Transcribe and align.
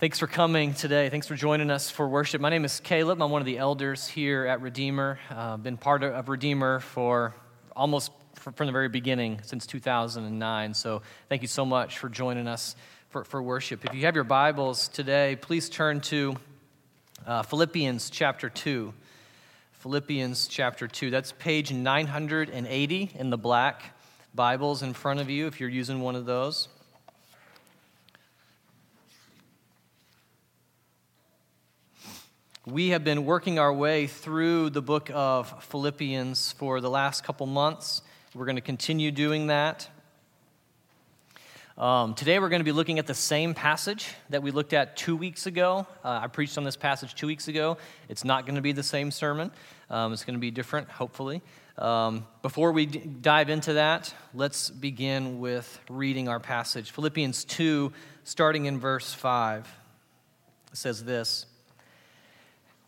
Thanks 0.00 0.18
for 0.18 0.26
coming 0.26 0.74
today. 0.74 1.08
Thanks 1.08 1.28
for 1.28 1.36
joining 1.36 1.70
us 1.70 1.88
for 1.88 2.08
worship. 2.08 2.40
My 2.40 2.50
name 2.50 2.64
is 2.64 2.80
Caleb. 2.80 3.22
I'm 3.22 3.30
one 3.30 3.40
of 3.40 3.46
the 3.46 3.58
elders 3.58 4.08
here 4.08 4.44
at 4.44 4.60
Redeemer. 4.60 5.20
Uh, 5.30 5.56
been 5.56 5.76
part 5.76 6.02
of 6.02 6.28
Redeemer 6.28 6.80
for 6.80 7.32
almost 7.76 8.10
from 8.34 8.66
the 8.66 8.72
very 8.72 8.88
beginning 8.88 9.38
since 9.44 9.68
2009. 9.68 10.74
So 10.74 11.02
thank 11.28 11.42
you 11.42 11.48
so 11.48 11.64
much 11.64 11.98
for 11.98 12.08
joining 12.08 12.48
us 12.48 12.74
for, 13.10 13.22
for 13.22 13.40
worship. 13.40 13.84
If 13.84 13.94
you 13.94 14.00
have 14.06 14.16
your 14.16 14.24
Bibles 14.24 14.88
today, 14.88 15.36
please 15.40 15.68
turn 15.68 16.00
to 16.02 16.34
uh, 17.24 17.44
Philippians 17.44 18.10
chapter 18.10 18.50
2. 18.50 18.92
Philippians 19.74 20.48
chapter 20.48 20.88
2. 20.88 21.10
That's 21.10 21.30
page 21.30 21.72
980 21.72 23.10
in 23.14 23.30
the 23.30 23.38
black 23.38 23.96
Bibles 24.34 24.82
in 24.82 24.92
front 24.92 25.20
of 25.20 25.30
you 25.30 25.46
if 25.46 25.60
you're 25.60 25.68
using 25.68 26.00
one 26.00 26.16
of 26.16 26.26
those. 26.26 26.66
We 32.66 32.88
have 32.88 33.04
been 33.04 33.26
working 33.26 33.58
our 33.58 33.70
way 33.70 34.06
through 34.06 34.70
the 34.70 34.80
book 34.80 35.10
of 35.12 35.64
Philippians 35.64 36.52
for 36.52 36.80
the 36.80 36.88
last 36.88 37.22
couple 37.22 37.44
months. 37.44 38.00
We're 38.34 38.46
going 38.46 38.56
to 38.56 38.62
continue 38.62 39.10
doing 39.10 39.48
that. 39.48 39.86
Um, 41.76 42.14
today, 42.14 42.38
we're 42.38 42.48
going 42.48 42.60
to 42.60 42.64
be 42.64 42.72
looking 42.72 42.98
at 42.98 43.06
the 43.06 43.12
same 43.12 43.52
passage 43.52 44.14
that 44.30 44.42
we 44.42 44.50
looked 44.50 44.72
at 44.72 44.96
two 44.96 45.14
weeks 45.14 45.44
ago. 45.44 45.86
Uh, 46.02 46.20
I 46.22 46.26
preached 46.28 46.56
on 46.56 46.64
this 46.64 46.74
passage 46.74 47.14
two 47.14 47.26
weeks 47.26 47.48
ago. 47.48 47.76
It's 48.08 48.24
not 48.24 48.46
going 48.46 48.54
to 48.56 48.62
be 48.62 48.72
the 48.72 48.82
same 48.82 49.10
sermon, 49.10 49.50
um, 49.90 50.14
it's 50.14 50.24
going 50.24 50.36
to 50.36 50.40
be 50.40 50.50
different, 50.50 50.88
hopefully. 50.88 51.42
Um, 51.76 52.26
before 52.40 52.72
we 52.72 52.86
d- 52.86 52.98
dive 53.20 53.50
into 53.50 53.74
that, 53.74 54.14
let's 54.32 54.70
begin 54.70 55.38
with 55.38 55.80
reading 55.90 56.28
our 56.30 56.40
passage. 56.40 56.92
Philippians 56.92 57.44
2, 57.44 57.92
starting 58.22 58.64
in 58.64 58.80
verse 58.80 59.12
5, 59.12 59.68
says 60.72 61.04
this. 61.04 61.44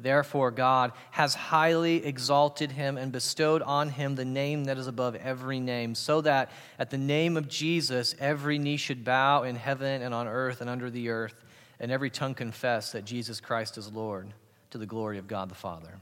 Therefore, 0.00 0.52
God 0.52 0.92
has 1.10 1.34
highly 1.34 2.04
exalted 2.04 2.72
him 2.72 2.96
and 2.96 3.10
bestowed 3.10 3.62
on 3.62 3.88
him 3.88 4.14
the 4.14 4.24
name 4.24 4.64
that 4.64 4.78
is 4.78 4.86
above 4.86 5.16
every 5.16 5.58
name, 5.58 5.94
so 5.96 6.20
that 6.20 6.50
at 6.78 6.90
the 6.90 6.98
name 6.98 7.36
of 7.36 7.48
Jesus 7.48 8.14
every 8.20 8.58
knee 8.58 8.76
should 8.76 9.04
bow 9.04 9.42
in 9.42 9.56
heaven 9.56 10.02
and 10.02 10.14
on 10.14 10.28
earth 10.28 10.60
and 10.60 10.70
under 10.70 10.88
the 10.88 11.08
earth, 11.08 11.44
and 11.80 11.90
every 11.90 12.10
tongue 12.10 12.34
confess 12.34 12.92
that 12.92 13.04
Jesus 13.04 13.40
Christ 13.40 13.76
is 13.76 13.92
Lord, 13.92 14.28
to 14.70 14.78
the 14.78 14.86
glory 14.86 15.18
of 15.18 15.26
God 15.26 15.48
the 15.48 15.56
Father. 15.56 16.00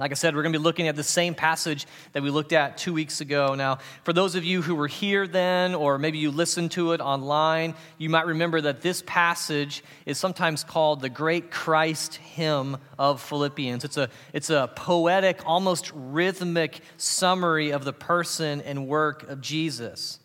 Like 0.00 0.12
I 0.12 0.14
said, 0.14 0.34
we're 0.34 0.40
going 0.40 0.54
to 0.54 0.58
be 0.58 0.62
looking 0.62 0.88
at 0.88 0.96
the 0.96 1.04
same 1.04 1.34
passage 1.34 1.86
that 2.14 2.22
we 2.22 2.30
looked 2.30 2.54
at 2.54 2.78
two 2.78 2.94
weeks 2.94 3.20
ago. 3.20 3.54
Now, 3.54 3.80
for 4.02 4.14
those 4.14 4.34
of 4.34 4.44
you 4.44 4.62
who 4.62 4.74
were 4.74 4.86
here 4.86 5.26
then, 5.26 5.74
or 5.74 5.98
maybe 5.98 6.16
you 6.16 6.30
listened 6.30 6.70
to 6.70 6.92
it 6.92 7.02
online, 7.02 7.74
you 7.98 8.08
might 8.08 8.24
remember 8.24 8.62
that 8.62 8.80
this 8.80 9.02
passage 9.06 9.84
is 10.06 10.16
sometimes 10.16 10.64
called 10.64 11.02
the 11.02 11.10
Great 11.10 11.50
Christ 11.50 12.14
Hymn 12.14 12.78
of 12.98 13.20
Philippians. 13.20 13.84
It's 13.84 13.98
a, 13.98 14.08
it's 14.32 14.48
a 14.48 14.70
poetic, 14.74 15.42
almost 15.44 15.92
rhythmic 15.94 16.80
summary 16.96 17.70
of 17.70 17.84
the 17.84 17.92
person 17.92 18.62
and 18.62 18.88
work 18.88 19.28
of 19.28 19.42
Jesus. 19.42 20.18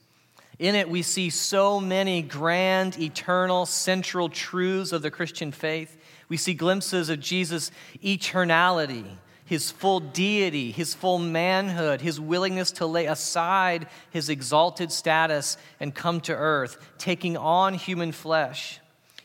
In 0.58 0.76
it, 0.76 0.90
we 0.90 1.02
see 1.02 1.30
so 1.30 1.82
many 1.82 2.22
grand, 2.22 2.98
eternal, 2.98 3.66
central 3.66 4.30
truths 4.30 4.94
of 4.94 5.02
the 5.02 5.12
Christian 5.12 5.52
faith. 5.52 5.98
We 6.30 6.38
see 6.38 6.54
glimpses 6.54 7.10
of 7.10 7.20
Jesus' 7.20 7.72
eternality 8.02 9.18
his 9.46 9.70
full 9.70 10.00
deity, 10.00 10.72
his 10.72 10.94
full 10.94 11.20
manhood, 11.20 12.02
his 12.02 12.20
willingness 12.20 12.72
to 12.72 12.86
lay 12.86 13.06
aside 13.06 13.88
his 14.10 14.28
exalted 14.28 14.92
status 14.92 15.56
and 15.80 15.94
come 15.94 16.20
to 16.22 16.36
earth, 16.36 16.78
taking 16.98 17.38
on 17.38 17.76
human 17.76 18.12
flesh, 18.12 18.80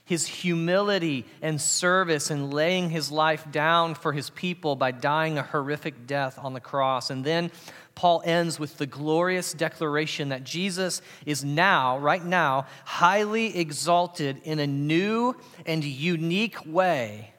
his 0.04 0.26
humility 0.26 1.24
and 1.40 1.58
service 1.60 2.30
and 2.30 2.52
laying 2.52 2.90
his 2.90 3.10
life 3.10 3.50
down 3.50 3.94
for 3.94 4.12
his 4.12 4.28
people 4.30 4.76
by 4.76 4.90
dying 4.90 5.38
a 5.38 5.42
horrific 5.42 6.06
death 6.06 6.38
on 6.38 6.52
the 6.52 6.60
cross. 6.60 7.08
And 7.08 7.24
then 7.24 7.50
Paul 7.94 8.22
ends 8.24 8.58
with 8.58 8.76
the 8.76 8.86
glorious 8.86 9.54
declaration 9.54 10.30
that 10.30 10.44
Jesus 10.44 11.00
is 11.24 11.44
now, 11.44 11.98
right 11.98 12.24
now, 12.24 12.66
highly 12.84 13.56
exalted 13.56 14.40
in 14.44 14.58
a 14.58 14.66
new 14.66 15.34
and 15.64 15.82
unique 15.82 16.66
way 16.66 17.29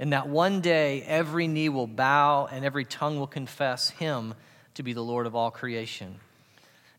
and 0.00 0.14
that 0.14 0.28
one 0.28 0.62
day 0.62 1.02
every 1.02 1.46
knee 1.46 1.68
will 1.68 1.86
bow 1.86 2.48
and 2.50 2.64
every 2.64 2.86
tongue 2.86 3.18
will 3.18 3.26
confess 3.26 3.90
him 3.90 4.34
to 4.72 4.82
be 4.82 4.94
the 4.94 5.02
Lord 5.02 5.26
of 5.26 5.36
all 5.36 5.50
creation. 5.50 6.16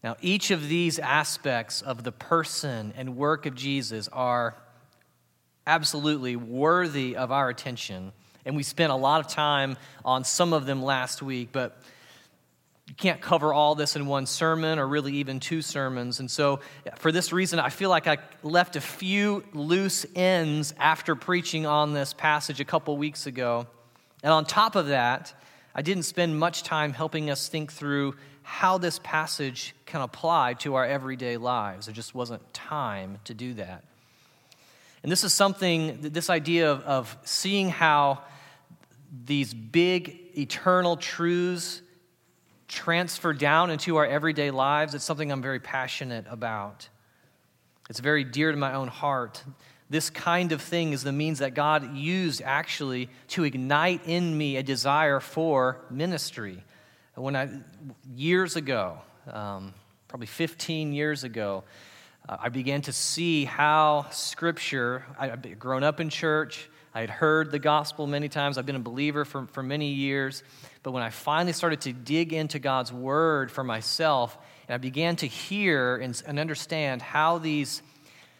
Now, 0.03 0.17
each 0.21 0.51
of 0.51 0.69
these 0.69 0.99
aspects 0.99 1.81
of 1.81 2.03
the 2.03 2.11
person 2.11 2.93
and 2.95 3.17
work 3.17 3.47
of 3.47 3.55
Jesus 3.55 4.07
are 4.09 4.55
absolutely 5.65 6.35
worthy 6.35 7.15
of 7.15 7.31
our 7.31 7.49
attention. 7.49 8.11
And 8.45 8.55
we 8.55 8.61
spent 8.61 8.91
a 8.91 8.95
lot 8.95 9.19
of 9.19 9.27
time 9.27 9.77
on 10.05 10.23
some 10.23 10.53
of 10.53 10.67
them 10.67 10.83
last 10.83 11.23
week, 11.23 11.49
but 11.51 11.81
you 12.91 12.95
can't 12.95 13.21
cover 13.21 13.53
all 13.53 13.73
this 13.73 13.95
in 13.95 14.05
one 14.05 14.25
sermon 14.25 14.77
or 14.77 14.85
really 14.85 15.13
even 15.13 15.39
two 15.39 15.61
sermons. 15.61 16.19
And 16.19 16.29
so, 16.29 16.59
for 16.97 17.13
this 17.13 17.31
reason, 17.31 17.57
I 17.57 17.69
feel 17.69 17.89
like 17.89 18.05
I 18.05 18.17
left 18.43 18.75
a 18.75 18.81
few 18.81 19.45
loose 19.53 20.05
ends 20.13 20.73
after 20.77 21.15
preaching 21.15 21.65
on 21.65 21.93
this 21.93 22.11
passage 22.11 22.59
a 22.59 22.65
couple 22.65 22.97
weeks 22.97 23.27
ago. 23.27 23.65
And 24.23 24.33
on 24.33 24.43
top 24.43 24.75
of 24.75 24.87
that, 24.87 25.33
I 25.73 25.81
didn't 25.81 26.03
spend 26.03 26.37
much 26.37 26.63
time 26.63 26.91
helping 26.91 27.29
us 27.29 27.47
think 27.47 27.71
through 27.71 28.15
how 28.43 28.77
this 28.77 28.99
passage 29.01 29.73
can 29.85 30.01
apply 30.01 30.55
to 30.55 30.75
our 30.75 30.85
everyday 30.85 31.37
lives. 31.37 31.85
There 31.85 31.95
just 31.95 32.13
wasn't 32.13 32.53
time 32.53 33.19
to 33.23 33.33
do 33.33 33.53
that. 33.53 33.85
And 35.01 35.09
this 35.09 35.23
is 35.23 35.31
something, 35.31 35.99
this 36.01 36.29
idea 36.29 36.69
of, 36.69 36.81
of 36.81 37.17
seeing 37.23 37.69
how 37.69 38.23
these 39.25 39.53
big 39.53 40.37
eternal 40.37 40.97
truths 40.97 41.81
transfer 42.71 43.33
down 43.33 43.69
into 43.69 43.97
our 43.97 44.05
everyday 44.05 44.49
lives, 44.49 44.95
it's 44.95 45.03
something 45.03 45.31
I'm 45.31 45.41
very 45.41 45.59
passionate 45.59 46.25
about. 46.29 46.87
It's 47.89 47.99
very 47.99 48.23
dear 48.23 48.51
to 48.51 48.57
my 48.57 48.73
own 48.73 48.87
heart. 48.87 49.43
This 49.89 50.09
kind 50.09 50.53
of 50.53 50.61
thing 50.61 50.93
is 50.93 51.03
the 51.03 51.11
means 51.11 51.39
that 51.39 51.53
God 51.53 51.95
used 51.97 52.41
actually 52.41 53.09
to 53.29 53.43
ignite 53.43 54.07
in 54.07 54.37
me 54.37 54.55
a 54.55 54.63
desire 54.63 55.19
for 55.19 55.81
ministry. 55.89 56.63
When 57.15 57.35
I, 57.35 57.49
years 58.15 58.55
ago, 58.55 58.99
um, 59.29 59.73
probably 60.07 60.27
15 60.27 60.93
years 60.93 61.25
ago, 61.25 61.65
uh, 62.29 62.37
I 62.39 62.47
began 62.47 62.81
to 62.83 62.93
see 62.93 63.43
how 63.43 64.05
Scripture, 64.11 65.05
I, 65.19 65.31
I'd 65.31 65.59
grown 65.59 65.83
up 65.83 65.99
in 65.99 66.09
church, 66.09 66.69
I 66.93 67.01
had 67.01 67.09
heard 67.09 67.51
the 67.51 67.59
gospel 67.59 68.07
many 68.07 68.29
times, 68.29 68.57
I've 68.57 68.65
been 68.65 68.77
a 68.77 68.79
believer 68.79 69.25
for, 69.25 69.45
for 69.47 69.61
many 69.61 69.91
years. 69.91 70.43
But 70.83 70.91
when 70.91 71.03
I 71.03 71.09
finally 71.09 71.53
started 71.53 71.81
to 71.81 71.93
dig 71.93 72.33
into 72.33 72.59
God's 72.59 72.91
word 72.91 73.51
for 73.51 73.63
myself, 73.63 74.37
and 74.67 74.73
I 74.73 74.77
began 74.77 75.15
to 75.17 75.27
hear 75.27 75.97
and, 75.97 76.21
and 76.25 76.39
understand 76.39 77.01
how 77.01 77.37
these 77.37 77.81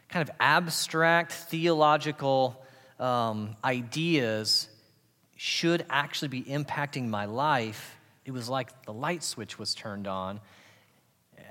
kind 0.10 0.28
of 0.28 0.36
abstract 0.40 1.32
theological 1.32 2.64
um, 3.00 3.56
ideas 3.64 4.68
should 5.38 5.86
actually 5.90 6.28
be 6.28 6.44
impacting 6.44 7.08
my 7.08 7.26
life, 7.26 7.98
it 8.26 8.32
was 8.32 8.48
like 8.48 8.86
the 8.86 8.94
light 8.94 9.24
switch 9.24 9.58
was 9.58 9.74
turned 9.74 10.08
on. 10.08 10.40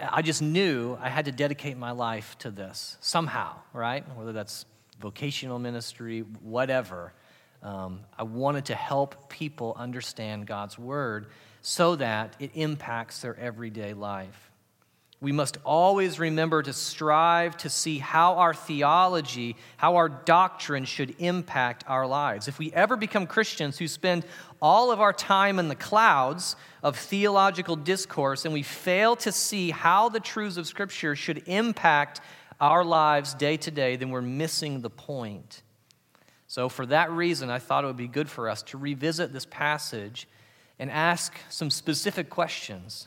I 0.01 0.23
just 0.23 0.41
knew 0.41 0.97
I 1.01 1.09
had 1.09 1.25
to 1.25 1.33
dedicate 1.33 1.77
my 1.77 1.91
life 1.91 2.37
to 2.39 2.51
this 2.51 2.97
somehow, 3.01 3.57
right? 3.73 4.05
Whether 4.17 4.33
that's 4.33 4.65
vocational 5.01 5.59
ministry, 5.59 6.21
whatever. 6.21 7.13
Um, 7.63 8.01
I 8.19 8.23
wanted 8.23 8.67
to 8.67 8.75
help 8.75 9.29
people 9.29 9.75
understand 9.79 10.47
God's 10.47 10.79
word 10.79 11.27
so 11.63 11.97
that 11.97 12.37
it 12.39 12.53
impacts 12.55 13.21
their 13.21 13.39
everyday 13.39 13.93
life. 13.93 14.51
We 15.23 15.33
must 15.33 15.59
always 15.65 16.19
remember 16.19 16.63
to 16.63 16.73
strive 16.73 17.55
to 17.59 17.69
see 17.69 17.99
how 17.99 18.37
our 18.37 18.55
theology, 18.55 19.57
how 19.77 19.97
our 19.97 20.09
doctrine 20.09 20.87
should 20.87 21.15
impact 21.19 21.85
our 21.87 22.07
lives. 22.07 22.49
If 22.49 22.59
we 22.59 22.73
ever 22.73 22.97
become 22.97 23.27
Christians 23.27 23.77
who 23.77 23.87
spend 23.87 24.25
all 24.63 24.91
of 24.91 24.99
our 24.99 25.13
time 25.13 25.59
in 25.59 25.69
the 25.69 25.75
clouds 25.75 26.57
of 26.83 26.97
theological 26.97 27.77
discourse 27.77 28.47
and 28.47 28.55
we 28.55 28.63
fail 28.63 29.15
to 29.17 29.31
see 29.31 29.71
how 29.71 30.09
the 30.09 30.21
truths 30.21 30.57
of 30.57 30.67
Scripture 30.67 31.15
should 31.15 31.43
impact 31.47 32.23
our 32.59 32.83
lives 32.83 33.35
day 33.35 33.59
to 33.59 33.71
day, 33.71 33.97
then 33.97 34.09
we're 34.09 34.23
missing 34.23 34.81
the 34.81 34.91
point. 34.91 35.63
So, 36.51 36.69
for 36.69 36.85
that 36.87 37.13
reason, 37.13 37.49
I 37.49 37.61
thought 37.61 37.85
it 37.85 37.87
would 37.87 37.97
be 37.97 38.09
good 38.09 38.29
for 38.29 38.49
us 38.49 38.65
to 38.65 38.77
revisit 38.77 39.33
this 39.33 39.47
passage 39.47 40.27
and 40.81 40.91
ask 40.91 41.33
some 41.49 41.71
specific 41.71 42.29
questions 42.29 43.07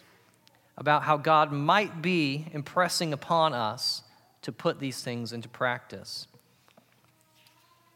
about 0.77 1.03
how 1.03 1.17
God 1.17 1.51
might 1.51 2.01
be 2.01 2.47
impressing 2.53 3.11
upon 3.11 3.53
us 3.53 4.03
to 4.43 4.53
put 4.53 4.79
these 4.79 5.01
things 5.01 5.33
into 5.33 5.49
practice. 5.49 6.25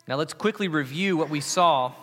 Now, 0.06 0.18
let's 0.18 0.34
quickly 0.34 0.68
review 0.68 1.16
what 1.16 1.30
we 1.30 1.40
saw 1.40 1.94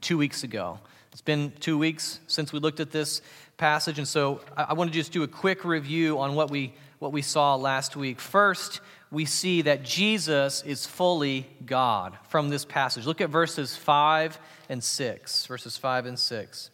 two 0.00 0.16
weeks 0.16 0.44
ago. 0.44 0.78
It's 1.10 1.20
been 1.20 1.52
two 1.58 1.78
weeks 1.78 2.20
since 2.28 2.52
we 2.52 2.60
looked 2.60 2.78
at 2.78 2.92
this 2.92 3.22
passage, 3.56 3.98
and 3.98 4.06
so 4.06 4.40
I 4.56 4.74
want 4.74 4.88
to 4.88 4.94
just 4.94 5.10
do 5.10 5.24
a 5.24 5.28
quick 5.28 5.64
review 5.64 6.20
on 6.20 6.36
what 6.36 6.48
we, 6.48 6.74
what 7.00 7.10
we 7.10 7.22
saw 7.22 7.56
last 7.56 7.96
week. 7.96 8.20
First, 8.20 8.80
we 9.10 9.24
see 9.24 9.62
that 9.62 9.82
Jesus 9.82 10.62
is 10.62 10.86
fully 10.86 11.46
God 11.64 12.18
from 12.28 12.50
this 12.50 12.64
passage. 12.64 13.06
Look 13.06 13.20
at 13.20 13.30
verses 13.30 13.74
5 13.76 14.38
and 14.68 14.84
6. 14.84 15.46
Verses 15.46 15.76
5 15.76 16.06
and 16.06 16.18
6. 16.18 16.70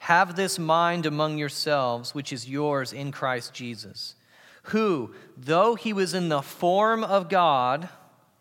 Have 0.00 0.36
this 0.36 0.58
mind 0.58 1.06
among 1.06 1.38
yourselves, 1.38 2.14
which 2.14 2.32
is 2.32 2.48
yours 2.48 2.92
in 2.92 3.12
Christ 3.12 3.54
Jesus, 3.54 4.14
who, 4.64 5.14
though 5.36 5.74
he 5.74 5.92
was 5.92 6.14
in 6.14 6.28
the 6.28 6.42
form 6.42 7.02
of 7.04 7.28
God, 7.28 7.88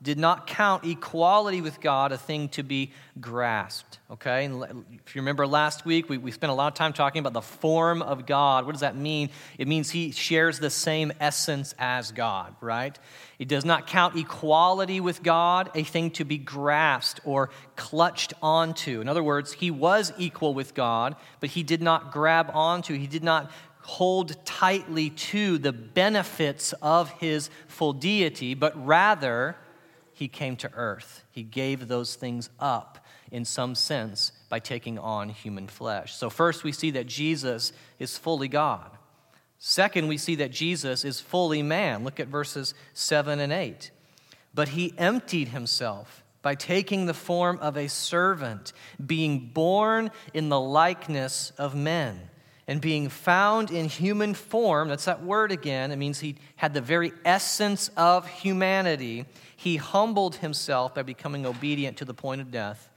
did 0.06 0.19
not 0.19 0.46
count 0.46 0.86
equality 0.86 1.62
with 1.62 1.81
God 1.81 2.12
a 2.12 2.18
thing 2.18 2.48
to 2.50 2.63
be 2.63 2.92
grasped. 3.19 3.98
Okay? 4.12 4.46
And 4.46 4.86
if 5.06 5.16
you 5.16 5.22
remember 5.22 5.48
last 5.48 5.84
week, 5.84 6.07
we, 6.07 6.19
we 6.19 6.31
spent 6.31 6.52
a 6.52 6.54
lot 6.54 6.68
of 6.68 6.75
time 6.75 6.94
talking 6.94 7.19
about 7.19 7.34
the 7.34 7.42
form 7.42 8.04
of 8.04 8.28
God. 8.28 8.66
What 8.66 8.74
does 8.74 8.81
that 8.81 8.96
mean? 8.96 9.31
It 9.57 9.68
means 9.68 9.90
he 9.90 10.12
shares 10.12 10.60
the 10.60 10.69
same 10.69 11.12
essence 11.19 11.74
as 11.80 12.12
God, 12.12 12.56
right? 12.62 12.98
It 13.40 13.48
does 13.48 13.66
not 13.66 13.88
count 13.88 14.16
equality 14.16 15.02
with 15.02 15.24
God 15.24 15.72
a 15.74 15.84
thing 15.84 16.12
to 16.12 16.24
be 16.24 16.38
grasped 16.38 17.19
or 17.25 17.50
clutched 17.75 18.34
onto. 18.44 19.02
In 19.02 19.10
other 19.10 19.24
words, 19.24 19.54
he 19.54 19.72
was 19.72 20.13
equal 20.19 20.54
with 20.54 20.75
God, 20.75 21.16
but 21.40 21.50
he 21.50 21.63
did 21.63 21.81
not 21.81 22.12
grab 22.13 22.52
onto, 22.54 22.96
he 22.96 23.07
did 23.07 23.24
not 23.24 23.52
hold 23.81 24.44
tightly 24.46 25.10
to 25.12 25.57
the 25.57 25.74
benefits 25.74 26.74
of 26.81 27.10
his 27.12 27.50
full 27.68 27.94
deity, 27.94 28.54
but 28.54 28.74
rather, 28.86 29.56
he 30.15 30.29
came 30.29 30.56
to 30.57 30.71
earth. 30.73 31.25
He 31.29 31.44
gave 31.44 31.88
those 31.88 32.15
things 32.15 32.50
up 32.57 33.06
in 33.31 33.44
some 33.44 33.75
sense 33.75 34.31
by 34.50 34.59
taking 34.59 34.97
on 34.97 35.27
human 35.27 35.67
flesh. 35.67 36.15
So, 36.15 36.29
first, 36.29 36.63
we 36.63 36.71
see 36.71 36.91
that 36.91 37.06
Jesus 37.06 37.73
is 38.00 38.17
fully 38.17 38.47
God. 38.47 38.89
Second, 39.59 40.07
we 40.07 40.17
see 40.17 40.35
that 40.35 40.51
Jesus 40.51 41.03
is 41.03 41.19
fully 41.19 41.62
man. 41.62 42.06
Look 42.06 42.21
at 42.21 42.29
verses 42.29 42.73
7 42.94 43.39
and 43.39 43.51
8. 43.51 43.91
But 44.53 44.69
he 44.69 44.94
emptied 44.97 45.50
himself 45.50 46.23
by 46.41 46.56
taking 46.56 47.07
the 47.07 47.13
form 47.13 47.59
of 47.59 47.75
a 47.75 47.89
servant, 47.89 48.71
being 49.06 49.47
born 49.47 50.11
in 50.33 50.47
the 50.47 50.59
likeness 50.59 51.51
of 51.57 51.75
men 51.75 52.29
and 52.68 52.81
being 52.81 53.09
found 53.09 53.69
in 53.69 53.88
human 53.88 54.33
form, 54.33 54.89
that's 54.89 55.06
that 55.06 55.23
word 55.23 55.51
again, 55.51 55.91
it 55.91 55.97
means 55.97 56.19
he 56.19 56.35
had 56.56 56.73
the 56.73 56.81
very 56.81 57.11
essence 57.23 57.89
of 57.95 58.27
humanity. 58.27 59.25
He 59.65 59.77
humbled 59.77 60.35
himself 60.35 60.94
by 60.94 61.01
becoming 61.01 61.44
obedient 61.44 61.97
to 61.97 62.06
the 62.06 62.13
point 62.13 62.39
of 62.39 62.51
death, 62.51 62.91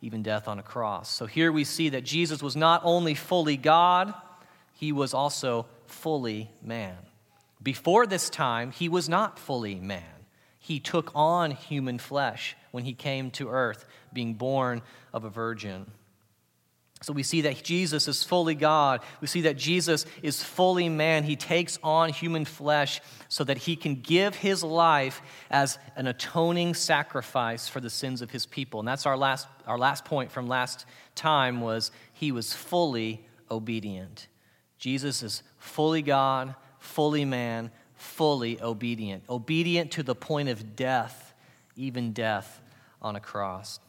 even 0.00 0.22
death 0.22 0.46
on 0.46 0.60
a 0.60 0.62
cross. 0.62 1.10
So 1.10 1.26
here 1.26 1.50
we 1.50 1.64
see 1.64 1.88
that 1.88 2.04
Jesus 2.04 2.40
was 2.40 2.54
not 2.54 2.80
only 2.84 3.16
fully 3.16 3.56
God, 3.56 4.14
he 4.72 4.92
was 4.92 5.14
also 5.14 5.66
fully 5.86 6.48
man. 6.62 6.94
Before 7.60 8.06
this 8.06 8.30
time, 8.30 8.70
he 8.70 8.88
was 8.88 9.08
not 9.08 9.36
fully 9.36 9.74
man. 9.74 10.04
He 10.60 10.78
took 10.78 11.10
on 11.12 11.50
human 11.50 11.98
flesh 11.98 12.56
when 12.70 12.84
he 12.84 12.92
came 12.92 13.32
to 13.32 13.48
earth, 13.48 13.84
being 14.12 14.34
born 14.34 14.82
of 15.12 15.24
a 15.24 15.28
virgin. 15.28 15.90
So 17.02 17.12
we 17.12 17.22
see 17.22 17.42
that 17.42 17.62
Jesus 17.62 18.06
is 18.06 18.22
fully 18.22 18.54
God. 18.54 19.00
We 19.20 19.26
see 19.26 19.42
that 19.42 19.56
Jesus 19.56 20.06
is 20.22 20.42
fully 20.42 20.88
man. 20.88 21.24
He 21.24 21.36
takes 21.36 21.78
on 21.82 22.10
human 22.10 22.44
flesh 22.44 23.00
so 23.28 23.42
that 23.44 23.58
he 23.58 23.76
can 23.76 23.96
give 23.96 24.36
his 24.36 24.62
life 24.62 25.20
as 25.50 25.78
an 25.96 26.06
atoning 26.06 26.74
sacrifice 26.74 27.68
for 27.68 27.80
the 27.80 27.90
sins 27.90 28.22
of 28.22 28.30
his 28.30 28.46
people. 28.46 28.80
And 28.80 28.88
that's 28.88 29.04
our 29.06 29.16
last, 29.16 29.48
our 29.66 29.78
last 29.78 30.04
point 30.04 30.30
from 30.30 30.46
last 30.46 30.86
time 31.14 31.60
was 31.60 31.90
he 32.12 32.30
was 32.30 32.52
fully 32.52 33.24
obedient. 33.50 34.28
Jesus 34.78 35.22
is 35.22 35.42
fully 35.58 36.02
God, 36.02 36.54
fully 36.78 37.24
man, 37.24 37.70
fully 37.94 38.60
obedient. 38.60 39.24
Obedient 39.28 39.90
to 39.92 40.02
the 40.02 40.14
point 40.14 40.48
of 40.48 40.76
death, 40.76 41.34
even 41.76 42.12
death 42.12 42.60
on 43.00 43.16
a 43.16 43.20
cross. 43.20 43.80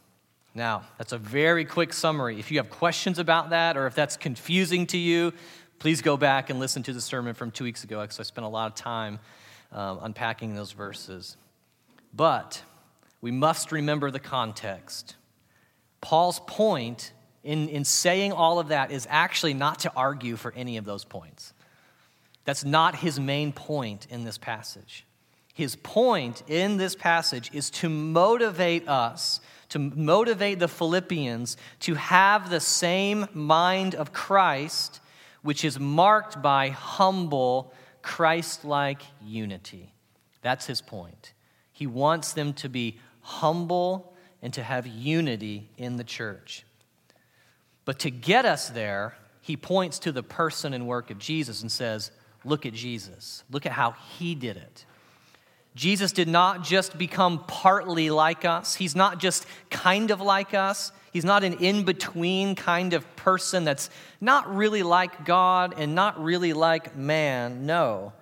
Now, 0.55 0.83
that's 0.97 1.13
a 1.13 1.17
very 1.17 1.65
quick 1.65 1.93
summary. 1.93 2.39
If 2.39 2.51
you 2.51 2.59
have 2.59 2.69
questions 2.69 3.17
about 3.17 3.49
that 3.49 3.75
or 3.75 3.87
if 3.87 3.95
that's 3.95 4.17
confusing 4.17 4.85
to 4.87 4.97
you, 4.97 5.33
please 5.79 6.01
go 6.01 6.15
back 6.15 6.49
and 6.49 6.59
listen 6.59 6.83
to 6.83 6.93
the 6.93 7.01
sermon 7.01 7.33
from 7.33 7.49
two 7.49 7.63
weeks 7.63 7.83
ago 7.83 8.01
because 8.01 8.19
I 8.19 8.23
spent 8.23 8.45
a 8.45 8.49
lot 8.49 8.67
of 8.67 8.75
time 8.75 9.19
um, 9.71 9.99
unpacking 10.03 10.53
those 10.53 10.71
verses. 10.71 11.37
But 12.13 12.61
we 13.21 13.31
must 13.31 13.71
remember 13.71 14.11
the 14.11 14.19
context. 14.19 15.15
Paul's 16.01 16.39
point 16.41 17.13
in, 17.43 17.67
in 17.69 17.83
saying 17.83 18.31
all 18.31 18.59
of 18.59 18.67
that 18.67 18.91
is 18.91 19.07
actually 19.09 19.53
not 19.53 19.79
to 19.79 19.91
argue 19.95 20.35
for 20.35 20.53
any 20.55 20.77
of 20.77 20.85
those 20.85 21.03
points. 21.03 21.53
That's 22.45 22.63
not 22.63 22.95
his 22.95 23.19
main 23.19 23.53
point 23.53 24.07
in 24.09 24.23
this 24.23 24.37
passage. 24.37 25.05
His 25.53 25.75
point 25.75 26.43
in 26.47 26.77
this 26.77 26.95
passage 26.95 27.51
is 27.53 27.69
to 27.71 27.89
motivate 27.89 28.87
us 28.87 29.39
to 29.73 29.79
motivate 29.79 30.59
the 30.59 30.67
Philippians 30.67 31.57
to 31.79 31.95
have 31.95 32.51
the 32.51 32.59
same 32.59 33.27
mind 33.33 33.95
of 33.95 34.13
Christ, 34.13 34.99
which 35.41 35.65
is 35.65 35.79
marked 35.79 36.43
by 36.43 36.69
humble, 36.69 37.73
Christ 38.03 38.65
like 38.65 39.01
unity. 39.19 39.91
That's 40.43 40.67
his 40.67 40.79
point. 40.79 41.33
He 41.71 41.87
wants 41.87 42.33
them 42.33 42.53
to 42.53 42.69
be 42.69 42.99
humble 43.21 44.13
and 44.43 44.53
to 44.53 44.61
have 44.61 44.85
unity 44.85 45.71
in 45.75 45.97
the 45.97 46.03
church. 46.03 46.65
But 47.83 47.97
to 47.99 48.11
get 48.11 48.45
us 48.45 48.69
there, 48.69 49.15
he 49.41 49.57
points 49.57 49.97
to 49.99 50.11
the 50.11 50.21
person 50.21 50.75
and 50.75 50.85
work 50.85 51.09
of 51.09 51.17
Jesus 51.17 51.63
and 51.63 51.71
says, 51.71 52.11
Look 52.45 52.67
at 52.67 52.73
Jesus. 52.73 53.43
Look 53.49 53.65
at 53.65 53.71
how 53.71 53.95
he 54.19 54.35
did 54.35 54.57
it. 54.57 54.85
Jesus 55.75 56.11
did 56.11 56.27
not 56.27 56.63
just 56.63 56.97
become 56.97 57.43
partly 57.47 58.09
like 58.09 58.45
us. 58.45 58.75
He's 58.75 58.95
not 58.95 59.17
just 59.17 59.45
kind 59.69 60.11
of 60.11 60.21
like 60.21 60.53
us. 60.53 60.91
He's 61.11 61.25
not 61.25 61.43
an 61.43 61.53
in 61.53 61.83
between 61.83 62.55
kind 62.55 62.93
of 62.93 63.15
person 63.15 63.63
that's 63.63 63.89
not 64.21 64.53
really 64.53 64.83
like 64.83 65.25
God 65.25 65.75
and 65.77 65.95
not 65.95 66.21
really 66.21 66.53
like 66.53 66.95
man. 66.95 67.65
No. 67.65 68.13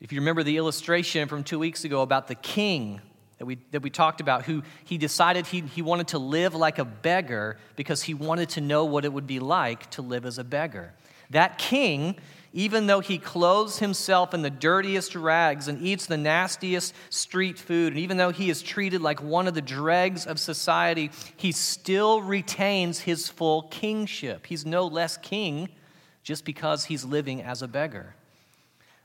If 0.00 0.12
you 0.12 0.20
remember 0.20 0.42
the 0.42 0.56
illustration 0.56 1.28
from 1.28 1.42
two 1.42 1.58
weeks 1.58 1.84
ago 1.84 2.02
about 2.02 2.28
the 2.28 2.34
king 2.34 3.00
that 3.38 3.46
we, 3.46 3.58
that 3.70 3.82
we 3.82 3.90
talked 3.90 4.20
about, 4.20 4.44
who 4.44 4.62
he 4.84 4.98
decided 4.98 5.46
he, 5.46 5.60
he 5.60 5.82
wanted 5.82 6.08
to 6.08 6.18
live 6.18 6.54
like 6.54 6.78
a 6.78 6.84
beggar 6.84 7.58
because 7.74 8.02
he 8.02 8.14
wanted 8.14 8.50
to 8.50 8.60
know 8.60 8.84
what 8.84 9.04
it 9.04 9.12
would 9.12 9.26
be 9.26 9.40
like 9.40 9.90
to 9.90 10.02
live 10.02 10.24
as 10.24 10.38
a 10.38 10.44
beggar. 10.44 10.92
That 11.30 11.58
king 11.58 12.16
even 12.56 12.86
though 12.86 13.00
he 13.00 13.18
clothes 13.18 13.80
himself 13.80 14.32
in 14.32 14.40
the 14.40 14.48
dirtiest 14.48 15.14
rags 15.14 15.68
and 15.68 15.82
eats 15.82 16.06
the 16.06 16.16
nastiest 16.16 16.94
street 17.10 17.58
food, 17.58 17.92
and 17.92 18.00
even 18.00 18.16
though 18.16 18.30
he 18.30 18.48
is 18.48 18.62
treated 18.62 19.02
like 19.02 19.22
one 19.22 19.46
of 19.46 19.52
the 19.52 19.60
dregs 19.60 20.24
of 20.26 20.40
society, 20.40 21.10
he 21.36 21.52
still 21.52 22.22
retains 22.22 23.00
his 23.00 23.28
full 23.28 23.64
kingship. 23.64 24.46
He's 24.46 24.64
no 24.64 24.86
less 24.86 25.18
king 25.18 25.68
just 26.22 26.46
because 26.46 26.86
he's 26.86 27.04
living 27.04 27.42
as 27.42 27.60
a 27.60 27.68
beggar. 27.68 28.14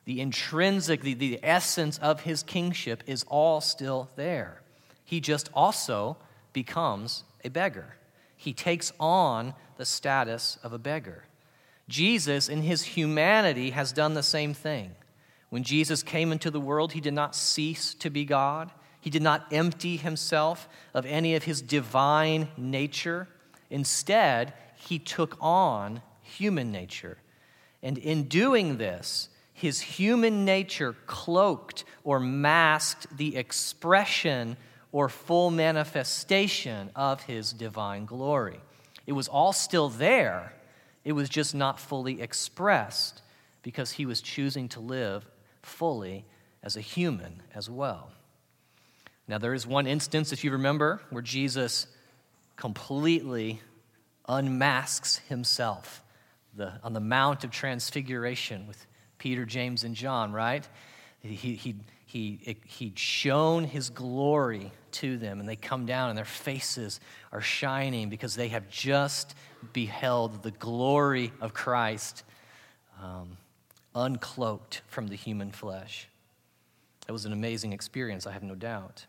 The 0.05 0.21
intrinsic, 0.21 1.01
the, 1.01 1.13
the 1.13 1.37
essence 1.43 1.97
of 1.97 2.21
his 2.21 2.43
kingship 2.43 3.03
is 3.05 3.25
all 3.27 3.59
still 3.59 4.09
there. 4.15 4.61
He 5.03 5.19
just 5.19 5.49
also 5.53 6.15
becomes 6.53 7.25
a 7.43 7.49
beggar. 7.49 7.97
He 8.37 8.53
takes 8.53 8.93
on 8.97 9.55
the 9.75 9.85
status 9.85 10.57
of 10.63 10.71
a 10.71 10.79
beggar. 10.79 11.25
Jesus, 11.87 12.49
in 12.49 12.61
his 12.61 12.83
humanity, 12.83 13.71
has 13.71 13.91
done 13.91 14.13
the 14.13 14.23
same 14.23 14.53
thing. 14.53 14.95
When 15.49 15.63
Jesus 15.63 16.03
came 16.03 16.31
into 16.31 16.49
the 16.49 16.59
world, 16.59 16.93
he 16.93 17.01
did 17.01 17.13
not 17.13 17.35
cease 17.35 17.93
to 17.95 18.09
be 18.09 18.23
God. 18.23 18.71
He 19.01 19.09
did 19.09 19.21
not 19.21 19.51
empty 19.51 19.97
himself 19.97 20.69
of 20.93 21.05
any 21.05 21.35
of 21.35 21.43
his 21.43 21.61
divine 21.61 22.47
nature. 22.55 23.27
Instead, 23.69 24.53
he 24.75 24.99
took 24.99 25.35
on 25.41 26.01
human 26.21 26.71
nature. 26.71 27.17
And 27.83 27.97
in 27.97 28.23
doing 28.29 28.77
this, 28.77 29.29
his 29.53 29.81
human 29.81 30.45
nature 30.45 30.95
cloaked 31.05 31.83
or 32.03 32.19
masked 32.19 33.17
the 33.17 33.35
expression 33.35 34.57
or 34.91 35.09
full 35.09 35.51
manifestation 35.51 36.89
of 36.95 37.23
his 37.23 37.53
divine 37.53 38.05
glory. 38.05 38.59
It 39.05 39.13
was 39.13 39.27
all 39.27 39.53
still 39.53 39.89
there, 39.89 40.53
it 41.03 41.13
was 41.13 41.29
just 41.29 41.55
not 41.55 41.79
fully 41.79 42.21
expressed 42.21 43.21
because 43.63 43.91
he 43.91 44.05
was 44.05 44.21
choosing 44.21 44.69
to 44.69 44.79
live 44.79 45.25
fully 45.61 46.25
as 46.63 46.75
a 46.75 46.81
human 46.81 47.41
as 47.53 47.69
well. 47.69 48.11
Now, 49.27 49.37
there 49.37 49.53
is 49.53 49.65
one 49.65 49.87
instance, 49.87 50.33
if 50.33 50.43
you 50.43 50.51
remember, 50.51 51.01
where 51.09 51.21
Jesus 51.21 51.87
completely 52.55 53.61
unmasks 54.27 55.17
himself 55.29 56.03
the, 56.55 56.73
on 56.83 56.93
the 56.93 56.99
Mount 56.99 57.43
of 57.43 57.51
Transfiguration 57.51 58.67
with 58.67 58.85
Peter, 59.17 59.45
James, 59.45 59.83
and 59.83 59.95
John, 59.95 60.31
right? 60.31 60.67
He, 61.21 61.55
he, 61.55 61.75
he, 62.05 62.57
he'd 62.65 62.97
shown 62.97 63.63
his 63.63 63.89
glory 63.89 64.71
to 64.93 65.17
them, 65.17 65.39
and 65.39 65.47
they 65.47 65.55
come 65.55 65.85
down, 65.85 66.09
and 66.09 66.17
their 66.17 66.25
faces 66.25 66.99
are 67.31 67.41
shining 67.41 68.09
because 68.09 68.35
they 68.35 68.47
have 68.49 68.69
just 68.69 69.35
beheld 69.71 70.41
the 70.41 70.51
glory 70.51 71.31
of 71.39 71.53
Christ 71.53 72.23
um, 73.01 73.37
uncloaked 73.95 74.81
from 74.87 75.07
the 75.07 75.15
human 75.15 75.51
flesh. 75.51 76.07
It 77.07 77.11
was 77.11 77.25
an 77.25 77.33
amazing 77.33 77.73
experience, 77.73 78.25
I 78.25 78.31
have 78.31 78.43
no 78.43 78.55
doubt 78.55 79.05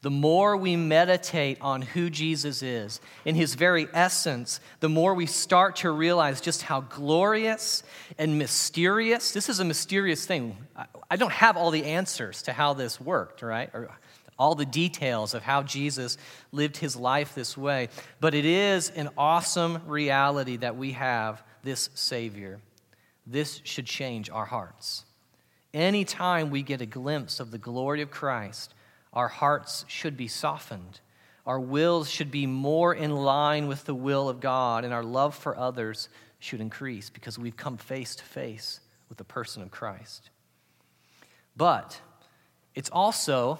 the 0.00 0.10
more 0.10 0.56
we 0.56 0.76
meditate 0.76 1.58
on 1.60 1.82
who 1.82 2.08
Jesus 2.08 2.62
is, 2.62 3.00
in 3.24 3.34
his 3.34 3.54
very 3.54 3.88
essence, 3.92 4.60
the 4.78 4.88
more 4.88 5.12
we 5.12 5.26
start 5.26 5.76
to 5.76 5.90
realize 5.90 6.40
just 6.40 6.62
how 6.62 6.82
glorious 6.82 7.82
and 8.16 8.38
mysterious. 8.38 9.32
This 9.32 9.48
is 9.48 9.58
a 9.58 9.64
mysterious 9.64 10.24
thing. 10.24 10.56
I 11.10 11.16
don't 11.16 11.32
have 11.32 11.56
all 11.56 11.72
the 11.72 11.84
answers 11.84 12.42
to 12.42 12.52
how 12.52 12.74
this 12.74 13.00
worked, 13.00 13.42
right? 13.42 13.70
Or 13.74 13.90
all 14.38 14.54
the 14.54 14.64
details 14.64 15.34
of 15.34 15.42
how 15.42 15.64
Jesus 15.64 16.16
lived 16.52 16.76
his 16.76 16.94
life 16.94 17.34
this 17.34 17.56
way. 17.56 17.88
But 18.20 18.34
it 18.34 18.44
is 18.44 18.90
an 18.90 19.08
awesome 19.18 19.82
reality 19.86 20.58
that 20.58 20.76
we 20.76 20.92
have 20.92 21.42
this 21.64 21.90
Savior. 21.94 22.60
This 23.26 23.60
should 23.64 23.86
change 23.86 24.30
our 24.30 24.46
hearts. 24.46 25.04
Anytime 25.74 26.50
we 26.50 26.62
get 26.62 26.80
a 26.80 26.86
glimpse 26.86 27.40
of 27.40 27.50
the 27.50 27.58
glory 27.58 28.00
of 28.00 28.12
Christ, 28.12 28.74
our 29.12 29.28
hearts 29.28 29.84
should 29.88 30.16
be 30.16 30.28
softened. 30.28 31.00
Our 31.46 31.60
wills 31.60 32.10
should 32.10 32.30
be 32.30 32.46
more 32.46 32.94
in 32.94 33.10
line 33.10 33.68
with 33.68 33.84
the 33.84 33.94
will 33.94 34.28
of 34.28 34.40
God, 34.40 34.84
and 34.84 34.92
our 34.92 35.02
love 35.02 35.34
for 35.34 35.56
others 35.56 36.08
should 36.38 36.60
increase 36.60 37.10
because 37.10 37.38
we've 37.38 37.56
come 37.56 37.76
face 37.76 38.14
to 38.16 38.24
face 38.24 38.80
with 39.08 39.18
the 39.18 39.24
person 39.24 39.62
of 39.62 39.70
Christ. 39.70 40.30
But 41.56 42.00
it's 42.74 42.90
also 42.90 43.58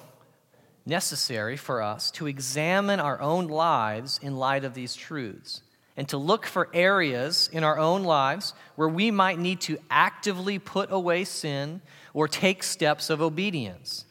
necessary 0.87 1.57
for 1.57 1.83
us 1.83 2.11
to 2.13 2.27
examine 2.27 3.01
our 3.01 3.21
own 3.21 3.49
lives 3.49 4.21
in 4.23 4.37
light 4.37 4.65
of 4.65 4.75
these 4.75 4.95
truths 4.95 5.63
and 5.97 6.09
to 6.09 6.17
look 6.17 6.47
for 6.47 6.69
areas 6.73 7.51
in 7.53 7.65
our 7.65 7.79
own 7.79 8.05
lives 8.05 8.55
where 8.77 8.89
we 8.89 9.11
might 9.11 9.39
need 9.39 9.61
to 9.63 9.79
actively 9.91 10.59
put 10.59 10.93
away 10.93 11.25
sin 11.25 11.81
or 12.15 12.29
take 12.29 12.63
steps 12.63 13.11
of 13.11 13.21
obedience. 13.21 14.05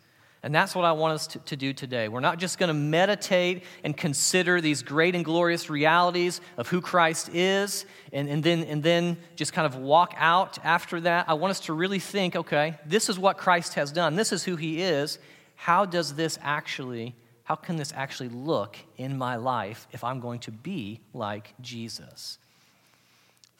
And 0.43 0.53
that's 0.53 0.75
what 0.75 0.85
I 0.85 0.91
want 0.91 1.15
us 1.15 1.27
to, 1.27 1.39
to 1.39 1.55
do 1.55 1.73
today. 1.73 2.07
We're 2.07 2.19
not 2.19 2.37
just 2.37 2.59
going 2.59 2.67
to 2.67 2.73
meditate 2.73 3.63
and 3.83 3.97
consider 3.97 4.61
these 4.61 4.83
great 4.83 5.15
and 5.15 5.25
glorious 5.25 5.69
realities 5.69 6.41
of 6.57 6.67
who 6.67 6.79
Christ 6.79 7.29
is 7.33 7.85
and, 8.13 8.29
and, 8.29 8.43
then, 8.43 8.63
and 8.63 8.83
then 8.83 9.17
just 9.35 9.51
kind 9.51 9.65
of 9.65 9.75
walk 9.75 10.13
out 10.15 10.63
after 10.63 11.01
that. 11.01 11.27
I 11.27 11.33
want 11.33 11.51
us 11.51 11.61
to 11.61 11.73
really 11.73 11.99
think 11.99 12.35
okay, 12.35 12.77
this 12.85 13.09
is 13.09 13.17
what 13.17 13.37
Christ 13.37 13.73
has 13.73 13.91
done, 13.91 14.15
this 14.15 14.31
is 14.31 14.43
who 14.43 14.55
he 14.55 14.81
is. 14.81 15.17
How 15.55 15.85
does 15.85 16.13
this 16.13 16.37
actually, 16.43 17.15
how 17.43 17.55
can 17.55 17.77
this 17.77 17.91
actually 17.95 18.29
look 18.29 18.77
in 18.95 19.17
my 19.17 19.37
life 19.37 19.87
if 19.91 20.03
I'm 20.03 20.19
going 20.19 20.39
to 20.41 20.51
be 20.51 21.01
like 21.13 21.55
Jesus? 21.61 22.37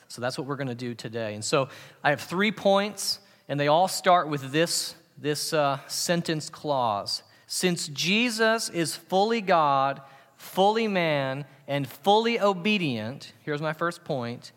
So 0.08 0.22
that's 0.22 0.38
what 0.38 0.48
we're 0.48 0.58
going 0.58 0.68
to 0.68 0.76
do 0.76 0.94
today. 0.94 1.34
And 1.34 1.44
so 1.44 1.70
I 2.04 2.12
have 2.12 2.22
three 2.22 2.52
points, 2.52 3.20
and 3.50 3.60
they 3.60 3.68
all 3.68 3.88
start 3.88 4.30
with 4.30 4.52
this 4.52 4.96
this 5.18 5.54
uh, 5.54 5.80
sentence 5.88 6.50
clause. 6.50 7.24
Since 7.48 7.88
Jesus 7.90 8.70
is 8.70 8.96
fully 8.96 9.42
God, 9.42 10.02
fully 10.36 10.88
man, 10.88 11.46
and 11.68 11.88
fully 11.88 12.40
obedient, 12.40 13.34
here's 13.44 13.62
my 13.62 13.74
first 13.74 14.04
point 14.04 14.52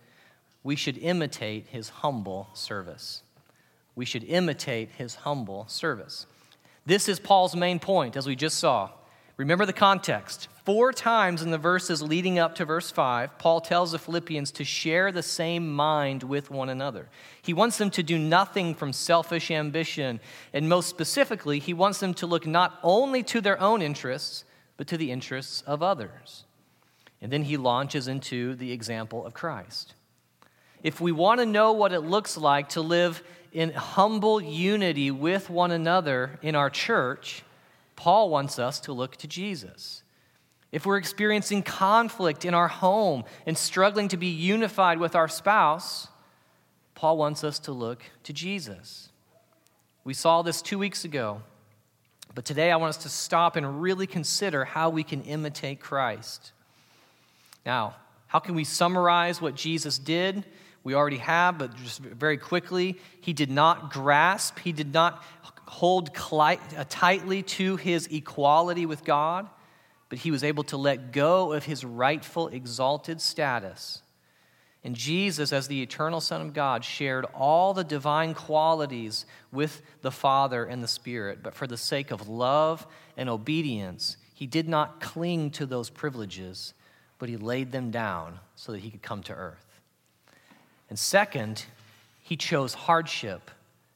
we 0.63 0.77
should 0.77 0.99
imitate 0.99 1.67
his 1.69 1.89
humble 1.89 2.49
service. 2.53 3.23
We 3.95 4.05
should 4.05 4.25
imitate 4.25 4.91
his 4.91 5.15
humble 5.15 5.67
service. 5.69 6.27
This 6.85 7.09
is 7.09 7.19
Paul's 7.19 7.57
main 7.57 7.79
point, 7.79 8.17
as 8.17 8.27
we 8.27 8.37
just 8.37 8.59
saw. 8.59 8.91
Remember 9.37 9.65
the 9.65 9.73
context. 9.73 10.49
Four 10.71 10.93
times 10.93 11.43
in 11.43 11.51
the 11.51 11.59
verses 11.59 12.01
leading 12.01 12.39
up 12.39 12.55
to 12.55 12.65
verse 12.65 12.93
5, 12.93 13.39
Paul 13.39 13.61
tells 13.61 13.91
the 13.91 13.99
Philippians 13.99 14.53
to 14.53 14.63
share 14.63 15.11
the 15.11 15.21
same 15.21 15.69
mind 15.69 16.23
with 16.23 16.49
one 16.49 16.69
another. 16.69 17.09
He 17.43 17.53
wants 17.53 17.77
them 17.77 17.91
to 17.91 18.05
do 18.05 18.17
nothing 18.17 18.77
from 18.77 18.93
selfish 18.93 19.51
ambition, 19.51 20.21
and 20.53 20.69
most 20.69 20.89
specifically, 20.89 21.59
he 21.59 21.75
wants 21.75 21.99
them 21.99 22.15
to 22.15 22.27
look 22.29 22.47
not 22.47 22.79
only 22.85 23.25
to 23.25 23.41
their 23.41 23.61
own 23.61 23.83
interests, 23.83 24.45
but 24.77 24.87
to 24.87 24.97
the 24.97 25.11
interests 25.11 25.63
of 25.63 25.83
others. 25.83 26.45
And 27.21 27.33
then 27.33 27.43
he 27.43 27.57
launches 27.57 28.07
into 28.07 28.55
the 28.55 28.71
example 28.71 29.27
of 29.27 29.35
Christ. 29.35 29.95
If 30.85 31.01
we 31.01 31.11
want 31.11 31.41
to 31.41 31.47
know 31.47 31.73
what 31.73 31.93
it 31.93 32.03
looks 32.03 32.37
like 32.37 32.69
to 32.69 32.81
live 32.81 33.25
in 33.53 33.73
humble 33.73 34.41
unity 34.41 35.11
with 35.11 35.51
one 35.51 35.73
another 35.73 36.39
in 36.43 36.55
our 36.55 36.71
church, 36.71 37.43
Paul 37.97 38.31
wants 38.31 38.61
us 38.61 38.79
to 38.83 38.93
look 38.93 39.17
to 39.17 39.27
Jesus. 39.27 40.05
If 40.73 40.87
we're 40.87 40.99
experiencing 40.99 41.63
conflict 41.63 42.45
in 42.45 42.55
our 42.55 42.69
home 42.69 43.25
and 43.45 43.59
struggling 43.59 44.09
to 44.09 44.17
be 44.17 44.29
unified 44.29 44.99
with 44.99 45.17
our 45.17 45.27
spouse, 45.27 46.09
Paul 46.95 47.17
wants 47.17 47.43
us 47.43 47.59
to 47.61 47.73
look 47.73 48.03
to 48.25 48.33
Jesus. 48.33 49.09
We 50.05 50.15
saw 50.15 50.43
this 50.43 50.63
two 50.63 50.79
weeks 50.79 51.05
ago, 51.05 51.43
but 52.35 52.45
today 52.45 52.71
I 52.71 52.77
want 52.77 52.91
us 52.91 53.03
to 53.03 53.09
stop 53.09 53.57
and 53.57 53.83
really 53.83 54.07
consider 54.07 54.65
how 54.65 54.91
we 54.91 55.03
can 55.03 55.23
imitate 55.23 55.81
Christ. 55.81 56.53
Now, 57.67 57.97
how 58.29 58.39
can 58.39 58.55
we 58.55 58.65
summarize 58.65 59.41
what 59.41 59.57
Jesus 59.57 59.99
did? 59.99 60.45
We 60.85 60.95
already 60.95 61.19
have, 61.19 61.59
but 61.59 61.75
just 61.77 62.01
very 62.01 62.39
quickly, 62.39 62.99
he 63.21 63.33
did 63.33 63.51
not 63.51 63.93
grasp, 63.93 64.61
he 64.61 64.73
did 64.73 64.93
not 64.95 65.23
hold 65.67 66.11
uh, 66.17 66.57
tightly 66.89 67.43
to 67.43 67.77
his 67.77 68.07
equality 68.07 68.87
with 68.87 69.05
God, 69.05 69.49
but 70.11 70.19
he 70.19 70.31
was 70.31 70.45
able 70.45 70.65
to 70.65 70.77
let 70.77 71.13
go 71.13 71.53
of 71.53 71.65
his 71.65 71.85
rightful 71.85 72.49
exalted 72.49 73.23
status. 73.23 74.03
And 74.83 74.97
Jesus, 74.97 75.53
as 75.53 75.69
the 75.69 75.83
eternal 75.83 76.21
Son 76.21 76.41
of 76.41 76.53
God, 76.53 76.85
shared 76.85 77.27
all 77.35 77.73
the 77.73 77.85
divine 77.85 78.35
qualities 78.35 79.25
with 79.53 79.83
the 80.03 80.11
Father 80.11 80.65
and 80.65 80.83
the 80.83 80.89
Spirit. 80.89 81.43
But 81.43 81.55
for 81.55 81.67
the 81.67 81.77
sake 81.77 82.11
of 82.11 82.29
love 82.29 82.87
and 83.17 83.29
obedience, 83.29 84.17
he 84.35 84.47
did 84.47 84.69
not 84.69 85.01
cling 85.01 85.51
to 85.53 85.67
those 85.67 85.91
privileges, 85.91 86.75
but 87.19 87.29
he 87.29 87.37
laid 87.37 87.73
them 87.73 87.91
down 87.91 88.41
so 88.57 88.73
that 88.73 88.81
he 88.81 88.91
could 88.91 89.03
come 89.03 89.23
to 89.25 89.35
earth. 89.35 89.81
And 90.89 90.99
second, 90.99 91.67
he 92.23 92.37
chose 92.37 92.75
hardship 92.75 93.51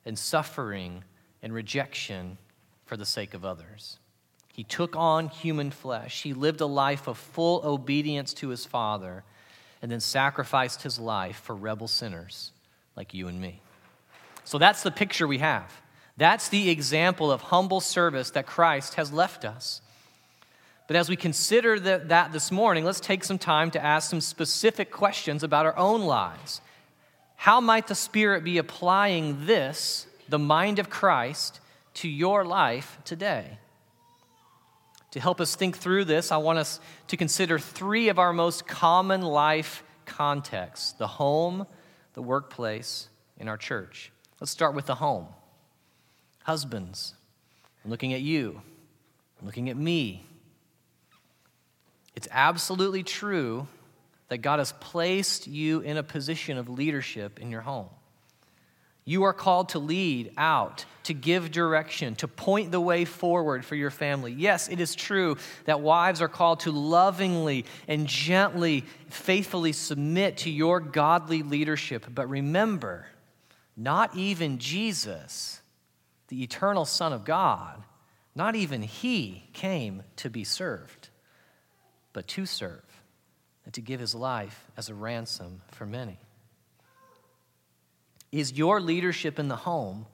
and 0.05 0.19
suffering 0.19 1.03
and 1.43 1.53
rejection 1.53 2.39
for 2.85 2.97
the 2.97 3.07
sake 3.07 3.35
of 3.35 3.45
others. 3.45 3.99
He 4.55 4.65
took 4.65 4.97
on 4.97 5.29
human 5.29 5.71
flesh. 5.71 6.23
He 6.23 6.33
lived 6.33 6.63
a 6.63 6.67
life 6.67 7.09
of 7.09 7.19
full 7.19 7.61
obedience 7.65 8.33
to 8.35 8.49
his 8.49 8.65
Father 8.65 9.25
and 9.83 9.91
then 9.91 10.01
sacrificed 10.01 10.83
his 10.83 10.99
life 10.99 11.37
for 11.37 11.55
rebel 11.55 11.89
sinners 11.89 12.53
like 12.97 13.13
you 13.13 13.29
and 13.29 13.39
me. 13.41 13.61
So 14.45 14.57
that's 14.57 14.83
the 14.83 14.91
picture 14.91 15.27
we 15.27 15.39
have. 15.39 15.71
That's 16.17 16.49
the 16.49 16.71
example 16.71 17.33
of 17.33 17.43
humble 17.43 17.81
service 17.81 18.31
that 18.31 18.47
Christ 18.47 18.95
has 18.95 19.13
left 19.13 19.45
us. 19.45 19.83
But 20.87 20.97
as 20.97 21.09
we 21.09 21.17
consider 21.17 21.81
that, 21.81 22.33
this 22.33 22.53
morning, 22.53 22.85
let's 22.85 23.01
take 23.01 23.25
some 23.25 23.39
time 23.39 23.71
to 23.73 23.85
ask 23.85 24.09
some 24.09 24.21
specific 24.21 24.91
questions 24.91 25.43
about 25.43 25.67
our 25.67 25.77
own 25.77 26.03
lives. 26.03 26.61
How 27.37 27.61
might 27.61 27.89
the 27.89 27.95
Spirit 27.95 28.45
be 28.45 28.59
applying 28.59 29.47
this 29.47 30.07
the 30.29 30.39
mind 30.39 30.79
of 30.79 30.91
Christ 30.91 31.61
to 31.95 32.09
your 32.09 32.45
life 32.45 32.99
today. 33.05 33.59
To 35.15 35.21
help 35.21 35.41
us 35.41 35.55
think 35.55 35.79
through 35.79 36.07
this, 36.07 36.33
I 36.33 36.39
want 36.39 36.59
us 36.59 36.81
to 37.07 37.17
consider 37.17 37.57
three 37.57 38.09
of 38.09 38.19
our 38.19 38.33
most 38.33 38.67
common 38.67 39.23
life 39.23 39.85
contexts 40.07 40.91
the 40.95 41.07
home, 41.07 41.69
the 42.15 42.21
workplace, 42.21 43.09
and 43.39 43.49
our 43.49 43.57
church. 43.57 44.11
Let's 44.41 44.51
start 44.51 44.75
with 44.75 44.87
the 44.87 44.97
home. 44.97 45.29
Husbands, 46.43 47.15
I'm 47.85 47.93
looking 47.93 48.13
at 48.13 48.23
you, 48.23 48.61
I'm 49.39 49.47
looking 49.47 49.71
at 49.71 49.77
me. 49.77 50.27
It's 52.17 52.27
absolutely 52.33 53.05
true 53.05 53.69
that 54.31 54.39
God 54.39 54.59
has 54.59 54.73
placed 54.73 55.47
you 55.47 55.79
in 55.79 55.97
a 55.97 56.03
position 56.03 56.59
of 56.59 56.69
leadership 56.69 57.39
in 57.39 57.53
your 57.53 57.61
home. 57.61 57.89
You 59.05 59.25
are 59.25 59.35
called 59.35 59.71
to 59.71 59.79
lead 59.79 60.33
out, 60.37 60.87
to 61.03 61.13
give 61.13 61.51
direction, 61.51 62.15
to 62.17 62.29
point 62.29 62.73
the 62.73 62.81
way 62.81 63.05
forward 63.05 63.65
for 63.65 63.75
your 63.75 63.91
family. 63.91 64.33
Yes, 64.33 64.69
it 64.69 64.81
is 64.81 64.95
true 64.95 65.37
that 65.67 65.83
wives 65.83 66.23
are 66.23 66.29
called 66.29 66.61
to 66.61 66.71
lovingly 66.73 67.67
and 67.87 68.07
gently, 68.07 68.85
faithfully 69.11 69.73
submit 69.73 70.39
to 70.39 70.51
your 70.51 70.81
godly 70.81 71.43
leadership. 71.43 72.07
But 72.15 72.31
remember, 72.31 73.07
not 73.77 74.17
even 74.17 74.59
Jesus, 74.59 75.61
the 76.29 76.43
eternal 76.43 76.87
Son 76.87 77.13
of 77.13 77.27
God, 77.27 77.85
Not 78.35 78.57
even 78.57 78.83
he 78.83 79.45
came 79.53 80.03
to 80.17 80.29
be 80.29 80.45
served, 80.45 81.09
but 82.13 82.27
to 82.29 82.47
serve 82.47 82.83
and 83.65 83.73
to 83.75 83.81
give 83.81 84.01
his 84.01 84.15
life 84.15 84.67
as 84.77 84.89
a 84.89 84.95
ransom 84.95 85.63
for 85.71 85.87
many. 85.87 86.19
Is 88.35 88.53
your 88.53 88.81
leadership 88.81 89.39
in 89.39 89.47
the 89.47 89.55
home 89.55 90.07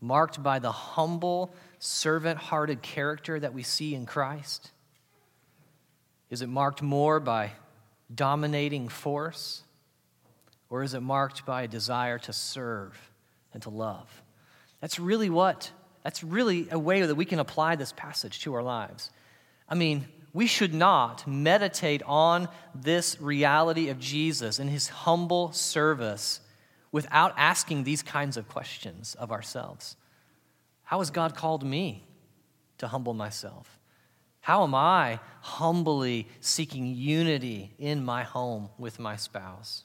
marked 0.00 0.42
by 0.42 0.58
the 0.58 0.72
humble, 0.72 1.54
servant 1.78 2.36
hearted 2.36 2.82
character 2.82 3.38
that 3.38 3.54
we 3.54 3.62
see 3.62 3.94
in 3.94 4.04
Christ? 4.04 4.72
Is 6.28 6.42
it 6.42 6.48
marked 6.48 6.82
more 6.82 7.20
by 7.20 7.52
dominating 8.12 8.88
force? 8.88 9.62
Or 10.68 10.82
is 10.82 10.92
it 10.92 11.02
marked 11.02 11.46
by 11.46 11.62
a 11.62 11.68
desire 11.68 12.18
to 12.18 12.32
serve 12.32 12.98
and 13.54 13.62
to 13.62 13.70
love? 13.70 14.22
That's 14.80 14.98
really 14.98 15.30
what, 15.30 15.70
that's 16.02 16.24
really 16.24 16.66
a 16.72 16.78
way 16.80 17.02
that 17.02 17.14
we 17.14 17.24
can 17.24 17.38
apply 17.38 17.76
this 17.76 17.92
passage 17.92 18.40
to 18.40 18.54
our 18.54 18.62
lives. 18.62 19.12
I 19.68 19.76
mean, 19.76 20.08
we 20.32 20.48
should 20.48 20.74
not 20.74 21.28
meditate 21.28 22.02
on 22.06 22.48
this 22.74 23.20
reality 23.20 23.88
of 23.88 24.00
Jesus 24.00 24.58
and 24.58 24.68
his 24.68 24.88
humble 24.88 25.52
service 25.52 26.40
without 26.92 27.34
asking 27.36 27.84
these 27.84 28.02
kinds 28.02 28.36
of 28.36 28.48
questions 28.48 29.14
of 29.18 29.30
ourselves. 29.30 29.96
How 30.84 30.98
has 31.00 31.10
God 31.10 31.34
called 31.34 31.64
me 31.64 32.04
to 32.78 32.88
humble 32.88 33.14
myself? 33.14 33.78
How 34.40 34.62
am 34.62 34.74
I 34.74 35.20
humbly 35.42 36.28
seeking 36.40 36.94
unity 36.94 37.74
in 37.78 38.04
my 38.04 38.22
home 38.22 38.70
with 38.78 38.98
my 38.98 39.16
spouse? 39.16 39.84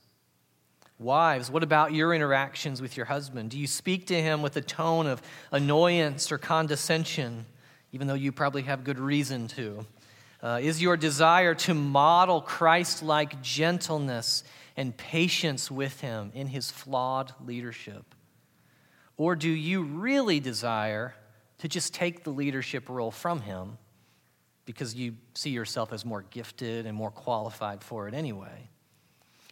Wives, 1.00 1.51
what 1.51 1.63
about 1.63 1.93
your 1.93 2.13
interactions 2.13 2.81
with 2.81 2.95
your 2.95 3.07
husband? 3.07 3.50
Do 3.50 3.60
you 3.60 3.67
speak 3.67 4.07
to 4.07 4.22
him 4.22 4.41
with 4.41 4.55
a 4.55 4.62
tone 4.62 5.07
of 5.07 5.22
annoyance 5.51 6.31
or 6.31 6.38
condescension, 6.38 7.45
even 7.91 8.07
though 8.07 8.13
you 8.13 8.31
probably 8.31 8.62
have 8.62 8.86
good 8.86 9.00
reason 9.00 9.50
to? 9.50 9.86
Uh, 10.41 10.60
is 10.62 10.81
your 10.81 10.95
desire 10.95 11.55
to 11.55 11.74
model 11.74 12.39
Christ 12.39 13.03
like 13.03 13.41
gentleness 13.41 14.43
and 14.75 14.96
patience 14.96 15.70
with 15.70 16.01
him 16.01 16.32
in 16.34 16.48
his 16.48 16.72
flawed 16.72 17.34
leadership? 17.46 18.15
Or 19.18 19.36
do 19.36 19.50
you 19.50 19.84
really 19.84 20.39
desire 20.39 21.13
to 21.60 21.68
just 21.68 21.94
take 21.94 22.24
the 22.24 22.32
leadership 22.32 22.89
role 22.89 23.12
from 23.12 23.42
him 23.42 23.77
because 24.65 24.96
you 24.96 25.15
see 25.36 25.51
yourself 25.51 25.94
as 25.94 26.06
more 26.06 26.24
gifted 26.24 26.86
and 26.86 26.96
more 26.98 27.12
qualified 27.12 27.84
for 27.84 28.08
it 28.08 28.13
anyway? 28.13 28.70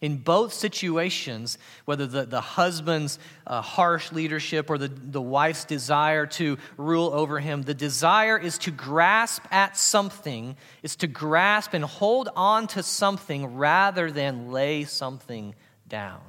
In 0.01 0.17
both 0.17 0.51
situations, 0.51 1.59
whether 1.85 2.07
the, 2.07 2.25
the 2.25 2.41
husband's 2.41 3.19
uh, 3.45 3.61
harsh 3.61 4.11
leadership 4.11 4.71
or 4.71 4.79
the, 4.79 4.87
the 4.87 5.21
wife's 5.21 5.63
desire 5.63 6.25
to 6.25 6.57
rule 6.75 7.11
over 7.13 7.39
him, 7.39 7.61
the 7.61 7.75
desire 7.75 8.35
is 8.35 8.57
to 8.59 8.71
grasp 8.71 9.43
at 9.51 9.77
something, 9.77 10.57
is 10.81 10.95
to 10.97 11.07
grasp 11.07 11.75
and 11.75 11.85
hold 11.85 12.29
on 12.35 12.65
to 12.67 12.81
something 12.81 13.55
rather 13.55 14.09
than 14.11 14.51
lay 14.51 14.85
something 14.85 15.53
down. 15.87 16.21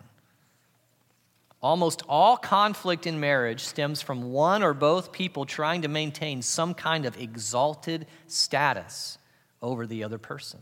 Almost 1.63 2.03
all 2.09 2.37
conflict 2.37 3.07
in 3.07 3.21
marriage 3.21 3.61
stems 3.61 4.03
from 4.03 4.33
one 4.33 4.63
or 4.63 4.75
both 4.75 5.13
people 5.13 5.47
trying 5.47 5.83
to 5.83 5.89
maintain 5.89 6.43
some 6.43 6.75
kind 6.75 7.07
of 7.07 7.17
exalted 7.17 8.07
status 8.27 9.17
over 9.63 9.87
the 9.87 10.05
other 10.05 10.19
person. 10.19 10.59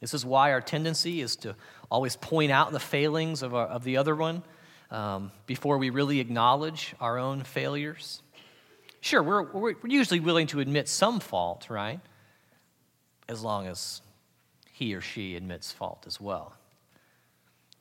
This 0.00 0.14
is 0.14 0.24
why 0.24 0.52
our 0.52 0.60
tendency 0.60 1.20
is 1.20 1.34
to 1.36 1.56
always 1.90 2.16
point 2.16 2.52
out 2.52 2.72
the 2.72 2.80
failings 2.80 3.42
of, 3.42 3.54
our, 3.54 3.66
of 3.66 3.84
the 3.84 3.96
other 3.96 4.14
one 4.14 4.42
um, 4.90 5.30
before 5.46 5.78
we 5.78 5.90
really 5.90 6.20
acknowledge 6.20 6.94
our 7.00 7.18
own 7.18 7.42
failures. 7.42 8.22
Sure, 9.00 9.22
we're, 9.22 9.42
we're 9.42 9.74
usually 9.84 10.20
willing 10.20 10.46
to 10.48 10.60
admit 10.60 10.88
some 10.88 11.20
fault, 11.20 11.68
right? 11.70 12.00
As 13.28 13.42
long 13.42 13.66
as 13.66 14.02
he 14.72 14.94
or 14.94 15.00
she 15.00 15.36
admits 15.36 15.72
fault 15.72 16.04
as 16.06 16.20
well. 16.20 16.54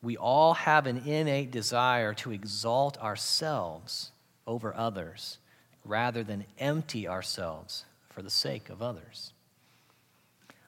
We 0.01 0.15
all 0.15 0.53
have 0.53 0.85
an 0.87 0.97
innate 1.05 1.51
desire 1.51 2.13
to 2.15 2.31
exalt 2.31 3.01
ourselves 3.01 4.11
over 4.45 4.75
others 4.75 5.37
rather 5.83 6.23
than 6.23 6.45
empty 6.59 7.07
ourselves 7.07 7.85
for 8.09 8.21
the 8.21 8.29
sake 8.29 8.69
of 8.69 8.81
others. 8.81 9.33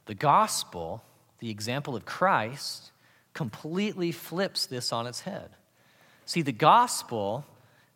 The 0.06 0.16
gospel 0.16 1.04
the 1.40 1.50
example 1.50 1.96
of 1.96 2.06
Christ 2.06 2.92
completely 3.40 4.12
flips 4.12 4.66
this 4.66 4.92
on 4.92 5.08
its 5.08 5.22
head. 5.22 5.50
See, 6.26 6.42
the 6.42 6.52
gospel 6.52 7.46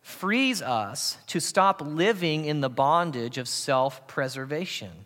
frees 0.00 0.62
us 0.62 1.18
to 1.26 1.38
stop 1.38 1.82
living 1.82 2.46
in 2.46 2.62
the 2.62 2.70
bondage 2.70 3.36
of 3.36 3.46
self 3.46 4.08
preservation. 4.08 5.04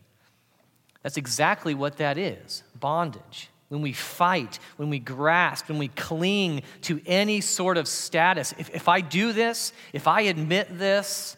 That's 1.03 1.17
exactly 1.17 1.75
what 1.75 1.97
that 1.97 2.19
is 2.19 2.63
bondage. 2.79 3.51
When 3.69 3.83
we 3.83 3.93
fight, 3.93 4.61
when 4.77 4.91
we 4.91 5.01
grasp, 5.01 5.69
when 5.69 5.79
we 5.79 5.89
cling 5.89 6.63
to 6.83 7.01
any 7.05 7.41
sort 7.41 7.77
of 7.77 7.89
status. 7.89 8.55
If, 8.59 8.73
if 8.73 8.87
I 8.87 9.01
do 9.01 9.33
this, 9.33 9.73
if 9.93 10.07
I 10.07 10.21
admit 10.21 10.79
this, 10.79 11.37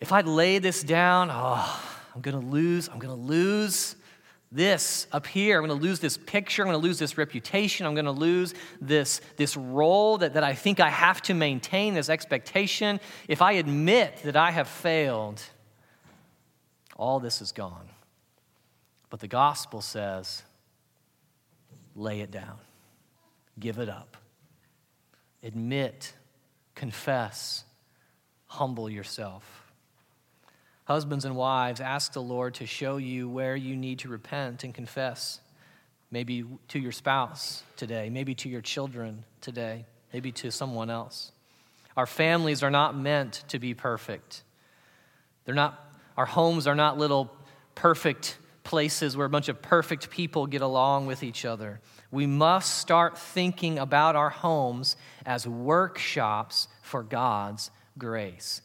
if 0.00 0.10
I 0.10 0.22
lay 0.22 0.58
this 0.58 0.82
down, 0.82 1.30
oh, 1.30 1.82
I'm 2.16 2.22
to 2.42 2.44
lose, 2.44 2.88
I'm 2.88 2.98
to 3.16 3.22
lose 3.22 3.94
this 4.50 5.06
up 5.12 5.26
here. 5.26 5.58
I'm 5.58 5.66
going 5.66 5.78
to 5.78 5.84
lose 5.86 6.00
this 6.00 6.16
picture. 6.16 6.62
I'm 6.62 6.68
going 6.68 6.80
to 6.80 6.86
lose 6.86 6.98
this 6.98 7.18
reputation. 7.18 7.86
I'm 7.86 7.94
going 7.94 8.06
to 8.06 8.12
lose 8.12 8.54
this, 8.80 9.20
this 9.36 9.56
role 9.56 10.18
that, 10.18 10.34
that 10.34 10.44
I 10.44 10.54
think 10.54 10.80
I 10.80 10.88
have 10.88 11.20
to 11.22 11.34
maintain, 11.34 11.94
this 11.94 12.08
expectation. 12.08 13.00
If 13.28 13.42
I 13.42 13.52
admit 13.52 14.22
that 14.24 14.36
I 14.36 14.50
have 14.50 14.68
failed, 14.68 15.42
all 16.96 17.20
this 17.20 17.42
is 17.42 17.52
gone. 17.52 17.88
But 19.10 19.20
the 19.20 19.28
gospel 19.28 19.80
says, 19.80 20.42
lay 21.94 22.20
it 22.20 22.30
down, 22.30 22.58
give 23.58 23.78
it 23.78 23.88
up, 23.88 24.16
admit, 25.42 26.12
confess, 26.74 27.64
humble 28.46 28.88
yourself. 28.88 29.57
Husbands 30.88 31.26
and 31.26 31.36
wives, 31.36 31.82
ask 31.82 32.14
the 32.14 32.22
Lord 32.22 32.54
to 32.54 32.66
show 32.66 32.96
you 32.96 33.28
where 33.28 33.54
you 33.54 33.76
need 33.76 33.98
to 33.98 34.08
repent 34.08 34.64
and 34.64 34.72
confess. 34.72 35.38
Maybe 36.10 36.46
to 36.68 36.78
your 36.78 36.92
spouse 36.92 37.62
today, 37.76 38.08
maybe 38.08 38.34
to 38.36 38.48
your 38.48 38.62
children 38.62 39.22
today, 39.42 39.84
maybe 40.14 40.32
to 40.32 40.50
someone 40.50 40.88
else. 40.88 41.30
Our 41.94 42.06
families 42.06 42.62
are 42.62 42.70
not 42.70 42.96
meant 42.96 43.44
to 43.48 43.58
be 43.58 43.74
perfect. 43.74 44.42
They're 45.44 45.54
not, 45.54 45.78
our 46.16 46.24
homes 46.24 46.66
are 46.66 46.74
not 46.74 46.96
little 46.96 47.30
perfect 47.74 48.38
places 48.64 49.14
where 49.14 49.26
a 49.26 49.30
bunch 49.30 49.50
of 49.50 49.60
perfect 49.60 50.08
people 50.08 50.46
get 50.46 50.62
along 50.62 51.04
with 51.04 51.22
each 51.22 51.44
other. 51.44 51.82
We 52.10 52.26
must 52.26 52.78
start 52.78 53.18
thinking 53.18 53.78
about 53.78 54.16
our 54.16 54.30
homes 54.30 54.96
as 55.26 55.46
workshops 55.46 56.66
for 56.80 57.02
God's 57.02 57.70
grace. 57.98 58.62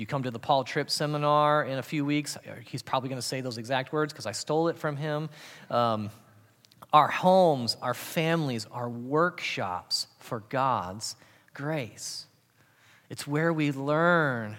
You 0.00 0.06
come 0.06 0.22
to 0.22 0.30
the 0.30 0.38
Paul 0.38 0.64
Tripp 0.64 0.88
seminar 0.88 1.62
in 1.62 1.76
a 1.76 1.82
few 1.82 2.06
weeks, 2.06 2.38
he's 2.64 2.80
probably 2.80 3.10
going 3.10 3.20
to 3.20 3.26
say 3.26 3.42
those 3.42 3.58
exact 3.58 3.92
words 3.92 4.14
because 4.14 4.24
I 4.24 4.32
stole 4.32 4.68
it 4.68 4.78
from 4.78 4.96
him. 4.96 5.28
Um, 5.68 6.08
our 6.90 7.08
homes, 7.08 7.76
our 7.82 7.92
families, 7.92 8.66
are 8.72 8.88
workshops 8.88 10.06
for 10.18 10.40
God's 10.48 11.16
grace. 11.52 12.24
It's 13.10 13.26
where 13.26 13.52
we 13.52 13.72
learn 13.72 14.56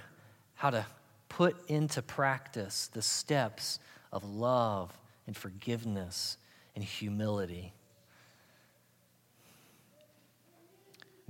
how 0.53 0.69
to 0.69 0.85
put 1.27 1.55
into 1.67 2.03
practice 2.03 2.91
the 2.93 3.01
steps 3.01 3.79
of 4.11 4.23
love 4.23 4.95
and 5.25 5.35
forgiveness 5.35 6.37
and 6.75 6.83
humility. 6.83 7.73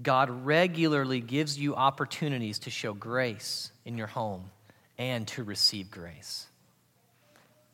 God 0.03 0.29
regularly 0.45 1.21
gives 1.21 1.57
you 1.57 1.75
opportunities 1.75 2.59
to 2.59 2.69
show 2.69 2.93
grace 2.93 3.70
in 3.85 3.97
your 3.97 4.07
home 4.07 4.51
and 4.97 5.27
to 5.29 5.43
receive 5.43 5.89
grace. 5.89 6.47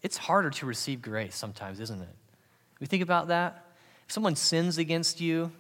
It's 0.02 0.18
harder 0.18 0.50
to 0.52 0.66
receive 0.66 1.02
grace 1.02 1.36
sometimes, 1.36 1.80
isn't 1.80 2.02
it? 2.02 2.16
We 2.80 2.88
think 2.88 3.04
about 3.04 3.30
that. 3.30 3.66
If 4.06 4.14
someone 4.14 4.36
sins 4.36 4.78
against 4.78 5.20
you, 5.20 5.52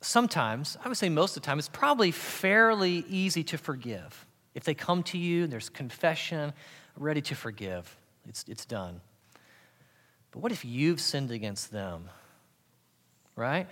sometimes, 0.00 0.76
I 0.84 0.88
would 0.88 0.96
say 0.96 1.08
most 1.08 1.36
of 1.36 1.42
the 1.42 1.46
time, 1.46 1.58
it's 1.58 1.68
probably 1.68 2.10
fairly 2.10 3.04
easy 3.08 3.42
to 3.44 3.58
forgive. 3.58 4.26
If 4.54 4.64
they 4.64 4.74
come 4.74 5.02
to 5.04 5.18
you, 5.18 5.46
there's 5.46 5.68
confession, 5.68 6.52
ready 6.96 7.22
to 7.22 7.34
forgive, 7.34 7.96
it's, 8.28 8.44
it's 8.48 8.64
done. 8.64 9.00
But 10.30 10.40
what 10.40 10.52
if 10.52 10.64
you've 10.64 11.00
sinned 11.00 11.30
against 11.30 11.72
them? 11.72 12.10
right? 13.38 13.68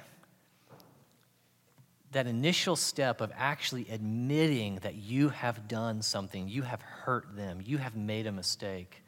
That 2.16 2.26
initial 2.26 2.76
step 2.76 3.20
of 3.20 3.30
actually 3.36 3.86
admitting 3.90 4.76
that 4.76 4.94
you 4.94 5.28
have 5.28 5.68
done 5.68 6.00
something, 6.00 6.48
you 6.48 6.62
have 6.62 6.80
hurt 6.80 7.36
them, 7.36 7.60
you 7.62 7.76
have 7.76 7.94
made 7.94 8.26
a 8.26 8.32
mistake. 8.32 9.02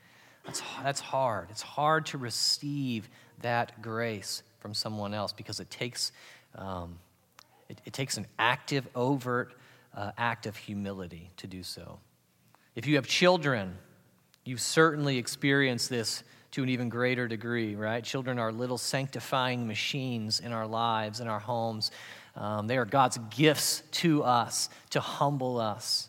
That's, 0.44 0.60
that's 0.82 1.00
hard. 1.00 1.48
It's 1.48 1.62
hard 1.62 2.04
to 2.04 2.18
receive 2.18 3.08
that 3.40 3.80
grace 3.80 4.42
from 4.58 4.74
someone 4.74 5.14
else 5.14 5.32
because 5.32 5.58
it 5.58 5.70
takes, 5.70 6.12
um, 6.54 6.98
it, 7.70 7.80
it, 7.86 7.94
takes 7.94 8.18
an 8.18 8.26
active, 8.38 8.86
overt 8.94 9.54
uh, 9.96 10.12
act 10.18 10.44
of 10.44 10.54
humility 10.54 11.30
to 11.38 11.46
do 11.46 11.62
so. 11.62 12.00
If 12.76 12.86
you 12.86 12.96
have 12.96 13.06
children, 13.06 13.78
you've 14.44 14.60
certainly 14.60 15.16
experienced 15.16 15.88
this 15.88 16.24
to 16.50 16.62
an 16.62 16.68
even 16.68 16.90
greater 16.90 17.26
degree, 17.26 17.74
right? 17.74 18.04
Children 18.04 18.38
are 18.38 18.52
little 18.52 18.76
sanctifying 18.76 19.66
machines 19.66 20.40
in 20.40 20.52
our 20.52 20.66
lives, 20.66 21.20
in 21.20 21.28
our 21.28 21.40
homes. 21.40 21.90
Um, 22.38 22.68
they 22.68 22.78
are 22.78 22.84
God's 22.84 23.18
gifts 23.30 23.82
to 23.92 24.22
us 24.22 24.70
to 24.90 25.00
humble 25.00 25.60
us. 25.60 26.08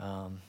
Um, 0.00 0.40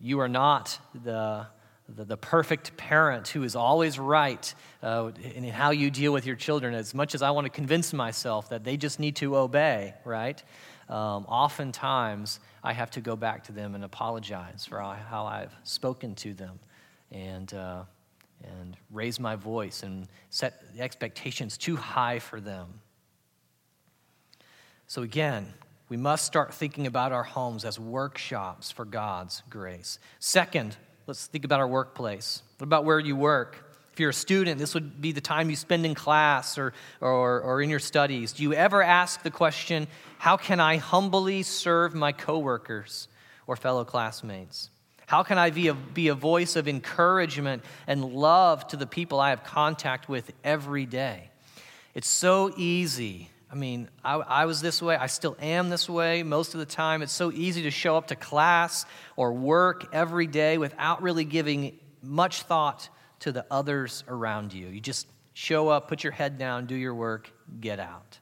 you 0.00 0.18
are 0.20 0.28
not 0.28 0.78
the, 1.04 1.46
the, 1.88 2.04
the, 2.04 2.16
perfect 2.16 2.76
parent 2.76 3.28
who 3.28 3.42
is 3.42 3.54
always 3.54 3.98
right 3.98 4.54
uh, 4.82 5.10
in 5.34 5.44
how 5.44 5.70
you 5.70 5.90
deal 5.90 6.12
with 6.12 6.26
your 6.26 6.36
children, 6.36 6.74
as 6.74 6.94
much 6.94 7.14
as 7.14 7.22
I 7.22 7.30
want 7.30 7.44
to 7.44 7.50
convince 7.50 7.92
myself 7.92 8.48
that 8.48 8.64
they 8.64 8.76
just 8.76 8.98
need 8.98 9.16
to 9.16 9.36
obey, 9.36 9.94
right? 10.04 10.42
Um, 10.88 11.26
oftentimes, 11.28 12.40
I 12.62 12.72
have 12.72 12.90
to 12.92 13.00
go 13.00 13.16
back 13.16 13.44
to 13.44 13.52
them 13.52 13.74
and 13.74 13.84
apologize 13.84 14.64
for 14.66 14.80
how 14.80 15.26
I've 15.26 15.54
spoken 15.64 16.14
to 16.16 16.34
them. 16.34 16.58
And 17.10 17.52
uh, 17.52 17.84
and 18.60 18.76
raise 18.90 19.18
my 19.18 19.36
voice 19.36 19.82
and 19.82 20.06
set 20.30 20.62
expectations 20.78 21.56
too 21.56 21.76
high 21.76 22.18
for 22.18 22.40
them. 22.40 22.80
So, 24.86 25.02
again, 25.02 25.52
we 25.88 25.96
must 25.96 26.24
start 26.24 26.54
thinking 26.54 26.86
about 26.86 27.12
our 27.12 27.22
homes 27.22 27.64
as 27.64 27.78
workshops 27.78 28.70
for 28.70 28.84
God's 28.84 29.42
grace. 29.50 29.98
Second, 30.18 30.76
let's 31.06 31.26
think 31.26 31.44
about 31.44 31.60
our 31.60 31.68
workplace. 31.68 32.42
What 32.58 32.64
about 32.64 32.84
where 32.84 32.98
you 32.98 33.16
work? 33.16 33.64
If 33.92 34.00
you're 34.00 34.10
a 34.10 34.14
student, 34.14 34.58
this 34.58 34.74
would 34.74 35.00
be 35.00 35.12
the 35.12 35.20
time 35.20 35.50
you 35.50 35.56
spend 35.56 35.86
in 35.86 35.94
class 35.94 36.58
or, 36.58 36.72
or, 37.00 37.40
or 37.40 37.62
in 37.62 37.70
your 37.70 37.78
studies. 37.78 38.32
Do 38.32 38.42
you 38.42 38.52
ever 38.52 38.82
ask 38.82 39.22
the 39.22 39.30
question, 39.30 39.86
How 40.18 40.36
can 40.36 40.58
I 40.58 40.78
humbly 40.78 41.44
serve 41.44 41.94
my 41.94 42.10
coworkers 42.10 43.06
or 43.46 43.54
fellow 43.54 43.84
classmates? 43.84 44.70
How 45.06 45.22
can 45.22 45.38
I 45.38 45.50
be 45.50 45.68
a, 45.68 45.74
be 45.74 46.08
a 46.08 46.14
voice 46.14 46.56
of 46.56 46.66
encouragement 46.66 47.62
and 47.86 48.04
love 48.04 48.66
to 48.68 48.76
the 48.76 48.86
people 48.86 49.20
I 49.20 49.30
have 49.30 49.44
contact 49.44 50.08
with 50.08 50.32
every 50.42 50.86
day? 50.86 51.30
It's 51.94 52.08
so 52.08 52.52
easy. 52.56 53.30
I 53.54 53.56
mean, 53.56 53.88
I, 54.04 54.14
I, 54.14 54.44
was 54.46 54.60
this 54.60 54.82
way. 54.82 54.96
I 54.96 55.06
still 55.06 55.36
am 55.40 55.68
this 55.68 55.88
way 55.88 56.24
most 56.24 56.54
of 56.54 56.60
the 56.60 56.66
time. 56.66 57.02
It's 57.02 57.12
so 57.12 57.30
easy 57.30 57.62
to 57.62 57.70
show 57.70 57.96
up 57.96 58.08
to 58.08 58.16
class 58.16 58.84
or 59.16 59.32
work 59.32 59.94
every 59.94 60.26
day 60.26 60.58
without 60.58 61.02
really 61.02 61.24
giving 61.24 61.78
much 62.02 62.42
thought 62.42 62.88
to 63.20 63.30
the 63.30 63.46
others 63.50 64.02
around 64.08 64.52
you. 64.52 64.66
You 64.66 64.80
just 64.80 65.06
show 65.34 65.68
up, 65.68 65.86
put 65.86 66.02
your 66.02 66.12
head 66.12 66.36
down, 66.36 66.66
do 66.66 66.74
your 66.74 66.94
work, 66.94 67.30
get 67.60 67.78
out. 67.78 68.18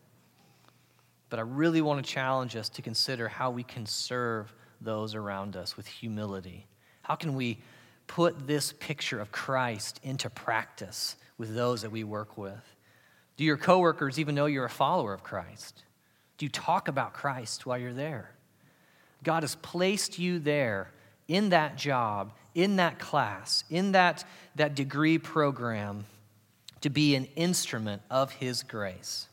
But 1.30 1.38
I 1.38 1.42
really 1.42 1.80
want 1.80 2.04
to 2.04 2.12
challenge 2.12 2.54
us 2.54 2.68
to 2.68 2.82
consider 2.82 3.26
how 3.26 3.50
we 3.50 3.62
can 3.62 3.86
serve 3.86 4.52
those 4.82 5.14
around 5.14 5.56
us 5.56 5.78
with 5.78 5.86
humility 5.86 6.66
how 7.02 7.16
can 7.16 7.34
we 7.34 7.58
put 8.06 8.46
this 8.46 8.72
picture 8.72 9.20
of 9.20 9.30
Christ 9.32 10.00
into 10.02 10.30
practice 10.30 11.16
with 11.36 11.54
those 11.54 11.82
that 11.82 11.90
we 11.90 12.04
work 12.04 12.38
with? 12.38 12.71
Do 13.36 13.44
your 13.44 13.56
coworkers 13.56 14.18
even 14.18 14.34
know 14.34 14.46
you're 14.46 14.64
a 14.64 14.70
follower 14.70 15.12
of 15.12 15.22
Christ? 15.22 15.82
Do 16.38 16.46
you 16.46 16.50
talk 16.50 16.88
about 16.88 17.12
Christ 17.12 17.66
while 17.66 17.78
you're 17.78 17.92
there? 17.92 18.30
God 19.22 19.42
has 19.42 19.54
placed 19.56 20.18
you 20.18 20.38
there 20.38 20.90
in 21.28 21.50
that 21.50 21.76
job, 21.76 22.32
in 22.54 22.76
that 22.76 22.98
class, 22.98 23.64
in 23.70 23.92
that, 23.92 24.24
that 24.56 24.74
degree 24.74 25.18
program 25.18 26.04
to 26.80 26.90
be 26.90 27.14
an 27.14 27.26
instrument 27.36 28.02
of 28.10 28.32
His 28.32 28.62
grace. 28.62 29.28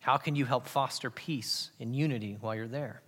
How 0.00 0.16
can 0.16 0.36
you 0.36 0.44
help 0.44 0.66
foster 0.66 1.10
peace 1.10 1.70
and 1.80 1.94
unity 1.96 2.36
while 2.40 2.54
you're 2.54 2.68
there? 2.68 3.02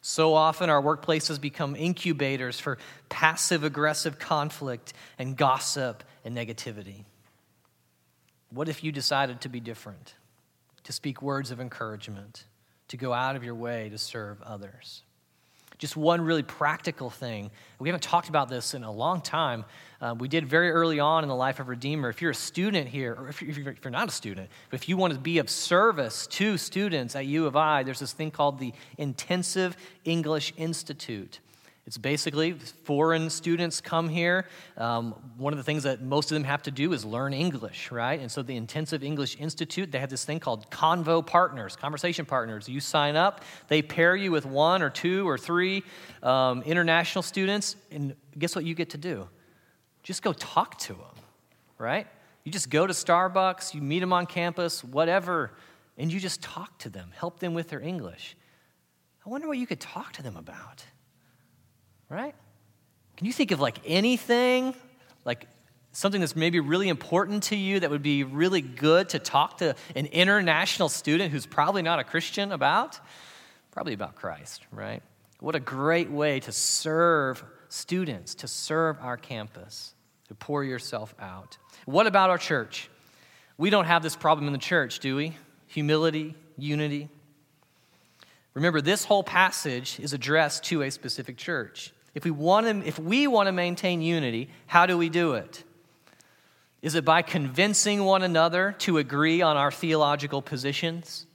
So 0.00 0.34
often, 0.34 0.70
our 0.70 0.80
workplaces 0.80 1.40
become 1.40 1.74
incubators 1.74 2.60
for 2.60 2.78
passive 3.08 3.64
aggressive 3.64 4.18
conflict 4.18 4.92
and 5.18 5.36
gossip 5.36 6.04
and 6.24 6.36
negativity. 6.36 7.04
What 8.50 8.68
if 8.68 8.84
you 8.84 8.92
decided 8.92 9.40
to 9.42 9.48
be 9.48 9.60
different, 9.60 10.14
to 10.84 10.92
speak 10.92 11.20
words 11.20 11.50
of 11.50 11.60
encouragement, 11.60 12.44
to 12.88 12.96
go 12.96 13.12
out 13.12 13.36
of 13.36 13.44
your 13.44 13.54
way 13.54 13.88
to 13.88 13.98
serve 13.98 14.40
others? 14.42 15.02
Just 15.78 15.94
one 15.94 16.22
really 16.22 16.42
practical 16.42 17.10
thing. 17.10 17.50
We 17.78 17.88
haven't 17.88 18.02
talked 18.02 18.30
about 18.30 18.48
this 18.48 18.72
in 18.72 18.82
a 18.82 18.90
long 18.90 19.20
time. 19.20 19.66
Uh, 20.00 20.14
we 20.18 20.26
did 20.26 20.46
very 20.46 20.70
early 20.70 21.00
on 21.00 21.22
in 21.22 21.28
the 21.28 21.34
life 21.34 21.60
of 21.60 21.68
Redeemer. 21.68 22.08
If 22.08 22.22
you're 22.22 22.30
a 22.30 22.34
student 22.34 22.88
here, 22.88 23.14
or 23.18 23.28
if 23.28 23.42
you're, 23.42 23.70
if 23.70 23.84
you're 23.84 23.90
not 23.90 24.08
a 24.08 24.12
student, 24.12 24.48
but 24.70 24.80
if 24.80 24.88
you 24.88 24.96
want 24.96 25.12
to 25.12 25.20
be 25.20 25.36
of 25.36 25.50
service 25.50 26.26
to 26.28 26.56
students 26.56 27.14
at 27.14 27.26
U 27.26 27.46
of 27.46 27.56
I, 27.56 27.82
there's 27.82 27.98
this 27.98 28.14
thing 28.14 28.30
called 28.30 28.58
the 28.58 28.72
Intensive 28.96 29.76
English 30.04 30.54
Institute. 30.56 31.40
It's 31.86 31.98
basically 31.98 32.52
foreign 32.52 33.30
students 33.30 33.80
come 33.80 34.08
here. 34.08 34.48
Um, 34.76 35.14
one 35.36 35.52
of 35.52 35.56
the 35.56 35.62
things 35.62 35.84
that 35.84 36.02
most 36.02 36.32
of 36.32 36.34
them 36.34 36.42
have 36.42 36.64
to 36.64 36.72
do 36.72 36.92
is 36.92 37.04
learn 37.04 37.32
English, 37.32 37.92
right? 37.92 38.18
And 38.18 38.30
so 38.30 38.42
the 38.42 38.56
Intensive 38.56 39.04
English 39.04 39.36
Institute, 39.38 39.92
they 39.92 40.00
have 40.00 40.10
this 40.10 40.24
thing 40.24 40.40
called 40.40 40.68
Convo 40.68 41.24
Partners, 41.24 41.76
conversation 41.76 42.26
partners. 42.26 42.68
You 42.68 42.80
sign 42.80 43.14
up, 43.14 43.44
they 43.68 43.82
pair 43.82 44.16
you 44.16 44.32
with 44.32 44.44
one 44.44 44.82
or 44.82 44.90
two 44.90 45.28
or 45.28 45.38
three 45.38 45.84
um, 46.24 46.62
international 46.62 47.22
students, 47.22 47.76
and 47.92 48.16
guess 48.36 48.56
what 48.56 48.64
you 48.64 48.74
get 48.74 48.90
to 48.90 48.98
do? 48.98 49.28
Just 50.02 50.22
go 50.22 50.32
talk 50.32 50.78
to 50.78 50.92
them, 50.92 51.22
right? 51.78 52.08
You 52.42 52.50
just 52.50 52.68
go 52.68 52.88
to 52.88 52.92
Starbucks, 52.92 53.74
you 53.74 53.80
meet 53.80 54.00
them 54.00 54.12
on 54.12 54.26
campus, 54.26 54.82
whatever, 54.82 55.52
and 55.96 56.12
you 56.12 56.18
just 56.18 56.42
talk 56.42 56.78
to 56.78 56.88
them, 56.88 57.12
help 57.14 57.38
them 57.38 57.54
with 57.54 57.68
their 57.68 57.80
English. 57.80 58.36
I 59.24 59.28
wonder 59.28 59.46
what 59.46 59.58
you 59.58 59.68
could 59.68 59.80
talk 59.80 60.12
to 60.14 60.22
them 60.22 60.36
about 60.36 60.84
right? 62.08 62.34
Can 63.16 63.26
you 63.26 63.32
think 63.32 63.50
of 63.50 63.60
like 63.60 63.78
anything, 63.84 64.74
like 65.24 65.46
something 65.92 66.20
that's 66.20 66.36
maybe 66.36 66.60
really 66.60 66.88
important 66.88 67.44
to 67.44 67.56
you 67.56 67.80
that 67.80 67.90
would 67.90 68.02
be 68.02 68.24
really 68.24 68.60
good 68.60 69.08
to 69.10 69.18
talk 69.18 69.58
to 69.58 69.74
an 69.94 70.06
international 70.06 70.88
student 70.88 71.32
who's 71.32 71.46
probably 71.46 71.82
not 71.82 71.98
a 71.98 72.04
Christian 72.04 72.52
about? 72.52 73.00
Probably 73.70 73.94
about 73.94 74.14
Christ, 74.14 74.66
right? 74.70 75.02
What 75.40 75.54
a 75.54 75.60
great 75.60 76.10
way 76.10 76.40
to 76.40 76.52
serve 76.52 77.42
students, 77.68 78.34
to 78.36 78.48
serve 78.48 78.98
our 79.00 79.16
campus, 79.16 79.94
to 80.28 80.34
pour 80.34 80.64
yourself 80.64 81.14
out. 81.18 81.58
What 81.86 82.06
about 82.06 82.30
our 82.30 82.38
church? 82.38 82.90
We 83.58 83.70
don't 83.70 83.86
have 83.86 84.02
this 84.02 84.16
problem 84.16 84.46
in 84.46 84.52
the 84.52 84.58
church, 84.58 84.98
do 85.00 85.16
we? 85.16 85.36
Humility, 85.68 86.34
unity. 86.58 87.08
Remember, 88.54 88.80
this 88.80 89.04
whole 89.04 89.22
passage 89.22 89.98
is 90.00 90.12
addressed 90.12 90.64
to 90.64 90.82
a 90.82 90.90
specific 90.90 91.36
church. 91.36 91.92
If 92.16 92.24
we 92.24 92.30
want 92.30 92.66
to, 92.66 92.88
if 92.88 92.98
we 92.98 93.26
want 93.26 93.48
to 93.48 93.52
maintain 93.52 94.00
unity, 94.00 94.48
how 94.66 94.86
do 94.86 94.96
we 94.96 95.10
do 95.10 95.34
it? 95.34 95.62
Is 96.80 96.94
it 96.94 97.04
by 97.04 97.20
convincing 97.20 98.04
one 98.04 98.22
another 98.22 98.74
to 98.78 98.96
agree 98.96 99.42
on 99.42 99.58
our 99.58 99.70
theological 99.70 100.40
positions? 100.40 101.26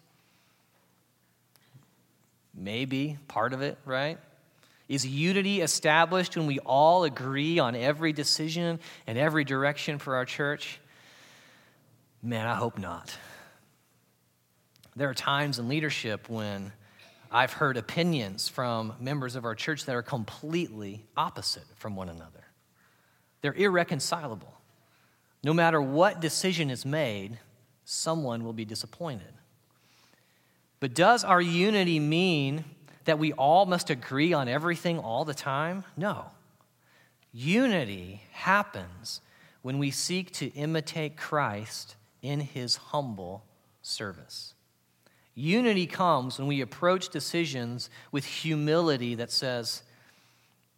Maybe 2.56 3.20
part 3.28 3.54
of 3.54 3.62
it, 3.62 3.78
right? 3.86 4.18
Is 4.90 5.06
unity 5.06 5.62
established 5.62 6.36
when 6.36 6.48
we 6.48 6.58
all 6.58 7.04
agree 7.04 7.60
on 7.60 7.76
every 7.76 8.12
decision 8.12 8.80
and 9.06 9.20
every 9.20 9.44
direction 9.44 10.00
for 10.00 10.16
our 10.16 10.26
church? 10.26 10.80
Man, 12.24 12.48
I 12.48 12.56
hope 12.56 12.80
not. 12.80 13.16
There 14.96 15.12
are 15.12 15.14
times 15.14 15.60
in 15.60 15.68
leadership 15.68 16.28
when 16.28 16.74
I've 17.32 17.54
heard 17.54 17.78
opinions 17.78 18.50
from 18.50 18.94
members 19.00 19.38
of 19.38 19.46
our 19.46 19.56
church 19.56 19.86
that 19.86 19.96
are 19.96 20.02
completely 20.02 21.06
opposite 21.16 21.64
from 21.76 21.96
one 21.96 22.10
another. 22.10 22.44
They're 23.42 23.54
irreconcilable. 23.54 24.54
No 25.44 25.54
matter 25.54 25.82
what 25.82 26.20
decision 26.20 26.70
is 26.70 26.86
made, 26.86 27.40
someone 27.86 28.44
will 28.44 28.54
be 28.54 28.66
disappointed. 28.66 29.34
But 30.82 30.94
does 30.94 31.24
our 31.24 31.42
unity 31.42 32.00
mean 32.00 32.66
that 33.06 33.18
we 33.18 33.32
all 33.34 33.66
must 33.66 33.90
agree 33.90 34.34
on 34.34 34.48
everything 34.48 35.00
all 35.00 35.24
the 35.24 35.34
time? 35.34 35.86
No. 35.96 36.26
Unity 37.32 38.24
happens 38.32 39.22
when 39.62 39.80
we 39.80 39.90
seek 39.90 40.32
to 40.34 40.48
imitate 40.48 41.16
Christ 41.16 41.96
in 42.22 42.42
his 42.42 42.76
humble 42.76 43.46
service. 43.82 44.54
Unity 45.42 45.88
comes 45.88 46.38
when 46.38 46.48
we 46.48 46.62
approach 46.62 47.10
decisions 47.10 47.90
with 48.12 48.24
humility 48.24 49.16
that 49.16 49.32
says, 49.32 49.82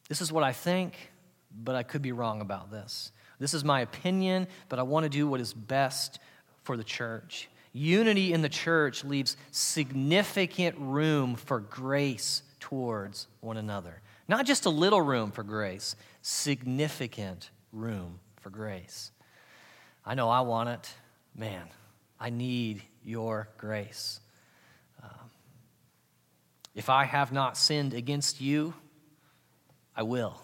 This 0.07 0.21
is 0.21 0.31
what 0.31 0.45
I 0.45 0.53
think, 0.53 1.11
but 1.53 1.75
I 1.75 1.83
could 1.83 2.01
be 2.01 2.13
wrong 2.13 2.39
about 2.39 2.71
this. 2.71 3.11
This 3.39 3.53
is 3.53 3.65
my 3.65 3.81
opinion, 3.81 4.47
but 4.69 4.79
I 4.79 4.83
want 4.83 5.03
to 5.03 5.09
do 5.09 5.27
what 5.27 5.41
is 5.41 5.53
best 5.53 6.19
for 6.63 6.77
the 6.77 6.83
church. 6.83 7.49
Unity 7.73 8.31
in 8.31 8.41
the 8.41 8.47
church 8.47 9.03
leaves 9.03 9.35
significant 9.51 10.77
room 10.79 11.35
for 11.35 11.59
grace 11.59 12.41
towards 12.61 13.27
one 13.41 13.57
another. 13.57 14.01
Not 14.29 14.45
just 14.45 14.65
a 14.65 14.69
little 14.69 15.01
room 15.01 15.31
for 15.31 15.43
grace, 15.43 15.97
significant 16.21 17.49
room 17.73 18.21
for 18.39 18.49
grace. 18.49 19.11
I 20.05 20.15
know 20.15 20.29
I 20.29 20.39
want 20.39 20.69
it. 20.69 20.93
Man, 21.35 21.67
I 22.17 22.29
need 22.29 22.81
your 23.03 23.49
grace. 23.57 24.21
If 26.75 26.89
I 26.89 27.05
have 27.05 27.31
not 27.31 27.57
sinned 27.57 27.93
against 27.93 28.41
you, 28.41 28.73
I 29.95 30.03
will. 30.03 30.39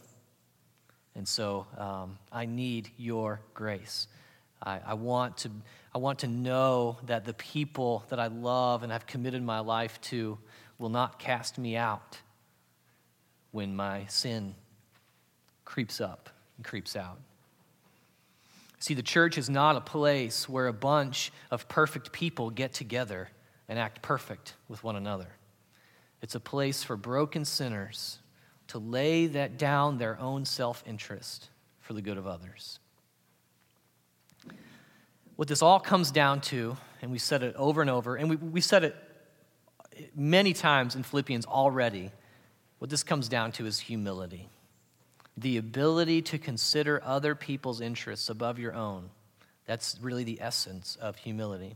And 1.16 1.28
so 1.28 1.66
um, 1.78 2.18
I 2.32 2.46
need 2.46 2.92
your 2.98 3.42
grace. 3.54 4.08
I, 4.62 4.80
I, 4.86 4.94
want 4.94 5.38
to, 5.38 5.52
I 5.94 5.98
want 5.98 6.20
to 6.20 6.28
know 6.28 6.98
that 7.08 7.26
the 7.26 7.34
people 7.34 8.04
that 8.10 8.20
I 8.20 8.28
love 8.28 8.84
and 8.84 8.92
have 8.92 9.08
committed 9.08 9.42
my 9.42 9.60
life 9.60 10.00
to 10.02 10.38
will 10.78 10.90
not 10.90 11.20
cast 11.20 11.58
me 11.58 11.76
out 11.76 12.20
when 13.52 13.76
my 13.76 14.06
sin 14.06 14.56
creeps 15.66 16.00
up 16.00 16.30
and 16.58 16.66
creeps 16.66 16.96
out. 16.96 17.20
See, 18.80 18.94
the 18.94 19.04
church 19.04 19.38
is 19.38 19.50
not 19.50 19.76
a 19.76 19.82
place 19.82 20.48
where 20.48 20.68
a 20.68 20.74
bunch 20.74 21.32
of 21.52 21.68
perfect 21.68 22.12
people 22.12 22.50
get 22.50 22.72
together 22.72 23.30
and 23.68 23.78
act 23.78 24.02
perfect 24.02 24.54
with 24.70 24.84
one 24.84 24.96
another. 24.96 25.28
It's 26.22 26.36
a 26.36 26.40
place 26.40 26.84
for 26.84 26.96
broken 26.98 27.46
sinners 27.46 28.20
to 28.68 28.80
lay 28.80 29.28
that 29.28 29.58
down 29.58 29.98
their 29.98 30.20
own 30.20 30.46
self 30.46 30.84
interest 30.86 31.50
for 31.80 31.94
the 31.94 32.02
good 32.02 32.18
of 32.18 32.28
others. 32.28 32.80
What 35.36 35.48
this 35.48 35.62
all 35.62 35.80
comes 35.80 36.12
down 36.12 36.42
to, 36.42 36.76
and 37.02 37.12
we 37.12 37.18
said 37.18 37.44
it 37.44 37.56
over 37.56 37.82
and 37.82 37.90
over, 37.90 38.16
and 38.16 38.30
we, 38.30 38.36
we 38.36 38.62
said 38.62 38.84
it 38.84 38.96
many 40.16 40.54
times 40.54 40.96
in 40.96 41.04
Philippians 41.04 41.46
already, 41.46 42.12
what 42.80 42.90
this 42.90 43.04
comes 43.04 43.28
down 43.30 43.52
to 43.54 43.66
is 43.66 43.80
humility 43.80 44.50
the 45.40 45.58
ability 45.58 46.22
to 46.22 46.38
consider 46.38 47.02
other 47.04 47.34
people's 47.34 47.80
interests 47.80 48.30
above 48.30 48.60
your 48.60 48.74
own. 48.74 49.10
That's 49.66 49.98
really 50.02 50.24
the 50.24 50.42
essence 50.42 50.98
of 51.00 51.16
humility. 51.16 51.76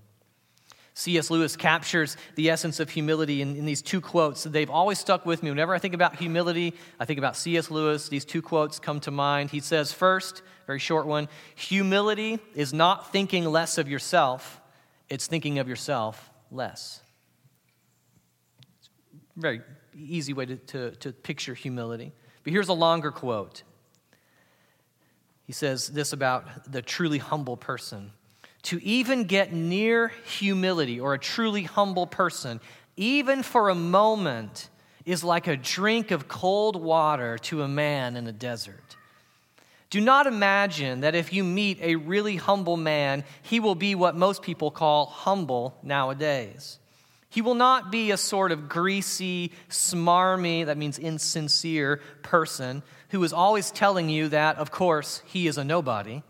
C.S. 0.95 1.31
Lewis 1.31 1.55
captures 1.55 2.17
the 2.35 2.49
essence 2.51 2.79
of 2.79 2.89
humility 2.89 3.41
in, 3.41 3.55
in, 3.55 3.65
these 3.65 3.81
two 3.81 3.99
quotes. 3.99 4.43
They've 4.43 4.69
always 4.69 4.99
stuck 4.99 5.25
with 5.25 5.41
me. 5.41 5.49
Whenever 5.49 5.73
I 5.73 5.79
think 5.79 5.95
about 5.95 6.17
humility, 6.17 6.75
I 6.99 7.05
think 7.05 7.17
about 7.17 7.35
C.S. 7.35 7.71
Lewis. 7.71 8.09
These 8.09 8.25
two 8.25 8.43
quotes 8.43 8.77
come 8.77 8.99
to 9.01 9.11
mind. 9.11 9.49
He 9.49 9.59
says, 9.59 9.91
first, 9.91 10.43
very 10.67 10.79
short 10.79 11.07
one 11.07 11.29
humility 11.55 12.39
is 12.53 12.73
not 12.73 13.11
thinking 13.11 13.45
less 13.45 13.77
of 13.77 13.89
yourself, 13.89 14.61
it's 15.09 15.25
thinking 15.25 15.57
of 15.57 15.67
yourself 15.67 16.29
less. 16.51 17.01
Very 19.35 19.61
easy 19.95 20.33
way 20.33 20.45
to, 20.45 20.55
to, 20.57 20.91
to 20.91 21.11
picture 21.11 21.55
humility. 21.55 22.13
But 22.43 22.53
here's 22.53 22.69
a 22.69 22.73
longer 22.73 23.11
quote. 23.11 23.63
He 25.45 25.53
says 25.53 25.87
this 25.87 26.13
about 26.13 26.71
the 26.71 26.81
truly 26.81 27.17
humble 27.17 27.57
person. 27.57 28.11
To 28.63 28.83
even 28.83 29.25
get 29.25 29.53
near 29.53 30.11
humility 30.25 30.99
or 30.99 31.13
a 31.13 31.19
truly 31.19 31.63
humble 31.63 32.07
person, 32.07 32.61
even 32.95 33.43
for 33.43 33.69
a 33.69 33.75
moment, 33.75 34.69
is 35.05 35.23
like 35.23 35.47
a 35.47 35.57
drink 35.57 36.11
of 36.11 36.27
cold 36.27 36.81
water 36.81 37.37
to 37.37 37.61
a 37.61 37.67
man 37.67 38.15
in 38.15 38.27
a 38.27 38.31
desert. 38.31 38.95
Do 39.89 40.01
not 40.01 40.25
imagine 40.25 41.01
that 41.01 41.13
if 41.13 41.33
you 41.33 41.43
meet 41.43 41.79
a 41.81 41.97
really 41.97 42.37
humble 42.37 42.77
man, 42.77 43.23
he 43.41 43.59
will 43.59 43.75
be 43.75 43.95
what 43.95 44.15
most 44.15 44.41
people 44.41 44.71
call 44.71 45.05
humble 45.05 45.77
nowadays. 45.83 46.79
He 47.29 47.41
will 47.41 47.55
not 47.55 47.91
be 47.91 48.11
a 48.11 48.17
sort 48.17 48.51
of 48.51 48.69
greasy, 48.69 49.51
smarmy, 49.69 50.65
that 50.65 50.77
means 50.77 50.97
insincere 50.97 51.99
person 52.21 52.81
who 53.09 53.23
is 53.23 53.33
always 53.33 53.71
telling 53.71 54.07
you 54.07 54.29
that, 54.29 54.57
of 54.57 54.71
course, 54.71 55.21
he 55.25 55.47
is 55.47 55.57
a 55.57 55.63
nobody. 55.63 56.23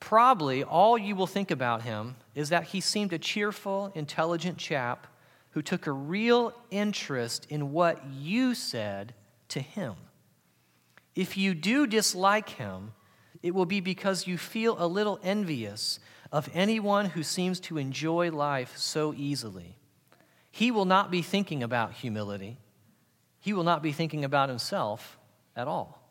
Probably 0.00 0.62
all 0.62 0.96
you 0.96 1.14
will 1.16 1.26
think 1.26 1.50
about 1.50 1.82
him 1.82 2.16
is 2.34 2.48
that 2.50 2.64
he 2.64 2.80
seemed 2.80 3.12
a 3.12 3.18
cheerful, 3.18 3.92
intelligent 3.94 4.58
chap 4.58 5.06
who 5.50 5.62
took 5.62 5.86
a 5.86 5.92
real 5.92 6.52
interest 6.70 7.46
in 7.50 7.72
what 7.72 8.04
you 8.06 8.54
said 8.54 9.14
to 9.48 9.60
him. 9.60 9.94
If 11.14 11.36
you 11.36 11.54
do 11.54 11.86
dislike 11.86 12.50
him, 12.50 12.92
it 13.42 13.54
will 13.54 13.66
be 13.66 13.80
because 13.80 14.26
you 14.26 14.38
feel 14.38 14.76
a 14.78 14.86
little 14.86 15.18
envious 15.22 15.98
of 16.30 16.48
anyone 16.54 17.06
who 17.06 17.22
seems 17.22 17.58
to 17.60 17.78
enjoy 17.78 18.30
life 18.30 18.76
so 18.76 19.14
easily. 19.16 19.76
He 20.50 20.70
will 20.70 20.84
not 20.84 21.10
be 21.10 21.22
thinking 21.22 21.62
about 21.62 21.92
humility. 21.92 22.58
He 23.40 23.52
will 23.52 23.64
not 23.64 23.82
be 23.82 23.92
thinking 23.92 24.24
about 24.24 24.48
himself 24.48 25.18
at 25.56 25.68
all. 25.68 26.02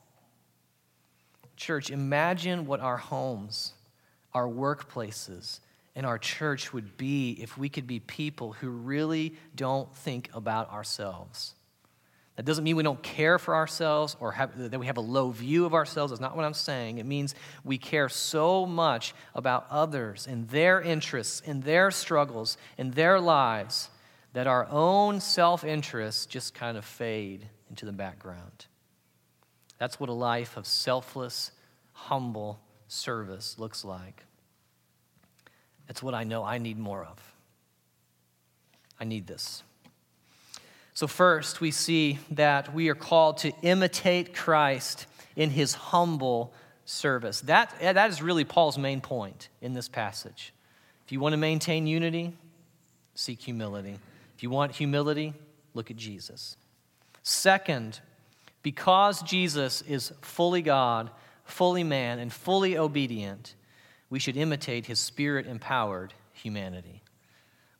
Church, 1.55 1.89
imagine 1.89 2.65
what 2.65 2.79
our 2.79 2.97
homes, 2.97 3.73
our 4.37 4.47
workplaces, 4.47 5.59
and 5.95 6.05
our 6.05 6.19
church 6.19 6.71
would 6.71 6.95
be 6.95 7.31
if 7.41 7.57
we 7.57 7.69
could 7.69 7.87
be 7.87 7.99
people 7.99 8.53
who 8.53 8.69
really 8.69 9.33
don't 9.55 9.93
think 9.95 10.29
about 10.31 10.71
ourselves. 10.71 11.55
That 12.35 12.45
doesn't 12.45 12.63
mean 12.63 12.75
we 12.75 12.83
don't 12.83 13.01
care 13.01 13.39
for 13.39 13.55
ourselves 13.55 14.15
or 14.19 14.33
have, 14.33 14.69
that 14.69 14.79
we 14.79 14.85
have 14.85 14.97
a 14.97 15.01
low 15.01 15.31
view 15.31 15.65
of 15.65 15.73
ourselves. 15.73 16.11
That's 16.11 16.21
not 16.21 16.35
what 16.35 16.45
I'm 16.45 16.53
saying. 16.53 16.99
It 16.99 17.07
means 17.07 17.33
we 17.63 17.79
care 17.79 18.09
so 18.09 18.67
much 18.67 19.15
about 19.33 19.65
others 19.71 20.27
and 20.27 20.47
their 20.49 20.79
interests 20.79 21.41
and 21.47 21.63
their 21.63 21.89
struggles 21.89 22.59
and 22.77 22.93
their 22.93 23.19
lives 23.19 23.89
that 24.33 24.45
our 24.45 24.67
own 24.69 25.19
self 25.19 25.63
interests 25.63 26.27
just 26.27 26.53
kind 26.53 26.77
of 26.77 26.85
fade 26.85 27.49
into 27.71 27.87
the 27.87 27.91
background. 27.91 28.67
That's 29.79 29.99
what 29.99 30.09
a 30.09 30.13
life 30.13 30.57
of 30.57 30.67
selfless, 30.67 31.49
humble 31.93 32.59
service 32.87 33.57
looks 33.57 33.83
like. 33.83 34.26
It's 35.89 36.03
what 36.03 36.13
I 36.13 36.23
know 36.23 36.43
I 36.43 36.57
need 36.57 36.77
more 36.77 37.03
of. 37.03 37.33
I 38.99 39.05
need 39.05 39.27
this. 39.27 39.63
So, 40.93 41.05
first, 41.05 41.61
we 41.61 41.69
see 41.69 42.17
that 42.31 42.73
we 42.73 42.89
are 42.89 42.95
called 42.95 43.37
to 43.39 43.51
imitate 43.61 44.33
Christ 44.33 45.05
in 45.35 45.51
his 45.51 45.75
humble 45.75 46.53
service. 46.85 47.41
That, 47.41 47.73
that 47.81 48.09
is 48.09 48.21
really 48.21 48.43
Paul's 48.43 48.77
main 48.77 49.01
point 49.01 49.49
in 49.61 49.73
this 49.73 49.87
passage. 49.87 50.53
If 51.05 51.11
you 51.11 51.19
want 51.19 51.33
to 51.33 51.37
maintain 51.37 51.85
unity, 51.85 52.35
seek 53.13 53.41
humility. 53.41 53.99
If 54.35 54.43
you 54.43 54.49
want 54.49 54.73
humility, 54.73 55.33
look 55.73 55.91
at 55.91 55.97
Jesus. 55.97 56.57
Second, 57.21 57.99
because 58.63 59.21
Jesus 59.21 59.81
is 59.83 60.11
fully 60.21 60.61
God, 60.61 61.11
fully 61.45 61.83
man, 61.83 62.19
and 62.19 62.33
fully 62.33 62.77
obedient, 62.77 63.53
we 64.09 64.19
should 64.19 64.37
imitate 64.37 64.85
his 64.85 64.99
spirit 64.99 65.47
empowered 65.47 66.13
humanity. 66.33 67.01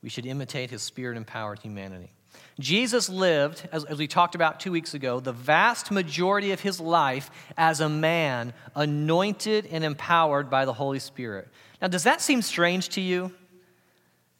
We 0.01 0.09
should 0.09 0.25
imitate 0.25 0.69
his 0.69 0.81
spirit 0.81 1.17
empowered 1.17 1.59
humanity. 1.59 2.11
Jesus 2.59 3.09
lived, 3.09 3.67
as, 3.71 3.83
as, 3.85 3.97
we 3.97 4.07
talked 4.07 4.35
about 4.35 4.59
two 4.59 4.71
weeks 4.71 4.93
ago, 4.93 5.19
the 5.19 5.31
vast 5.31 5.91
majority 5.91 6.51
of 6.51 6.59
his 6.59 6.79
life 6.79 7.29
as 7.55 7.79
a 7.79 7.89
man 7.89 8.53
anointed 8.75 9.67
and 9.71 9.83
empowered 9.83 10.49
by 10.49 10.65
the 10.65 10.73
Holy 10.73 10.99
Spirit. 10.99 11.47
Now, 11.81 11.87
does 11.87 12.03
that 12.03 12.21
seem 12.21 12.41
strange 12.41 12.89
to 12.89 13.01
you? 13.01 13.31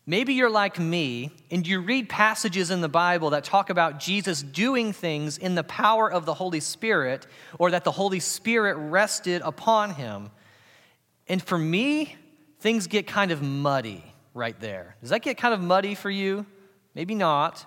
Maybe 0.10 0.34
you're 0.34 0.50
like 0.50 0.80
me 0.80 1.32
and 1.52 1.68
you 1.68 1.82
read 1.82 2.08
passages 2.08 2.72
in 2.72 2.80
the 2.80 2.90
Bible 2.90 3.32
that 3.32 3.44
talk 3.44 3.70
about 3.70 4.00
Jesus 4.00 4.42
doing 4.42 4.94
things 4.94 5.38
in 5.38 5.56
the 5.56 5.66
power 5.66 6.10
of 6.10 6.26
the 6.26 6.34
Holy 6.34 6.62
Spirit 6.62 7.28
or 7.60 7.72
that 7.72 7.84
the 7.84 7.92
Holy 7.92 8.22
Spirit 8.22 8.78
rested 8.78 9.42
upon 9.44 9.96
him. 9.96 10.32
And 11.30 11.42
for 11.42 11.58
me, 11.58 12.16
things 12.60 12.88
get 12.88 13.08
kind 13.08 13.32
of 13.32 13.42
muddy 13.42 14.04
right 14.34 14.60
there. 14.60 14.96
Does 15.02 15.10
that 15.10 15.22
get 15.22 15.38
kind 15.38 15.54
of 15.54 15.62
muddy 15.62 15.96
for 15.96 16.10
you? 16.10 16.46
Maybe 16.94 17.16
not 17.16 17.66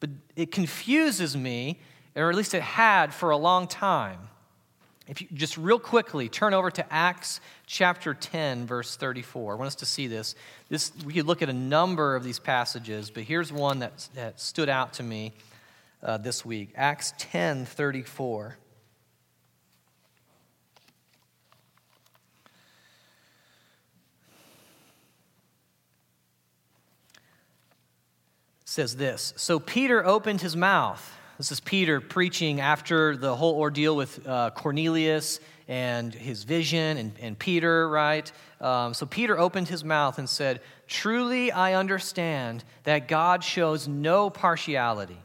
but 0.00 0.10
it 0.34 0.50
confuses 0.50 1.36
me, 1.36 1.78
or 2.16 2.30
at 2.30 2.34
least 2.36 2.54
it 2.54 2.62
had 2.62 3.14
for 3.14 3.30
a 3.30 3.36
long 3.36 3.68
time. 3.68 4.18
If 5.06 5.20
you 5.20 5.28
just 5.32 5.56
real 5.56 5.78
quickly 5.78 6.28
turn 6.28 6.54
over 6.54 6.70
to 6.70 6.92
Acts 6.92 7.40
chapter 7.66 8.14
10, 8.14 8.66
verse 8.66 8.96
34. 8.96 9.54
I 9.54 9.56
want 9.56 9.66
us 9.66 9.74
to 9.76 9.86
see 9.86 10.06
this. 10.06 10.34
this 10.68 10.92
we 11.04 11.12
could 11.12 11.26
look 11.26 11.42
at 11.42 11.48
a 11.48 11.54
number 11.54 12.16
of 12.16 12.24
these 12.24 12.38
passages, 12.38 13.10
but 13.10 13.24
here's 13.24 13.52
one 13.52 13.80
that, 13.80 14.08
that 14.14 14.40
stood 14.40 14.68
out 14.68 14.94
to 14.94 15.02
me 15.02 15.32
uh, 16.02 16.16
this 16.16 16.44
week 16.44 16.70
Acts 16.76 17.12
10, 17.18 17.66
34. 17.66 18.56
Says 28.70 28.94
this 28.94 29.34
So 29.36 29.58
Peter 29.58 30.06
opened 30.06 30.40
his 30.40 30.56
mouth. 30.56 31.16
This 31.38 31.50
is 31.50 31.58
Peter 31.58 32.00
preaching 32.00 32.60
after 32.60 33.16
the 33.16 33.34
whole 33.34 33.56
ordeal 33.56 33.96
with 33.96 34.26
uh, 34.26 34.50
Cornelius 34.50 35.40
and 35.66 36.14
his 36.14 36.44
vision 36.44 36.98
and, 36.98 37.12
and 37.20 37.38
Peter, 37.38 37.88
right? 37.88 38.30
Um, 38.60 38.92
so 38.94 39.06
Peter 39.06 39.38
opened 39.38 39.68
his 39.68 39.82
mouth 39.82 40.18
and 40.18 40.28
said, 40.28 40.60
Truly 40.86 41.50
I 41.50 41.74
understand 41.74 42.62
that 42.84 43.08
God 43.08 43.42
shows 43.42 43.88
no 43.88 44.30
partiality, 44.30 45.18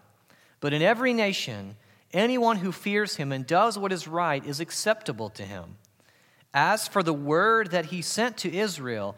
but 0.59 0.73
in 0.73 0.81
every 0.81 1.13
nation, 1.13 1.75
anyone 2.13 2.57
who 2.57 2.71
fears 2.71 3.17
him 3.17 3.31
and 3.31 3.45
does 3.45 3.77
what 3.77 3.91
is 3.91 4.07
right 4.07 4.43
is 4.43 4.59
acceptable 4.59 5.29
to 5.31 5.43
him. 5.43 5.75
As 6.53 6.87
for 6.87 7.03
the 7.03 7.13
word 7.13 7.71
that 7.71 7.87
he 7.87 8.01
sent 8.01 8.37
to 8.37 8.57
Israel, 8.57 9.17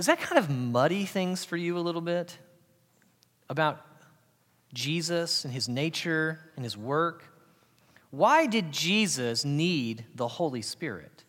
Does 0.00 0.06
that 0.06 0.18
kind 0.18 0.38
of 0.38 0.48
muddy 0.48 1.04
things 1.04 1.44
for 1.44 1.58
you 1.58 1.76
a 1.76 1.80
little 1.80 2.00
bit 2.00 2.38
about 3.50 3.84
Jesus 4.72 5.44
and 5.44 5.52
his 5.52 5.68
nature 5.68 6.38
and 6.56 6.64
his 6.64 6.74
work? 6.74 7.24
Why 8.10 8.46
did 8.46 8.72
Jesus 8.72 9.44
need 9.44 10.06
the 10.14 10.26
Holy 10.26 10.62
Spirit? 10.62 11.24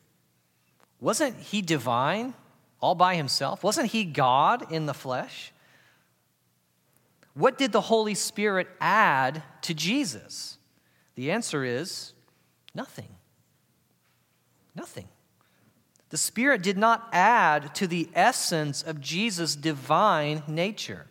Wasn't 1.01 1.35
he 1.37 1.61
divine 1.61 2.33
all 2.79 2.95
by 2.95 3.15
himself? 3.15 3.61
Wasn't 3.61 3.91
he 3.91 4.05
God 4.05 4.71
in 4.71 4.85
the 4.85 4.93
flesh? 4.93 5.51
What 7.33 7.57
did 7.57 7.73
the 7.73 7.81
Holy 7.81 8.15
Spirit 8.15 8.69
add 8.79 9.43
to 9.63 9.73
Jesus? 9.73 10.57
The 11.15 11.29
answer 11.29 11.65
is 11.65 12.13
nothing. 12.73 13.09
Nothing. 14.73 15.09
The 16.11 16.17
Spirit 16.17 16.61
did 16.61 16.77
not 16.77 17.07
add 17.11 17.73
to 17.75 17.87
the 17.87 18.09
essence 18.13 18.83
of 18.83 19.01
Jesus' 19.01 19.55
divine 19.55 20.43
nature. 20.45 21.07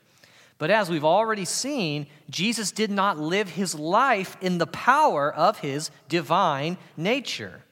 But 0.59 0.71
as 0.71 0.91
we've 0.91 1.07
already 1.07 1.47
seen, 1.47 2.07
Jesus 2.29 2.71
did 2.71 2.91
not 2.91 3.19
live 3.19 3.49
his 3.49 3.75
life 3.75 4.37
in 4.43 4.59
the 4.59 4.67
power 4.67 5.33
of 5.35 5.61
his 5.61 5.91
divine 6.11 6.77
nature. 6.99 7.63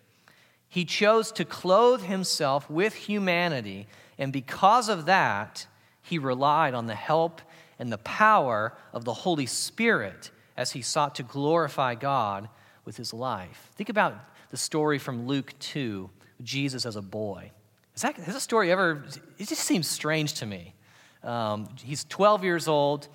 He 0.70 0.86
chose 0.86 1.30
to 1.32 1.44
clothe 1.44 2.02
himself 2.02 2.68
with 2.70 2.94
humanity, 2.94 3.88
and 4.16 4.32
because 4.32 4.88
of 4.88 5.04
that, 5.04 5.66
he 6.00 6.18
relied 6.18 6.72
on 6.72 6.86
the 6.86 6.94
help 6.94 7.42
and 7.78 7.92
the 7.92 7.98
power 7.98 8.72
of 8.94 9.04
the 9.04 9.12
Holy 9.12 9.46
Spirit 9.46 10.30
as 10.56 10.72
he 10.72 10.80
sought 10.80 11.14
to 11.16 11.22
glorify 11.22 11.94
God 11.94 12.48
with 12.86 12.96
his 12.96 13.12
life. 13.12 13.70
Think 13.74 13.90
about 13.90 14.14
the 14.50 14.56
story 14.56 14.98
from 14.98 15.26
Luke 15.26 15.52
2, 15.58 16.08
Jesus 16.42 16.87
as 16.87 16.96
a 16.96 17.03
boy. 17.03 17.51
Is 17.94 18.03
that, 18.03 18.16
has 18.16 18.40
story 18.42 18.70
ever, 18.70 19.05
it 19.38 19.48
just 19.48 19.64
seems 19.64 19.88
strange 19.88 20.35
to 20.35 20.46
me. 20.46 20.74
Um, 21.24 21.68
he's 21.83 22.05
12 22.05 22.44
years 22.44 22.68
old. 22.68 23.09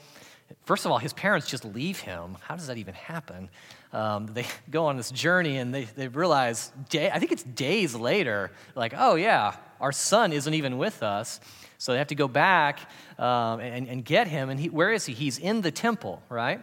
First 0.65 0.85
of 0.85 0.91
all, 0.91 0.97
his 0.97 1.13
parents 1.13 1.47
just 1.47 1.65
leave 1.65 1.99
him. 1.99 2.37
How 2.41 2.55
does 2.55 2.67
that 2.67 2.77
even 2.77 2.93
happen? 2.93 3.49
Um, 3.91 4.27
they 4.27 4.45
go 4.69 4.87
on 4.87 4.97
this 4.97 5.11
journey 5.11 5.57
and 5.57 5.73
they, 5.73 5.85
they 5.85 6.07
realize, 6.07 6.71
day, 6.89 7.09
I 7.09 7.19
think 7.19 7.31
it's 7.31 7.43
days 7.43 7.95
later, 7.95 8.51
like, 8.75 8.93
oh, 8.97 9.15
yeah, 9.15 9.55
our 9.79 9.91
son 9.91 10.33
isn't 10.33 10.53
even 10.53 10.77
with 10.77 11.01
us. 11.01 11.39
So 11.77 11.91
they 11.91 11.97
have 11.97 12.07
to 12.07 12.15
go 12.15 12.27
back 12.27 12.79
um, 13.19 13.59
and, 13.59 13.87
and 13.87 14.05
get 14.05 14.27
him. 14.27 14.49
And 14.49 14.59
he, 14.59 14.69
where 14.69 14.91
is 14.91 15.05
he? 15.05 15.13
He's 15.13 15.37
in 15.37 15.61
the 15.61 15.71
temple, 15.71 16.21
right? 16.29 16.61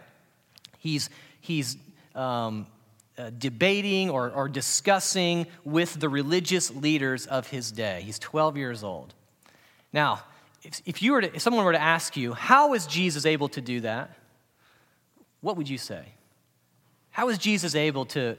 He's, 0.79 1.09
he's 1.41 1.77
um, 2.15 2.65
uh, 3.21 3.29
debating 3.37 4.09
or, 4.09 4.31
or 4.31 4.49
discussing 4.49 5.45
with 5.63 5.99
the 5.99 6.09
religious 6.09 6.71
leaders 6.71 7.27
of 7.27 7.47
his 7.47 7.71
day. 7.71 8.01
He's 8.03 8.17
12 8.17 8.57
years 8.57 8.83
old. 8.83 9.13
Now, 9.93 10.23
if, 10.63 10.81
if, 10.87 11.03
you 11.03 11.11
were 11.11 11.21
to, 11.21 11.35
if 11.35 11.41
someone 11.41 11.63
were 11.63 11.71
to 11.71 11.81
ask 11.81 12.17
you, 12.17 12.33
how 12.33 12.73
is 12.73 12.87
Jesus 12.87 13.27
able 13.27 13.49
to 13.49 13.61
do 13.61 13.81
that? 13.81 14.17
What 15.41 15.55
would 15.57 15.69
you 15.69 15.77
say? 15.77 16.03
How 17.11 17.29
is 17.29 17.37
Jesus 17.37 17.75
able 17.75 18.05
to, 18.05 18.37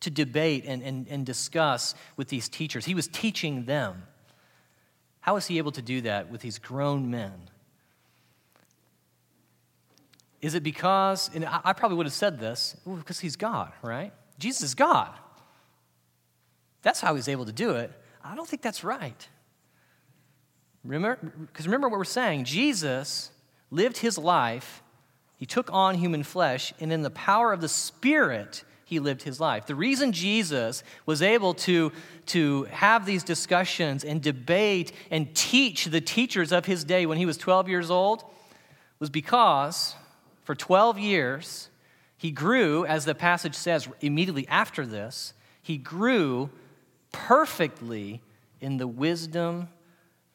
to 0.00 0.10
debate 0.10 0.64
and, 0.66 0.82
and, 0.82 1.06
and 1.10 1.26
discuss 1.26 1.94
with 2.16 2.28
these 2.28 2.48
teachers? 2.48 2.86
He 2.86 2.94
was 2.94 3.08
teaching 3.08 3.66
them. 3.66 4.04
How 5.20 5.36
is 5.36 5.46
he 5.46 5.58
able 5.58 5.72
to 5.72 5.82
do 5.82 6.00
that 6.02 6.30
with 6.30 6.40
these 6.40 6.58
grown 6.58 7.10
men? 7.10 7.34
Is 10.40 10.54
it 10.54 10.62
because, 10.62 11.30
and 11.34 11.44
I 11.44 11.72
probably 11.72 11.96
would 11.96 12.06
have 12.06 12.12
said 12.12 12.38
this, 12.38 12.76
because 12.86 13.18
he's 13.18 13.36
God, 13.36 13.72
right? 13.82 14.12
Jesus 14.38 14.62
is 14.62 14.74
God. 14.74 15.12
That's 16.82 17.00
how 17.00 17.16
he's 17.16 17.28
able 17.28 17.46
to 17.46 17.52
do 17.52 17.72
it. 17.72 17.90
I 18.22 18.36
don't 18.36 18.48
think 18.48 18.62
that's 18.62 18.84
right. 18.84 19.28
Remember, 20.84 21.18
because 21.46 21.66
remember 21.66 21.88
what 21.88 21.98
we're 21.98 22.04
saying 22.04 22.44
Jesus 22.44 23.30
lived 23.70 23.98
his 23.98 24.16
life, 24.16 24.82
he 25.36 25.44
took 25.44 25.72
on 25.72 25.96
human 25.96 26.22
flesh, 26.22 26.72
and 26.80 26.92
in 26.92 27.02
the 27.02 27.10
power 27.10 27.52
of 27.52 27.60
the 27.60 27.68
Spirit, 27.68 28.64
he 28.84 29.00
lived 29.00 29.22
his 29.22 29.38
life. 29.38 29.66
The 29.66 29.74
reason 29.74 30.12
Jesus 30.12 30.82
was 31.04 31.20
able 31.20 31.52
to, 31.54 31.92
to 32.26 32.64
have 32.64 33.04
these 33.04 33.22
discussions 33.22 34.02
and 34.02 34.22
debate 34.22 34.92
and 35.10 35.34
teach 35.34 35.84
the 35.86 36.00
teachers 36.00 36.52
of 36.52 36.64
his 36.64 36.84
day 36.84 37.04
when 37.04 37.18
he 37.18 37.26
was 37.26 37.36
12 37.36 37.68
years 37.68 37.90
old 37.90 38.24
was 38.98 39.10
because 39.10 39.94
for 40.48 40.54
12 40.54 40.98
years 40.98 41.68
he 42.16 42.30
grew, 42.30 42.86
as 42.86 43.04
the 43.04 43.14
passage 43.14 43.54
says 43.54 43.86
immediately 44.00 44.48
after 44.48 44.86
this, 44.86 45.34
he 45.60 45.76
grew 45.76 46.48
perfectly 47.12 48.22
in 48.58 48.78
the 48.78 48.86
wisdom 48.86 49.68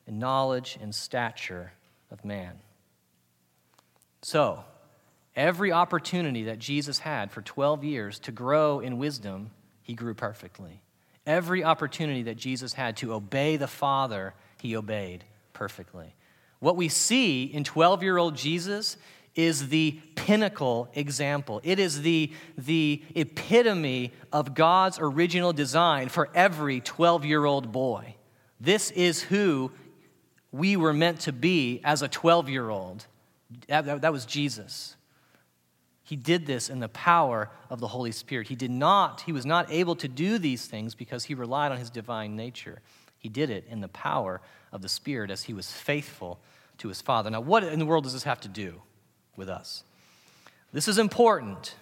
and 0.05 0.19
knowledge 0.19 0.77
and 0.79 0.93
stature 0.93 1.73
of 2.11 2.23
man. 2.23 2.59
So, 4.21 4.63
every 5.35 5.71
opportunity 5.71 6.43
that 6.43 6.59
Jesus 6.59 6.99
had 6.99 7.31
for 7.31 7.41
12 7.41 7.83
years 7.83 8.19
to 8.19 8.31
grow 8.31 8.81
in 8.81 8.99
wisdom, 8.99 9.49
he 9.81 9.95
grew 9.95 10.13
perfectly. 10.13 10.83
Every 11.25 11.63
opportunity 11.63 12.21
that 12.21 12.37
Jesus 12.37 12.73
had 12.73 12.97
to 12.97 13.15
obey 13.15 13.57
the 13.57 13.65
Father, 13.65 14.35
he 14.61 14.75
obeyed 14.75 15.23
perfectly. 15.53 16.13
What 16.59 16.77
we 16.77 16.87
see 16.87 17.45
in 17.45 17.63
12 17.63 18.03
year 18.03 18.17
old 18.17 18.35
Jesus 18.35 18.95
is 19.35 19.69
the 19.69 19.99
pinnacle 20.15 20.89
example. 20.93 21.59
It 21.63 21.79
is 21.79 22.01
the, 22.01 22.31
the 22.57 23.01
epitome 23.15 24.13
of 24.31 24.53
God's 24.53 24.99
original 24.99 25.53
design 25.53 26.09
for 26.09 26.29
every 26.35 26.81
12 26.81 27.25
year 27.25 27.45
old 27.45 27.71
boy. 27.71 28.15
This 28.59 28.91
is 28.91 29.21
who 29.23 29.71
we 30.51 30.77
were 30.77 30.93
meant 30.93 31.21
to 31.21 31.33
be 31.33 31.81
as 31.83 32.01
a 32.01 32.07
12 32.07 32.49
year 32.49 32.69
old. 32.69 33.07
That, 33.67 34.01
that 34.01 34.13
was 34.13 34.25
Jesus. 34.25 34.95
He 36.03 36.15
did 36.15 36.45
this 36.45 36.69
in 36.69 36.79
the 36.79 36.89
power 36.89 37.49
of 37.69 37.79
the 37.79 37.87
Holy 37.87 38.11
Spirit. 38.11 38.47
He 38.47 38.55
did 38.55 38.71
not, 38.71 39.21
he 39.21 39.31
was 39.31 39.45
not 39.45 39.71
able 39.71 39.95
to 39.95 40.07
do 40.07 40.37
these 40.37 40.65
things 40.65 40.95
because 40.95 41.23
he 41.23 41.33
relied 41.33 41.71
on 41.71 41.77
his 41.77 41.89
divine 41.89 42.35
nature. 42.35 42.81
He 43.17 43.29
did 43.29 43.49
it 43.49 43.65
in 43.69 43.79
the 43.79 43.87
power 43.87 44.41
of 44.71 44.81
the 44.81 44.89
Spirit 44.89 45.31
as 45.31 45.43
he 45.43 45.53
was 45.53 45.71
faithful 45.71 46.39
to 46.79 46.89
his 46.89 47.01
Father. 47.01 47.29
Now, 47.29 47.39
what 47.39 47.63
in 47.63 47.79
the 47.79 47.85
world 47.85 48.03
does 48.03 48.13
this 48.13 48.23
have 48.23 48.41
to 48.41 48.49
do 48.49 48.81
with 49.35 49.49
us? 49.49 49.83
This 50.71 50.87
is 50.87 50.97
important 50.97 51.75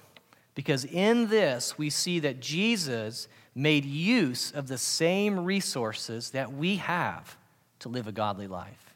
because 0.55 0.85
in 0.85 1.27
this 1.27 1.77
we 1.77 1.89
see 1.89 2.19
that 2.19 2.39
Jesus 2.39 3.27
made 3.55 3.85
use 3.85 4.51
of 4.51 4.67
the 4.67 4.77
same 4.77 5.43
resources 5.43 6.31
that 6.31 6.53
we 6.53 6.77
have 6.77 7.37
to 7.79 7.89
live 7.89 8.07
a 8.07 8.11
godly 8.11 8.47
life 8.47 8.95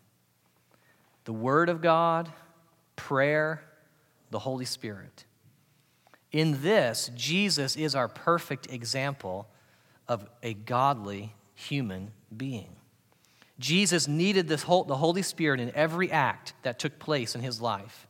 the 1.26 1.34
Word 1.34 1.70
of 1.70 1.82
God, 1.82 2.32
prayer, 2.96 3.64
the 4.30 4.38
Holy 4.38 4.66
Spirit. 4.66 5.26
In 6.32 6.62
this, 6.62 7.10
Jesus 7.16 7.76
is 7.76 7.96
our 7.96 8.08
perfect 8.08 8.72
example 8.72 9.48
of 10.08 10.30
a 10.44 10.54
godly 10.54 11.34
human 11.56 12.12
being. 12.36 12.76
Jesus 13.58 14.08
needed 14.08 14.52
whole, 14.64 14.84
the 14.84 14.98
Holy 14.98 15.24
Spirit 15.24 15.60
in 15.60 15.72
every 15.74 16.12
act 16.12 16.54
that 16.62 16.78
took 16.78 17.00
place 17.00 17.34
in 17.34 17.42
his 17.42 17.60
life. 17.60 18.05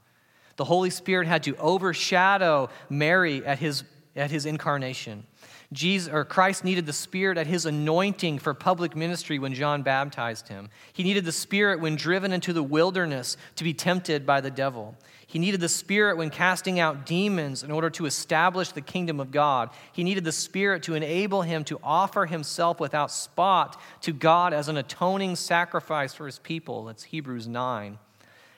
The 0.57 0.65
Holy 0.65 0.89
Spirit 0.89 1.27
had 1.27 1.43
to 1.43 1.55
overshadow 1.57 2.69
Mary 2.89 3.45
at 3.45 3.59
his, 3.59 3.83
at 4.15 4.31
his 4.31 4.45
incarnation. 4.45 5.25
Jesus, 5.73 6.11
or 6.11 6.23
Christ 6.23 6.63
needed 6.63 6.85
the 6.85 6.93
Spirit 6.93 7.37
at 7.37 7.47
his 7.47 7.65
anointing 7.65 8.39
for 8.39 8.53
public 8.53 8.95
ministry 8.95 9.39
when 9.39 9.53
John 9.53 9.81
baptized 9.81 10.47
him. 10.47 10.69
He 10.93 11.03
needed 11.03 11.25
the 11.25 11.31
Spirit 11.31 11.79
when 11.79 11.95
driven 11.95 12.31
into 12.31 12.53
the 12.53 12.63
wilderness 12.63 13.35
to 13.55 13.63
be 13.63 13.73
tempted 13.73 14.25
by 14.25 14.41
the 14.41 14.51
devil. 14.51 14.95
He 15.27 15.39
needed 15.39 15.59
the 15.59 15.69
Spirit 15.69 16.17
when 16.17 16.29
casting 16.29 16.79
out 16.79 17.05
demons 17.05 17.63
in 17.63 17.71
order 17.71 17.89
to 17.89 18.05
establish 18.05 18.71
the 18.71 18.81
kingdom 18.81 19.19
of 19.19 19.31
God. 19.31 19.71
He 19.91 20.03
needed 20.03 20.23
the 20.23 20.31
Spirit 20.31 20.83
to 20.83 20.93
enable 20.93 21.41
him 21.41 21.63
to 21.65 21.79
offer 21.83 22.25
himself 22.25 22.79
without 22.79 23.11
spot 23.11 23.81
to 24.01 24.13
God 24.13 24.53
as 24.53 24.69
an 24.69 24.77
atoning 24.77 25.35
sacrifice 25.35 26.13
for 26.13 26.27
his 26.27 26.39
people. 26.39 26.85
That's 26.85 27.03
Hebrews 27.03 27.47
9. 27.47 27.97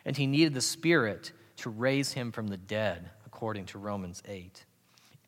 And 0.05 0.17
he 0.17 0.27
needed 0.27 0.53
the 0.53 0.61
Spirit 0.61 1.31
to 1.57 1.69
raise 1.69 2.13
him 2.13 2.31
from 2.31 2.47
the 2.47 2.57
dead, 2.57 3.09
according 3.25 3.65
to 3.67 3.77
Romans 3.77 4.23
8. 4.27 4.65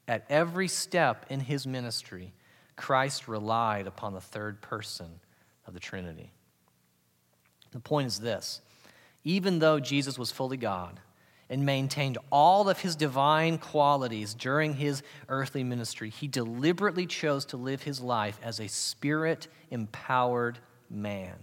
At 0.07 0.25
every 0.29 0.67
step 0.67 1.25
in 1.29 1.39
his 1.39 1.67
ministry, 1.67 2.33
Christ 2.75 3.27
relied 3.27 3.87
upon 3.87 4.13
the 4.13 4.21
third 4.21 4.61
person 4.61 5.19
of 5.67 5.73
the 5.73 5.79
Trinity. 5.79 6.31
The 7.71 7.79
point 7.79 8.07
is 8.07 8.19
this 8.19 8.61
Even 9.23 9.59
though 9.59 9.79
Jesus 9.79 10.17
was 10.17 10.31
fully 10.31 10.57
God 10.57 10.99
and 11.49 11.65
maintained 11.65 12.17
all 12.31 12.69
of 12.69 12.79
his 12.79 12.95
divine 12.95 13.57
qualities 13.57 14.33
during 14.33 14.75
his 14.75 15.03
earthly 15.27 15.63
ministry, 15.63 16.09
he 16.09 16.27
deliberately 16.27 17.05
chose 17.05 17.45
to 17.45 17.57
live 17.57 17.83
his 17.83 17.99
life 18.01 18.39
as 18.43 18.59
a 18.59 18.67
spirit 18.67 19.47
empowered 19.71 20.59
man. 20.89 21.35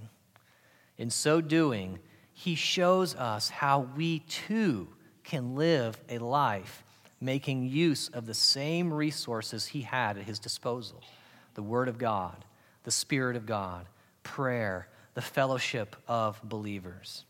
In 0.97 1.11
so 1.11 1.41
doing, 1.41 1.99
he 2.39 2.55
shows 2.55 3.14
us 3.14 3.49
how 3.49 3.89
we 3.97 4.18
too 4.18 4.87
can 5.24 5.57
live 5.57 5.99
a 6.11 6.18
life 6.18 6.84
making 7.18 7.66
use 7.66 8.09
of 8.09 8.26
the 8.26 8.34
same 8.34 8.93
resources 8.93 9.68
he 9.68 9.80
had 9.80 10.18
at 10.18 10.24
his 10.24 10.39
disposal 10.39 11.03
the 11.55 11.62
Word 11.62 11.89
of 11.89 11.97
God, 11.97 12.45
the 12.82 12.91
Spirit 12.91 13.37
of 13.37 13.47
God, 13.47 13.87
prayer, 14.22 14.87
the 15.14 15.22
fellowship 15.22 15.97
of 16.07 16.39
believers. 16.45 17.24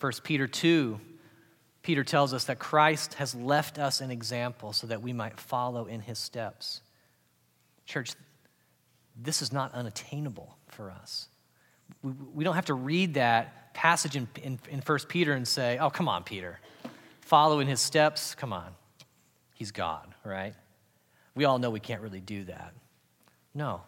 1 0.00 0.12
Peter 0.22 0.46
2, 0.46 0.98
Peter 1.82 2.02
tells 2.02 2.32
us 2.32 2.44
that 2.44 2.58
Christ 2.58 3.12
has 3.14 3.34
left 3.34 3.78
us 3.78 4.00
an 4.00 4.10
example 4.10 4.72
so 4.72 4.86
that 4.86 5.02
we 5.02 5.12
might 5.12 5.38
follow 5.38 5.84
in 5.84 6.00
his 6.00 6.18
steps. 6.18 6.80
Church, 7.84 8.14
this 9.14 9.42
is 9.42 9.52
not 9.52 9.74
unattainable 9.74 10.56
for 10.68 10.90
us. 10.90 11.28
We, 12.02 12.12
we 12.32 12.44
don't 12.44 12.54
have 12.54 12.64
to 12.66 12.74
read 12.74 13.14
that 13.14 13.60
passage 13.74 14.16
in, 14.16 14.28
in, 14.42 14.58
in 14.70 14.80
1 14.80 14.98
Peter 15.08 15.32
and 15.34 15.46
say, 15.46 15.78
oh, 15.78 15.90
come 15.90 16.08
on, 16.08 16.24
Peter 16.24 16.58
follow 17.24 17.60
in 17.60 17.66
his 17.66 17.80
steps, 17.80 18.34
come 18.34 18.52
on, 18.52 18.68
he's 19.54 19.72
God, 19.72 20.14
right? 20.24 20.54
We 21.34 21.46
all 21.46 21.58
know 21.58 21.70
we 21.70 21.80
can't 21.80 22.02
really 22.02 22.20
do 22.20 22.44
that. 22.44 22.74
No, 23.54 23.82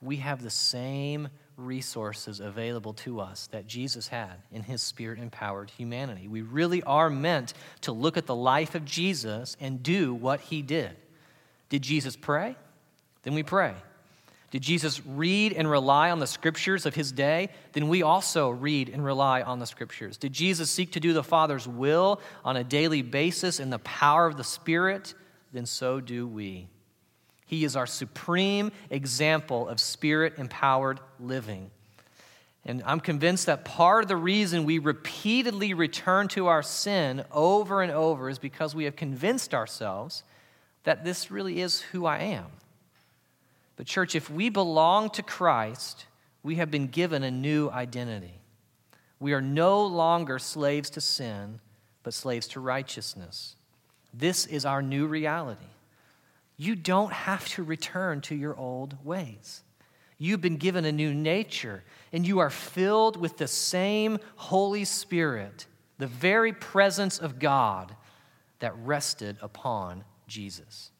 we 0.00 0.16
have 0.16 0.42
the 0.42 0.50
same 0.50 1.28
resources 1.56 2.38
available 2.40 2.92
to 2.92 3.20
us 3.20 3.48
that 3.48 3.66
Jesus 3.66 4.08
had 4.08 4.34
in 4.52 4.62
his 4.62 4.82
spirit 4.82 5.18
empowered 5.18 5.70
humanity. 5.70 6.28
We 6.28 6.42
really 6.42 6.82
are 6.84 7.10
meant 7.10 7.54
to 7.82 7.92
look 7.92 8.16
at 8.16 8.26
the 8.26 8.34
life 8.34 8.74
of 8.74 8.84
Jesus 8.84 9.56
and 9.60 9.82
do 9.82 10.14
what 10.14 10.40
he 10.40 10.62
did. 10.62 10.96
Did 11.68 11.82
Jesus 11.82 12.14
pray? 12.14 12.56
Then 13.22 13.34
we 13.34 13.42
pray. 13.42 13.74
Did 14.50 14.62
Jesus 14.62 15.04
read 15.04 15.52
and 15.52 15.68
rely 15.68 16.10
on 16.10 16.20
the 16.20 16.26
scriptures 16.26 16.86
of 16.86 16.94
his 16.94 17.10
day? 17.10 17.48
Then 17.72 17.88
we 17.88 18.02
also 18.02 18.50
read 18.50 18.88
and 18.88 19.04
rely 19.04 19.42
on 19.42 19.58
the 19.58 19.66
scriptures. 19.66 20.16
Did 20.16 20.32
Jesus 20.32 20.70
seek 20.70 20.92
to 20.92 21.00
do 21.00 21.12
the 21.12 21.24
Father's 21.24 21.66
will 21.66 22.20
on 22.44 22.56
a 22.56 22.64
daily 22.64 23.02
basis 23.02 23.58
in 23.58 23.70
the 23.70 23.80
power 23.80 24.26
of 24.26 24.36
the 24.36 24.44
Spirit? 24.44 25.14
Then 25.52 25.66
so 25.66 26.00
do 26.00 26.26
we. 26.28 26.68
He 27.46 27.64
is 27.64 27.76
our 27.76 27.86
supreme 27.86 28.72
example 28.90 29.68
of 29.68 29.78
spirit 29.80 30.34
empowered 30.36 31.00
living. 31.20 31.70
And 32.64 32.82
I'm 32.84 32.98
convinced 32.98 33.46
that 33.46 33.64
part 33.64 34.02
of 34.02 34.08
the 34.08 34.16
reason 34.16 34.64
we 34.64 34.80
repeatedly 34.80 35.72
return 35.72 36.26
to 36.28 36.48
our 36.48 36.64
sin 36.64 37.24
over 37.30 37.82
and 37.82 37.92
over 37.92 38.28
is 38.28 38.40
because 38.40 38.74
we 38.74 38.84
have 38.84 38.96
convinced 38.96 39.54
ourselves 39.54 40.24
that 40.82 41.04
this 41.04 41.30
really 41.30 41.60
is 41.60 41.80
who 41.80 42.04
I 42.06 42.18
am. 42.18 42.46
But, 43.76 43.86
church, 43.86 44.14
if 44.14 44.30
we 44.30 44.48
belong 44.48 45.10
to 45.10 45.22
Christ, 45.22 46.06
we 46.42 46.56
have 46.56 46.70
been 46.70 46.86
given 46.86 47.22
a 47.22 47.30
new 47.30 47.68
identity. 47.70 48.40
We 49.20 49.32
are 49.32 49.42
no 49.42 49.84
longer 49.84 50.38
slaves 50.38 50.90
to 50.90 51.00
sin, 51.00 51.60
but 52.02 52.14
slaves 52.14 52.48
to 52.48 52.60
righteousness. 52.60 53.56
This 54.14 54.46
is 54.46 54.64
our 54.64 54.80
new 54.82 55.06
reality. 55.06 55.66
You 56.56 56.74
don't 56.74 57.12
have 57.12 57.46
to 57.50 57.62
return 57.62 58.22
to 58.22 58.34
your 58.34 58.56
old 58.56 59.04
ways. 59.04 59.62
You've 60.18 60.40
been 60.40 60.56
given 60.56 60.86
a 60.86 60.92
new 60.92 61.12
nature, 61.12 61.84
and 62.12 62.26
you 62.26 62.38
are 62.38 62.48
filled 62.48 63.18
with 63.18 63.36
the 63.36 63.48
same 63.48 64.18
Holy 64.36 64.86
Spirit, 64.86 65.66
the 65.98 66.06
very 66.06 66.54
presence 66.54 67.18
of 67.18 67.38
God 67.38 67.94
that 68.60 68.74
rested 68.78 69.36
upon 69.42 70.04
Jesus. 70.26 70.90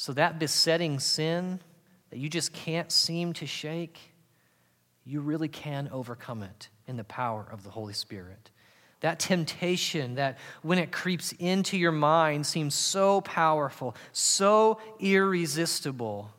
So, 0.00 0.14
that 0.14 0.38
besetting 0.38 0.98
sin 0.98 1.60
that 2.08 2.18
you 2.18 2.30
just 2.30 2.54
can't 2.54 2.90
seem 2.90 3.34
to 3.34 3.44
shake, 3.44 4.14
you 5.04 5.20
really 5.20 5.46
can 5.46 5.90
overcome 5.92 6.42
it 6.42 6.70
in 6.86 6.96
the 6.96 7.04
power 7.04 7.46
of 7.52 7.64
the 7.64 7.68
Holy 7.68 7.92
Spirit. 7.92 8.50
That 9.00 9.18
temptation 9.20 10.14
that 10.14 10.38
when 10.62 10.78
it 10.78 10.90
creeps 10.90 11.32
into 11.32 11.76
your 11.76 11.92
mind 11.92 12.46
seems 12.46 12.74
so 12.74 13.20
powerful, 13.20 13.94
so 14.12 14.80
irresistible, 15.00 16.30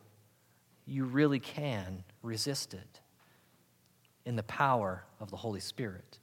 you 0.87 1.05
really 1.05 1.39
can 1.39 2.03
resist 2.23 2.73
it 2.73 2.99
in 4.25 4.37
the 4.37 4.41
power 4.41 5.03
of 5.19 5.29
the 5.29 5.37
Holy 5.37 5.59
Spirit 5.59 6.17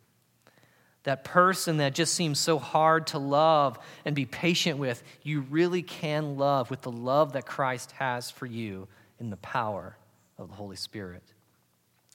that 1.04 1.24
person 1.24 1.78
that 1.78 1.94
just 1.94 2.14
seems 2.14 2.38
so 2.38 2.58
hard 2.58 3.08
to 3.08 3.18
love 3.18 3.78
and 4.04 4.14
be 4.14 4.26
patient 4.26 4.78
with, 4.78 5.02
you 5.22 5.40
really 5.42 5.82
can 5.82 6.36
love 6.36 6.70
with 6.70 6.82
the 6.82 6.90
love 6.90 7.32
that 7.32 7.46
Christ 7.46 7.92
has 7.92 8.30
for 8.30 8.46
you 8.46 8.88
in 9.20 9.30
the 9.30 9.36
power 9.36 9.96
of 10.38 10.48
the 10.48 10.54
Holy 10.54 10.76
Spirit. 10.76 11.22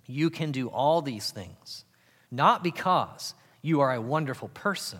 You 0.05 0.29
can 0.29 0.51
do 0.51 0.67
all 0.67 1.01
these 1.01 1.31
things, 1.31 1.85
not 2.29 2.63
because 2.63 3.33
you 3.61 3.81
are 3.81 3.93
a 3.93 4.01
wonderful 4.01 4.49
person, 4.49 4.99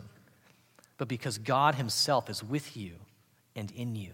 but 0.97 1.07
because 1.07 1.37
God 1.37 1.75
Himself 1.75 2.29
is 2.29 2.43
with 2.43 2.77
you 2.77 2.93
and 3.55 3.69
in 3.71 3.95
you. 3.95 4.13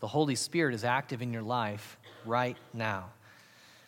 The 0.00 0.08
Holy 0.08 0.34
Spirit 0.34 0.74
is 0.74 0.84
active 0.84 1.22
in 1.22 1.32
your 1.32 1.42
life 1.42 1.98
right 2.24 2.56
now. 2.72 3.06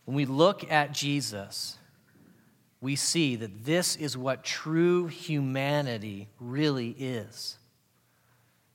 When 0.05 0.17
we 0.17 0.25
look 0.25 0.71
at 0.73 0.93
Jesus, 0.93 1.77
we 2.81 2.97
see 2.97 3.37
that 3.37 3.65
this 3.65 3.97
is 3.97 4.17
what 4.17 4.43
true 4.43 5.07
humanity 5.07 6.29
really 6.39 6.91
is. 6.99 7.59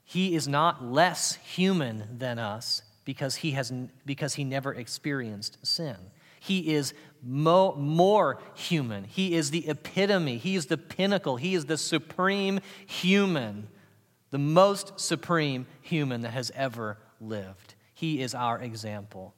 He 0.03 0.35
is 0.35 0.47
not 0.47 0.83
less 0.83 1.35
human 1.35 2.17
than 2.17 2.37
us 2.37 2.83
because 3.03 3.35
he, 3.37 3.51
has, 3.51 3.73
because 4.05 4.35
he 4.35 4.43
never 4.43 4.73
experienced 4.73 5.57
sin. 5.65 5.97
He 6.39 6.73
is 6.75 6.93
mo- 7.23 7.75
more 7.75 8.39
human. 8.53 9.03
He 9.03 9.33
is 9.33 9.49
the 9.49 9.67
epitome. 9.67 10.37
He 10.37 10.55
is 10.55 10.67
the 10.67 10.77
pinnacle. 10.77 11.37
He 11.37 11.55
is 11.55 11.65
the 11.65 11.77
supreme 11.77 12.59
human, 12.85 13.67
the 14.29 14.37
most 14.37 14.99
supreme 14.99 15.65
human 15.81 16.21
that 16.21 16.31
has 16.31 16.51
ever 16.53 16.99
lived. 17.19 17.73
He 17.95 18.21
is 18.21 18.35
our 18.35 18.59
example. 18.59 19.33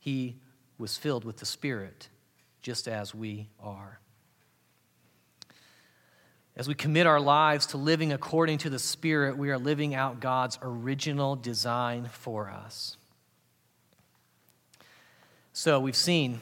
He 0.00 0.36
was 0.76 0.96
filled 0.96 1.24
with 1.24 1.36
the 1.36 1.46
Spirit 1.46 2.08
just 2.62 2.88
as 2.88 3.14
we 3.14 3.48
are. 3.60 4.00
As 6.56 6.68
we 6.68 6.74
commit 6.74 7.06
our 7.06 7.20
lives 7.20 7.66
to 7.66 7.76
living 7.76 8.12
according 8.12 8.58
to 8.58 8.70
the 8.70 8.78
Spirit, 8.78 9.38
we 9.38 9.50
are 9.50 9.58
living 9.58 9.94
out 9.94 10.20
God's 10.20 10.58
original 10.62 11.36
design 11.36 12.08
for 12.12 12.50
us. 12.50 12.96
So 15.52 15.80
we've 15.80 15.96
seen 15.96 16.40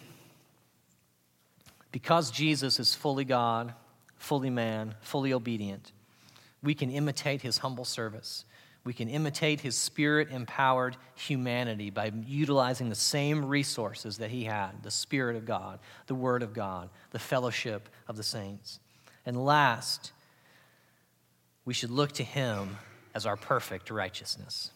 because 1.93 2.31
Jesus 2.31 2.79
is 2.79 2.95
fully 2.95 3.25
God, 3.25 3.75
fully 4.17 4.51
man, 4.51 4.95
fully 5.01 5.33
obedient, 5.33 5.93
we 6.63 6.75
can 6.75 6.91
imitate 6.91 7.43
his 7.43 7.59
humble 7.59 7.85
service. 7.85 8.45
We 8.89 8.95
can 8.95 9.11
imitate 9.11 9.61
his 9.61 9.77
spirit 9.77 10.31
empowered 10.31 10.97
humanity 11.15 11.91
by 11.91 12.11
utilizing 12.25 12.89
the 12.89 12.95
same 12.95 13.45
resources 13.45 14.17
that 14.17 14.31
he 14.31 14.45
had 14.45 14.83
the 14.83 14.91
Spirit 14.91 15.37
of 15.37 15.45
God, 15.45 15.79
the 16.07 16.15
Word 16.15 16.43
of 16.43 16.55
God, 16.55 16.89
the 17.11 17.19
fellowship 17.19 17.91
of 18.09 18.17
the 18.17 18.23
saints. 18.23 18.81
And 19.27 19.45
last, 19.45 20.13
we 21.67 21.75
should 21.75 21.91
look 21.91 22.13
to 22.13 22.25
him 22.25 22.79
as 23.15 23.27
our 23.27 23.37
perfect 23.37 23.91
righteousness. 23.91 24.71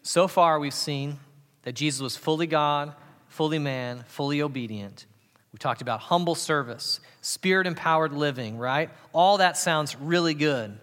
So 0.00 0.26
far, 0.26 0.58
we've 0.58 0.72
seen 0.72 1.18
that 1.64 1.74
Jesus 1.74 2.00
was 2.00 2.16
fully 2.16 2.46
God, 2.46 2.94
fully 3.26 3.58
man, 3.58 4.02
fully 4.08 4.40
obedient. 4.40 5.04
We 5.52 5.58
talked 5.58 5.82
about 5.82 6.00
humble 6.00 6.34
service, 6.34 7.00
spirit 7.20 7.66
empowered 7.66 8.14
living, 8.14 8.56
right? 8.56 8.88
All 9.12 9.36
that 9.36 9.58
sounds 9.58 9.94
really 9.94 10.32
good. 10.32 10.78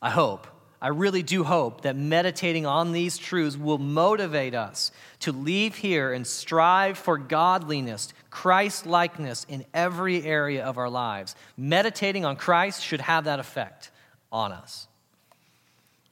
I 0.00 0.08
hope. 0.08 0.46
I 0.84 0.88
really 0.88 1.22
do 1.22 1.44
hope 1.44 1.80
that 1.80 1.96
meditating 1.96 2.66
on 2.66 2.92
these 2.92 3.16
truths 3.16 3.56
will 3.56 3.78
motivate 3.78 4.54
us 4.54 4.92
to 5.20 5.32
leave 5.32 5.76
here 5.76 6.12
and 6.12 6.26
strive 6.26 6.98
for 6.98 7.16
godliness, 7.16 8.12
Christ 8.28 8.84
likeness 8.84 9.46
in 9.48 9.64
every 9.72 10.22
area 10.22 10.62
of 10.62 10.76
our 10.76 10.90
lives. 10.90 11.36
Meditating 11.56 12.26
on 12.26 12.36
Christ 12.36 12.84
should 12.84 13.00
have 13.00 13.24
that 13.24 13.40
effect 13.40 13.92
on 14.30 14.52
us. 14.52 14.86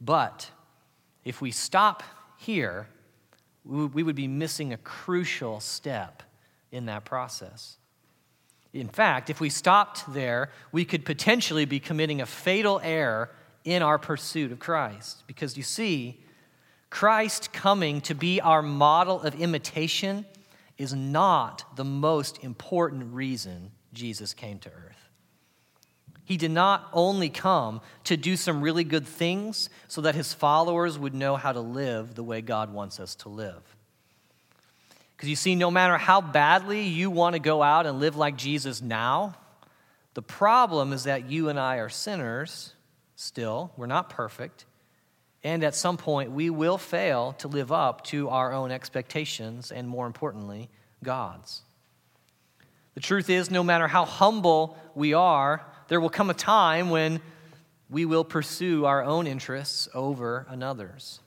But 0.00 0.50
if 1.22 1.42
we 1.42 1.50
stop 1.50 2.02
here, 2.38 2.88
we 3.66 4.02
would 4.02 4.16
be 4.16 4.26
missing 4.26 4.72
a 4.72 4.78
crucial 4.78 5.60
step 5.60 6.22
in 6.70 6.86
that 6.86 7.04
process. 7.04 7.76
In 8.72 8.88
fact, 8.88 9.28
if 9.28 9.38
we 9.38 9.50
stopped 9.50 10.14
there, 10.14 10.48
we 10.72 10.86
could 10.86 11.04
potentially 11.04 11.66
be 11.66 11.78
committing 11.78 12.22
a 12.22 12.26
fatal 12.26 12.80
error 12.82 13.28
in 13.64 13.82
our 13.82 13.98
pursuit 13.98 14.52
of 14.52 14.58
Christ. 14.58 15.24
Because 15.26 15.56
you 15.56 15.62
see, 15.62 16.20
Christ 16.90 17.52
coming 17.52 18.00
to 18.02 18.14
be 18.14 18.40
our 18.40 18.62
model 18.62 19.20
of 19.22 19.34
imitation 19.34 20.26
is 20.78 20.92
not 20.92 21.76
the 21.76 21.84
most 21.84 22.42
important 22.42 23.14
reason 23.14 23.70
Jesus 23.92 24.34
came 24.34 24.58
to 24.60 24.68
earth. 24.68 24.92
He 26.24 26.36
did 26.36 26.50
not 26.50 26.88
only 26.92 27.28
come 27.28 27.80
to 28.04 28.16
do 28.16 28.36
some 28.36 28.62
really 28.62 28.84
good 28.84 29.06
things 29.06 29.68
so 29.88 30.00
that 30.02 30.14
his 30.14 30.32
followers 30.32 30.98
would 30.98 31.14
know 31.14 31.36
how 31.36 31.52
to 31.52 31.60
live 31.60 32.14
the 32.14 32.22
way 32.22 32.40
God 32.40 32.72
wants 32.72 33.00
us 33.00 33.14
to 33.16 33.28
live. 33.28 33.62
Because 35.16 35.28
you 35.28 35.36
see, 35.36 35.54
no 35.54 35.70
matter 35.70 35.98
how 35.98 36.20
badly 36.20 36.82
you 36.82 37.10
want 37.10 37.34
to 37.34 37.38
go 37.38 37.62
out 37.62 37.86
and 37.86 38.00
live 38.00 38.16
like 38.16 38.36
Jesus 38.36 38.80
now, 38.80 39.34
the 40.14 40.22
problem 40.22 40.92
is 40.92 41.04
that 41.04 41.30
you 41.30 41.48
and 41.48 41.58
I 41.58 41.76
are 41.76 41.88
sinners 41.88 42.74
still. 43.16 43.72
We're 43.76 43.86
not 43.86 44.10
perfect. 44.10 44.64
And 45.44 45.64
at 45.64 45.74
some 45.74 45.96
point, 45.96 46.30
we 46.30 46.50
will 46.50 46.78
fail 46.78 47.32
to 47.38 47.48
live 47.48 47.72
up 47.72 48.04
to 48.06 48.28
our 48.28 48.52
own 48.52 48.70
expectations 48.70 49.72
and, 49.72 49.88
more 49.88 50.06
importantly, 50.06 50.68
God's. 51.02 51.62
The 52.94 53.00
truth 53.00 53.30
is, 53.30 53.50
no 53.50 53.64
matter 53.64 53.88
how 53.88 54.04
humble 54.04 54.76
we 54.94 55.14
are, 55.14 55.66
there 55.88 56.00
will 56.00 56.10
come 56.10 56.30
a 56.30 56.34
time 56.34 56.90
when 56.90 57.20
we 57.90 58.04
will 58.04 58.24
pursue 58.24 58.84
our 58.84 59.02
own 59.02 59.26
interests 59.26 59.88
over 59.94 60.46
another's. 60.48 61.20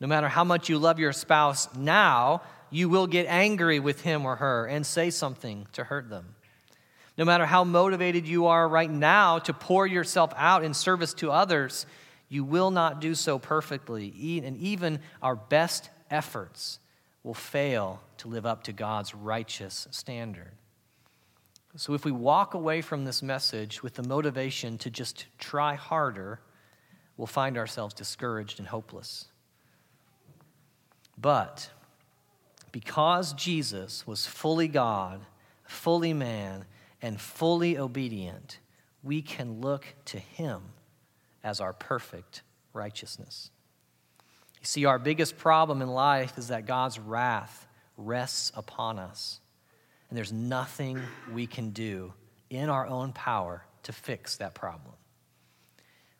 No 0.00 0.06
matter 0.06 0.28
how 0.28 0.44
much 0.44 0.68
you 0.68 0.78
love 0.78 0.98
your 0.98 1.12
spouse 1.12 1.74
now, 1.74 2.42
you 2.70 2.88
will 2.88 3.06
get 3.06 3.26
angry 3.26 3.80
with 3.80 4.02
him 4.02 4.24
or 4.24 4.36
her 4.36 4.66
and 4.66 4.86
say 4.86 5.10
something 5.10 5.66
to 5.72 5.84
hurt 5.84 6.08
them. 6.08 6.34
No 7.18 7.24
matter 7.24 7.44
how 7.44 7.64
motivated 7.64 8.28
you 8.28 8.46
are 8.46 8.68
right 8.68 8.90
now 8.90 9.40
to 9.40 9.52
pour 9.52 9.88
yourself 9.88 10.32
out 10.36 10.62
in 10.62 10.72
service 10.72 11.12
to 11.14 11.32
others, 11.32 11.84
you 12.28 12.44
will 12.44 12.70
not 12.70 13.00
do 13.00 13.16
so 13.16 13.40
perfectly. 13.40 14.40
And 14.44 14.56
even 14.58 15.00
our 15.20 15.34
best 15.34 15.90
efforts 16.12 16.78
will 17.24 17.34
fail 17.34 18.00
to 18.18 18.28
live 18.28 18.46
up 18.46 18.62
to 18.64 18.72
God's 18.72 19.16
righteous 19.16 19.88
standard. 19.90 20.52
So, 21.76 21.92
if 21.92 22.04
we 22.04 22.12
walk 22.12 22.54
away 22.54 22.80
from 22.80 23.04
this 23.04 23.22
message 23.22 23.82
with 23.82 23.94
the 23.94 24.02
motivation 24.02 24.78
to 24.78 24.90
just 24.90 25.26
try 25.38 25.74
harder, 25.74 26.40
we'll 27.16 27.26
find 27.26 27.58
ourselves 27.58 27.94
discouraged 27.94 28.58
and 28.58 28.68
hopeless. 28.68 29.26
But 31.16 31.70
because 32.72 33.32
Jesus 33.32 34.06
was 34.06 34.26
fully 34.26 34.66
God, 34.66 35.20
fully 35.64 36.14
man, 36.14 36.64
and 37.00 37.20
fully 37.20 37.78
obedient, 37.78 38.58
we 39.02 39.22
can 39.22 39.60
look 39.60 39.86
to 40.06 40.18
him 40.18 40.62
as 41.44 41.60
our 41.60 41.72
perfect 41.72 42.42
righteousness. 42.72 43.50
You 44.60 44.66
see, 44.66 44.84
our 44.84 44.98
biggest 44.98 45.38
problem 45.38 45.82
in 45.82 45.88
life 45.88 46.36
is 46.36 46.48
that 46.48 46.66
God's 46.66 46.98
wrath 46.98 47.66
rests 47.96 48.52
upon 48.54 48.98
us. 48.98 49.40
And 50.08 50.16
there's 50.16 50.32
nothing 50.32 51.00
we 51.32 51.46
can 51.46 51.70
do 51.70 52.12
in 52.50 52.70
our 52.70 52.86
own 52.86 53.12
power 53.12 53.62
to 53.84 53.92
fix 53.92 54.36
that 54.38 54.54
problem. 54.54 54.94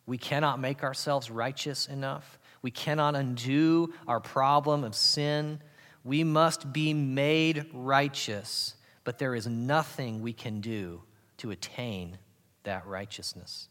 We 0.07 0.19
cannot 0.19 0.61
make 0.61 0.83
ourselves 0.83 1.31
righteous 1.31 1.87
enough. 1.87 2.39
We 2.63 2.71
cannot 2.71 3.15
undo 3.15 3.93
our 4.07 4.21
problem 4.21 4.85
of 4.85 4.95
sin. 4.95 5.61
We 6.05 6.25
must 6.25 6.73
be 6.73 6.95
made 6.95 7.67
righteous, 7.73 8.75
but 9.09 9.17
there 9.17 9.35
is 9.35 9.47
nothing 9.47 10.21
we 10.21 10.35
can 10.35 10.61
do 10.61 11.01
to 11.39 11.51
attain 11.51 12.19
that 12.65 12.87
righteousness. 12.87 13.71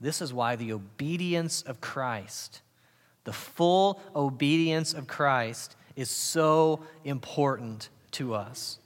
This 0.00 0.22
is 0.22 0.32
why 0.32 0.56
the 0.56 0.72
obedience 0.72 1.60
of 1.60 1.82
Christ, 1.82 2.62
the 3.24 3.34
full 3.34 4.00
obedience 4.14 4.94
of 4.94 5.06
Christ, 5.06 5.76
is 5.96 6.08
so 6.08 6.80
important 7.04 7.90
to 8.12 8.32
us. 8.32 8.78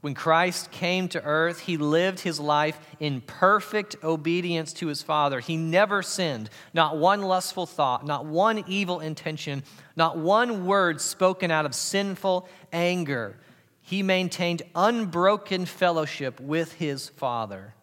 When 0.00 0.14
Christ 0.14 0.72
came 0.72 1.06
to 1.10 1.22
earth, 1.22 1.60
he 1.60 1.76
lived 1.76 2.18
his 2.18 2.40
life 2.40 2.76
in 2.98 3.20
perfect 3.20 3.94
obedience 4.02 4.72
to 4.72 4.88
his 4.88 5.00
Father. 5.00 5.38
He 5.38 5.56
never 5.56 6.02
sinned, 6.02 6.50
not 6.74 6.96
one 6.96 7.22
lustful 7.22 7.66
thought, 7.66 8.04
not 8.04 8.26
one 8.26 8.64
evil 8.66 8.98
intention, 8.98 9.62
not 9.94 10.18
one 10.18 10.66
word 10.66 11.00
spoken 11.00 11.52
out 11.52 11.66
of 11.66 11.72
sinful 11.72 12.48
anger. 12.72 13.36
He 13.82 14.02
maintained 14.02 14.62
unbroken 14.74 15.66
fellowship 15.66 16.40
with 16.40 16.74
his 16.74 17.08
Father. 17.10 17.74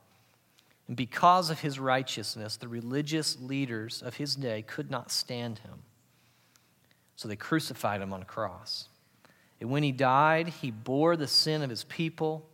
And 0.88 0.98
because 0.98 1.50
of 1.50 1.60
his 1.60 1.78
righteousness, 1.78 2.58
the 2.58 2.68
religious 2.68 3.38
leaders 3.40 4.02
of 4.02 4.16
his 4.16 4.36
day 4.36 4.64
could 4.64 4.90
not 4.90 5.12
stand 5.12 5.60
him. 5.60 5.84
So 7.16 7.28
they 7.28 7.36
crucified 7.36 8.02
him 8.02 8.14
on 8.14 8.22
a 8.22 8.26
cross. 8.26 8.88
And 9.60 9.70
when 9.70 9.84
he 9.84 9.92
died, 9.92 10.48
he 10.48 10.72
bore 10.72 11.18
the 11.18 11.28
sin 11.28 11.62
of 11.62 11.70
his 11.70 11.84
people 11.84 12.50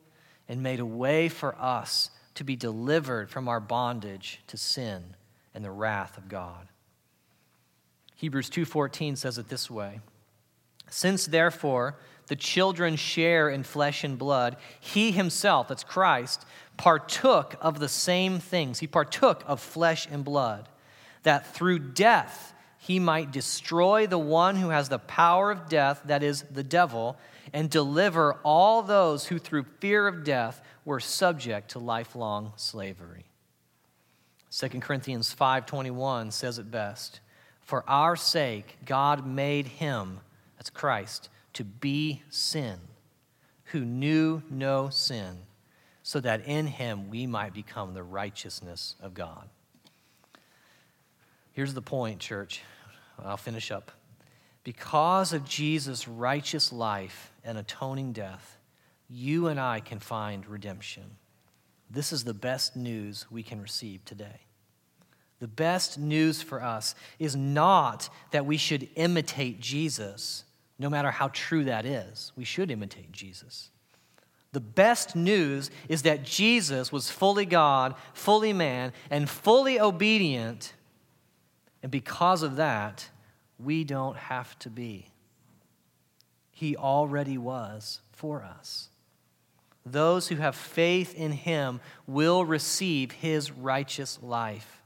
and 0.50 0.62
made 0.64 0.80
a 0.80 0.86
way 0.86 1.30
for 1.30 1.56
us 1.56 2.10
to 2.34 2.44
be 2.44 2.56
delivered 2.56 3.30
from 3.30 3.48
our 3.48 3.60
bondage 3.60 4.42
to 4.48 4.58
sin 4.58 5.16
and 5.54 5.64
the 5.64 5.72
wrath 5.72 6.18
of 6.18 6.28
God. 6.28 6.68
Hebrews 8.16 8.50
2:14 8.50 9.16
says 9.16 9.38
it 9.38 9.50
this 9.50 9.70
way: 9.70 10.02
Since 10.90 11.28
therefore 11.28 11.98
the 12.28 12.36
children 12.36 12.96
share 12.96 13.50
in 13.50 13.64
flesh 13.64 14.04
and 14.04 14.18
blood, 14.18 14.58
he 14.80 15.12
himself, 15.12 15.68
that's 15.68 15.84
Christ, 15.84 16.46
partook 16.78 17.56
of 17.62 17.80
the 17.80 17.90
same 17.90 18.40
things. 18.40 18.80
He 18.80 18.88
partook 18.88 19.44
of 19.46 19.60
flesh 19.60 20.08
and 20.10 20.24
blood, 20.24 20.68
that 21.24 21.54
through 21.54 21.80
death 21.80 22.54
he 22.78 23.00
might 23.00 23.32
destroy 23.32 24.06
the 24.06 24.18
one 24.18 24.58
who 24.58 24.70
has 24.70 24.90
the 24.90 25.00
power 25.00 25.52
of 25.52 25.68
death, 25.70 26.02
that 26.06 26.22
is, 26.22 26.44
the 26.44 26.64
devil, 26.64 27.18
and 27.54 27.70
deliver 27.70 28.34
all 28.44 28.82
those 28.82 29.28
who 29.28 29.40
through 29.40 29.66
fear 29.80 30.08
of 30.08 30.24
death 30.24 30.62
were 30.84 31.00
subject 31.00 31.72
to 31.72 31.80
lifelong 31.80 32.54
slavery. 32.56 33.26
2 34.52 34.82
Corinthians 34.82 35.34
5:21 35.34 36.32
says 36.32 36.60
it 36.60 36.70
best. 36.70 37.20
For 37.62 37.84
our 37.90 38.16
sake 38.16 38.78
God 38.86 39.26
made 39.26 39.68
him, 39.68 40.20
that's 40.58 40.70
Christ, 40.70 41.30
to 41.56 41.64
be 41.64 42.22
sin, 42.30 42.78
who 43.66 43.82
knew 43.82 44.44
no 44.50 44.90
sin, 44.90 45.40
so 46.04 46.20
that 46.20 46.46
in 46.46 46.68
him 46.68 47.10
we 47.10 47.26
might 47.26 47.54
become 47.54 47.94
the 47.94 48.04
righteousness 48.04 48.96
of 49.02 49.14
God. 49.14 49.50
Here's 51.54 51.74
the 51.74 51.82
point, 51.82 52.20
church. 52.20 52.62
I'll 53.24 53.38
finish 53.38 53.72
up. 53.72 53.92
Because 54.64 55.32
of 55.32 55.46
Jesus' 55.46 56.08
righteous 56.08 56.74
life 56.74 57.32
and 57.44 57.58
atoning 57.58 58.12
death, 58.12 58.58
you 59.10 59.48
and 59.48 59.60
I 59.60 59.80
can 59.80 60.00
find 60.00 60.46
redemption. 60.48 61.04
This 61.90 62.12
is 62.12 62.24
the 62.24 62.34
best 62.34 62.76
news 62.76 63.28
we 63.30 63.44
can 63.44 63.62
receive 63.62 64.04
today. 64.04 64.42
The 65.40 65.48
best 65.48 66.00
news 66.00 66.42
for 66.42 66.62
us 66.62 66.96
is 67.20 67.36
not 67.36 68.10
that 68.32 68.46
we 68.46 68.58
should 68.58 68.90
imitate 68.96 69.60
Jesus, 69.60 70.44
no 70.78 70.90
matter 70.90 71.12
how 71.12 71.30
true 71.30 71.64
that 71.66 71.86
is. 71.86 72.32
We 72.36 72.44
should 72.44 72.72
imitate 72.72 73.12
Jesus. 73.12 73.70
The 74.52 74.60
best 74.60 75.16
news 75.16 75.70
is 75.90 76.04
that 76.04 76.24
Jesus 76.24 76.92
was 76.92 77.10
fully 77.10 77.46
God, 77.46 77.96
fully 78.14 78.54
man, 78.54 78.94
and 79.10 79.30
fully 79.30 79.80
obedient 79.80 80.74
and 81.86 81.92
because 81.92 82.42
of 82.42 82.56
that, 82.56 83.12
we 83.60 83.84
don't 83.84 84.18
have 84.18 84.58
to 84.58 84.72
be. 84.72 85.06
He 86.50 86.76
already 86.76 87.38
was 87.38 88.02
for 88.12 88.42
us. 88.42 88.90
Those 89.86 90.30
who 90.30 90.38
have 90.38 90.56
faith 90.56 91.14
in 91.14 91.32
him 91.32 91.80
will 92.08 92.44
receive 92.44 93.12
his 93.12 93.52
righteous 93.52 94.18
life. 94.24 94.82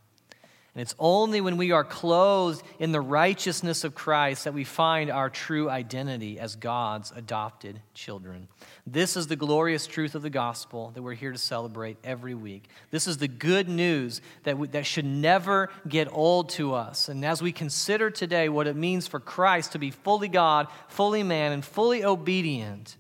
And 0.80 0.86
it's 0.86 0.96
only 0.98 1.42
when 1.42 1.58
we 1.58 1.72
are 1.74 1.84
clothed 1.84 2.64
in 2.80 2.94
the 2.94 3.02
righteousness 3.02 3.84
of 3.84 3.96
Christ 3.96 4.46
that 4.46 4.54
we 4.54 4.64
find 4.64 5.12
our 5.12 5.30
true 5.30 5.70
identity 5.70 6.40
as 6.40 6.56
God's 6.56 7.12
adopted 7.14 7.82
children. 7.94 8.48
This 8.88 9.18
is 9.18 9.28
the 9.28 9.36
glorious 9.36 9.88
truth 9.88 10.16
of 10.16 10.22
the 10.22 10.30
gospel 10.30 10.92
that 10.96 11.02
we're 11.02 11.16
here 11.16 11.34
to 11.34 11.38
celebrate 11.38 11.98
every 12.02 12.34
week. 12.34 12.70
This 12.92 13.08
is 13.08 13.18
the 13.18 13.28
good 13.28 13.68
news 13.68 14.22
that, 14.44 14.58
we, 14.58 14.70
that 14.70 14.86
should 14.86 15.04
never 15.04 15.70
get 15.86 16.08
old 16.14 16.48
to 16.52 16.74
us. 16.74 17.10
And 17.10 17.26
as 17.26 17.42
we 17.42 17.52
consider 17.52 18.10
today 18.10 18.48
what 18.48 18.66
it 18.66 18.78
means 18.78 19.06
for 19.06 19.20
Christ 19.20 19.74
to 19.74 19.80
be 19.80 19.92
fully 19.92 20.30
God, 20.30 20.68
fully 20.88 21.24
man, 21.24 21.52
and 21.52 21.66
fully 21.66 22.06
obedient, 22.06 22.96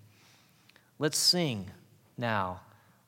let's 0.97 1.17
sing 1.17 1.71
now 2.17 2.59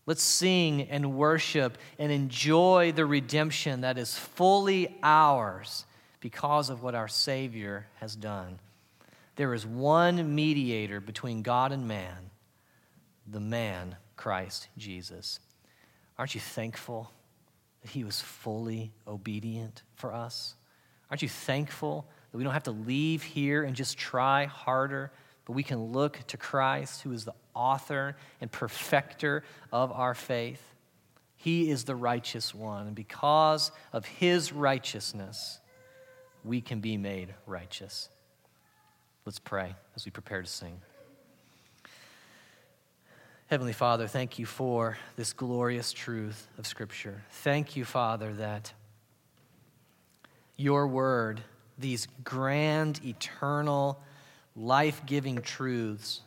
Let's 0.06 0.24
sing 0.24 0.84
and 0.90 1.16
worship 1.16 1.78
and 2.00 2.12
enjoy 2.12 2.92
the 2.92 3.06
redemption 3.06 3.82
that 3.82 3.98
is 3.98 4.18
fully 4.18 4.98
ours 5.04 5.86
because 6.20 6.70
of 6.70 6.82
what 6.84 6.96
our 6.96 7.08
Savior 7.08 7.88
has 8.00 8.16
done. 8.16 8.60
There 9.36 9.54
is 9.54 9.66
one 9.66 10.36
mediator 10.36 11.00
between 11.00 11.42
God 11.42 11.72
and 11.72 11.88
man, 11.88 12.32
the 13.28 13.40
man, 13.40 13.96
Christ 14.16 14.68
Jesus. 14.78 15.40
Aren't 16.18 16.36
you 16.36 16.42
thankful 16.42 17.12
that 17.82 17.92
he 17.92 18.04
was 18.04 18.22
fully 18.22 18.92
obedient 19.08 19.84
for 19.96 20.14
us? 20.14 20.56
Aren't 21.10 21.22
you 21.22 21.30
thankful 21.30 22.08
that 22.32 22.38
we 22.38 22.44
don't 22.44 22.54
have 22.54 22.64
to 22.64 22.72
leave 22.72 23.24
here 23.24 23.64
and 23.64 23.76
just 23.76 23.98
try 23.98 24.46
harder 24.46 25.12
but 25.46 25.54
we 25.54 25.64
can 25.64 25.92
look 25.92 26.20
to 26.28 26.38
Christ, 26.38 27.02
who 27.02 27.12
is 27.12 27.26
the 27.26 27.34
author 27.54 28.16
and 28.40 28.52
perfecter 28.52 29.44
of 29.72 29.92
our 29.92 30.14
faith. 30.14 30.62
He 31.36 31.70
is 31.70 31.86
the 31.86 31.96
righteous 31.96 32.54
one, 32.54 32.88
and 32.88 32.96
because 32.96 33.72
of 33.92 34.06
his 34.06 34.54
righteousness, 34.54 35.60
we 36.44 36.62
can 36.62 36.80
be 36.80 36.98
made 36.98 37.34
righteous. 37.46 38.10
Let's 39.26 39.40
pray 39.40 39.76
as 39.96 40.06
we 40.06 40.12
prepare 40.12 40.42
to 40.42 40.48
sing. 40.48 40.82
Heavenly 43.48 43.74
Father, 43.74 44.08
thank 44.08 44.40
you 44.40 44.46
for 44.46 44.98
this 45.18 45.34
glorious 45.34 45.92
truth 45.92 46.48
of 46.58 46.66
Scripture. 46.66 47.24
Thank 47.32 47.76
you, 47.76 47.84
Father, 47.84 48.34
that 48.36 48.72
your 50.56 50.88
word, 50.88 51.42
these 51.78 52.08
grand, 52.24 53.02
eternal, 53.04 54.02
life 54.56 55.06
giving 55.06 55.42
truths, 55.42 56.22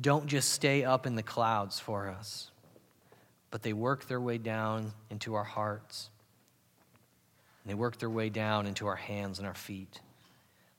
don't 0.00 0.26
just 0.26 0.50
stay 0.50 0.84
up 0.84 1.06
in 1.06 1.14
the 1.14 1.22
clouds 1.22 1.78
for 1.78 2.08
us, 2.08 2.50
but 3.50 3.62
they 3.62 3.72
work 3.72 4.06
their 4.06 4.20
way 4.20 4.38
down 4.38 4.92
into 5.10 5.34
our 5.34 5.44
hearts. 5.44 6.10
And 7.62 7.70
they 7.70 7.74
work 7.74 7.98
their 7.98 8.10
way 8.10 8.28
down 8.28 8.66
into 8.66 8.86
our 8.86 8.96
hands 8.96 9.38
and 9.38 9.46
our 9.46 9.54
feet. 9.54 10.00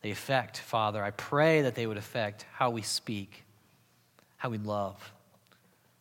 They 0.02 0.12
affect, 0.12 0.60
Father, 0.60 1.04
I 1.04 1.12
pray 1.12 1.64
that 1.64 1.74
they 1.74 1.88
would 1.88 1.98
affect 1.98 2.46
how 2.54 2.70
we 2.70 2.84
speak, 2.84 3.44
how 4.38 4.50
we 4.50 4.60
love, 4.60 5.14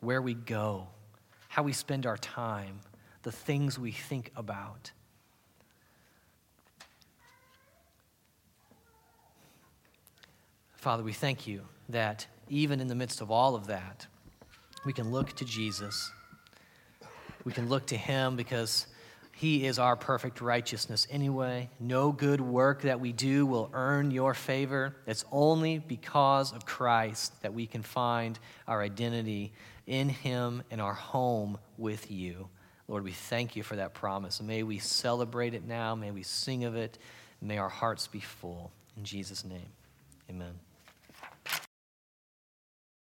where 0.00 0.20
we 0.20 0.34
go, 0.34 0.88
how 1.48 1.62
we 1.62 1.72
spend 1.72 2.04
our 2.04 2.18
time, 2.18 2.80
the 3.22 3.32
things 3.32 3.78
we 3.78 3.92
think 3.92 4.30
about. 4.36 4.90
Father, 10.85 11.03
we 11.03 11.14
thank 11.14 11.47
you 11.47 11.62
that 11.89 12.26
even 12.51 12.78
in 12.78 12.89
the 12.89 12.95
midst 12.95 13.22
of 13.22 13.30
all 13.30 13.55
of 13.55 13.68
that, 13.68 14.07
we 14.85 14.93
can 14.93 15.11
look 15.11 15.32
to 15.37 15.47
Jesus. 15.47 16.12
We 17.43 17.53
can 17.53 17.70
look 17.70 17.87
to 17.87 17.97
him 17.97 18.37
because 18.37 18.87
he 19.32 19.64
is 19.64 19.78
our 19.78 19.97
perfect 19.97 20.43
righteousness 20.43 21.07
anyway. 21.11 21.70
No 21.80 22.12
good 22.12 22.43
work 22.43 22.82
that 22.82 23.01
we 23.01 23.12
do 23.12 23.47
will 23.47 23.70
earn 23.72 24.11
your 24.11 24.35
favor. 24.35 24.95
It's 25.07 25.24
only 25.32 25.78
because 25.78 26.53
of 26.53 26.66
Christ 26.66 27.32
that 27.41 27.55
we 27.55 27.66
can 27.66 27.80
find 27.80 28.39
our 28.68 28.82
identity 28.82 29.55
in 29.87 30.11
him 30.11 30.62
and 30.70 30.82
our 30.82 30.93
home 30.93 31.57
with 31.78 32.11
you. 32.11 32.51
Lord, 32.89 33.05
we 33.05 33.12
thank 33.12 33.57
you 33.57 33.62
for 33.62 33.76
that 33.76 33.95
promise. 33.95 34.43
May 34.43 34.62
we 34.62 34.80
celebrate 34.80 35.55
it 35.55 35.66
now. 35.66 35.95
May 35.95 36.11
we 36.11 36.24
sing 36.24 36.64
of 36.64 36.76
it. 36.76 36.99
May 37.41 37.57
our 37.57 37.70
hearts 37.70 38.07
be 38.07 38.20
full. 38.20 38.70
In 38.99 39.05
Jesus' 39.05 39.47
name, 39.47 39.72
amen. 40.28 40.53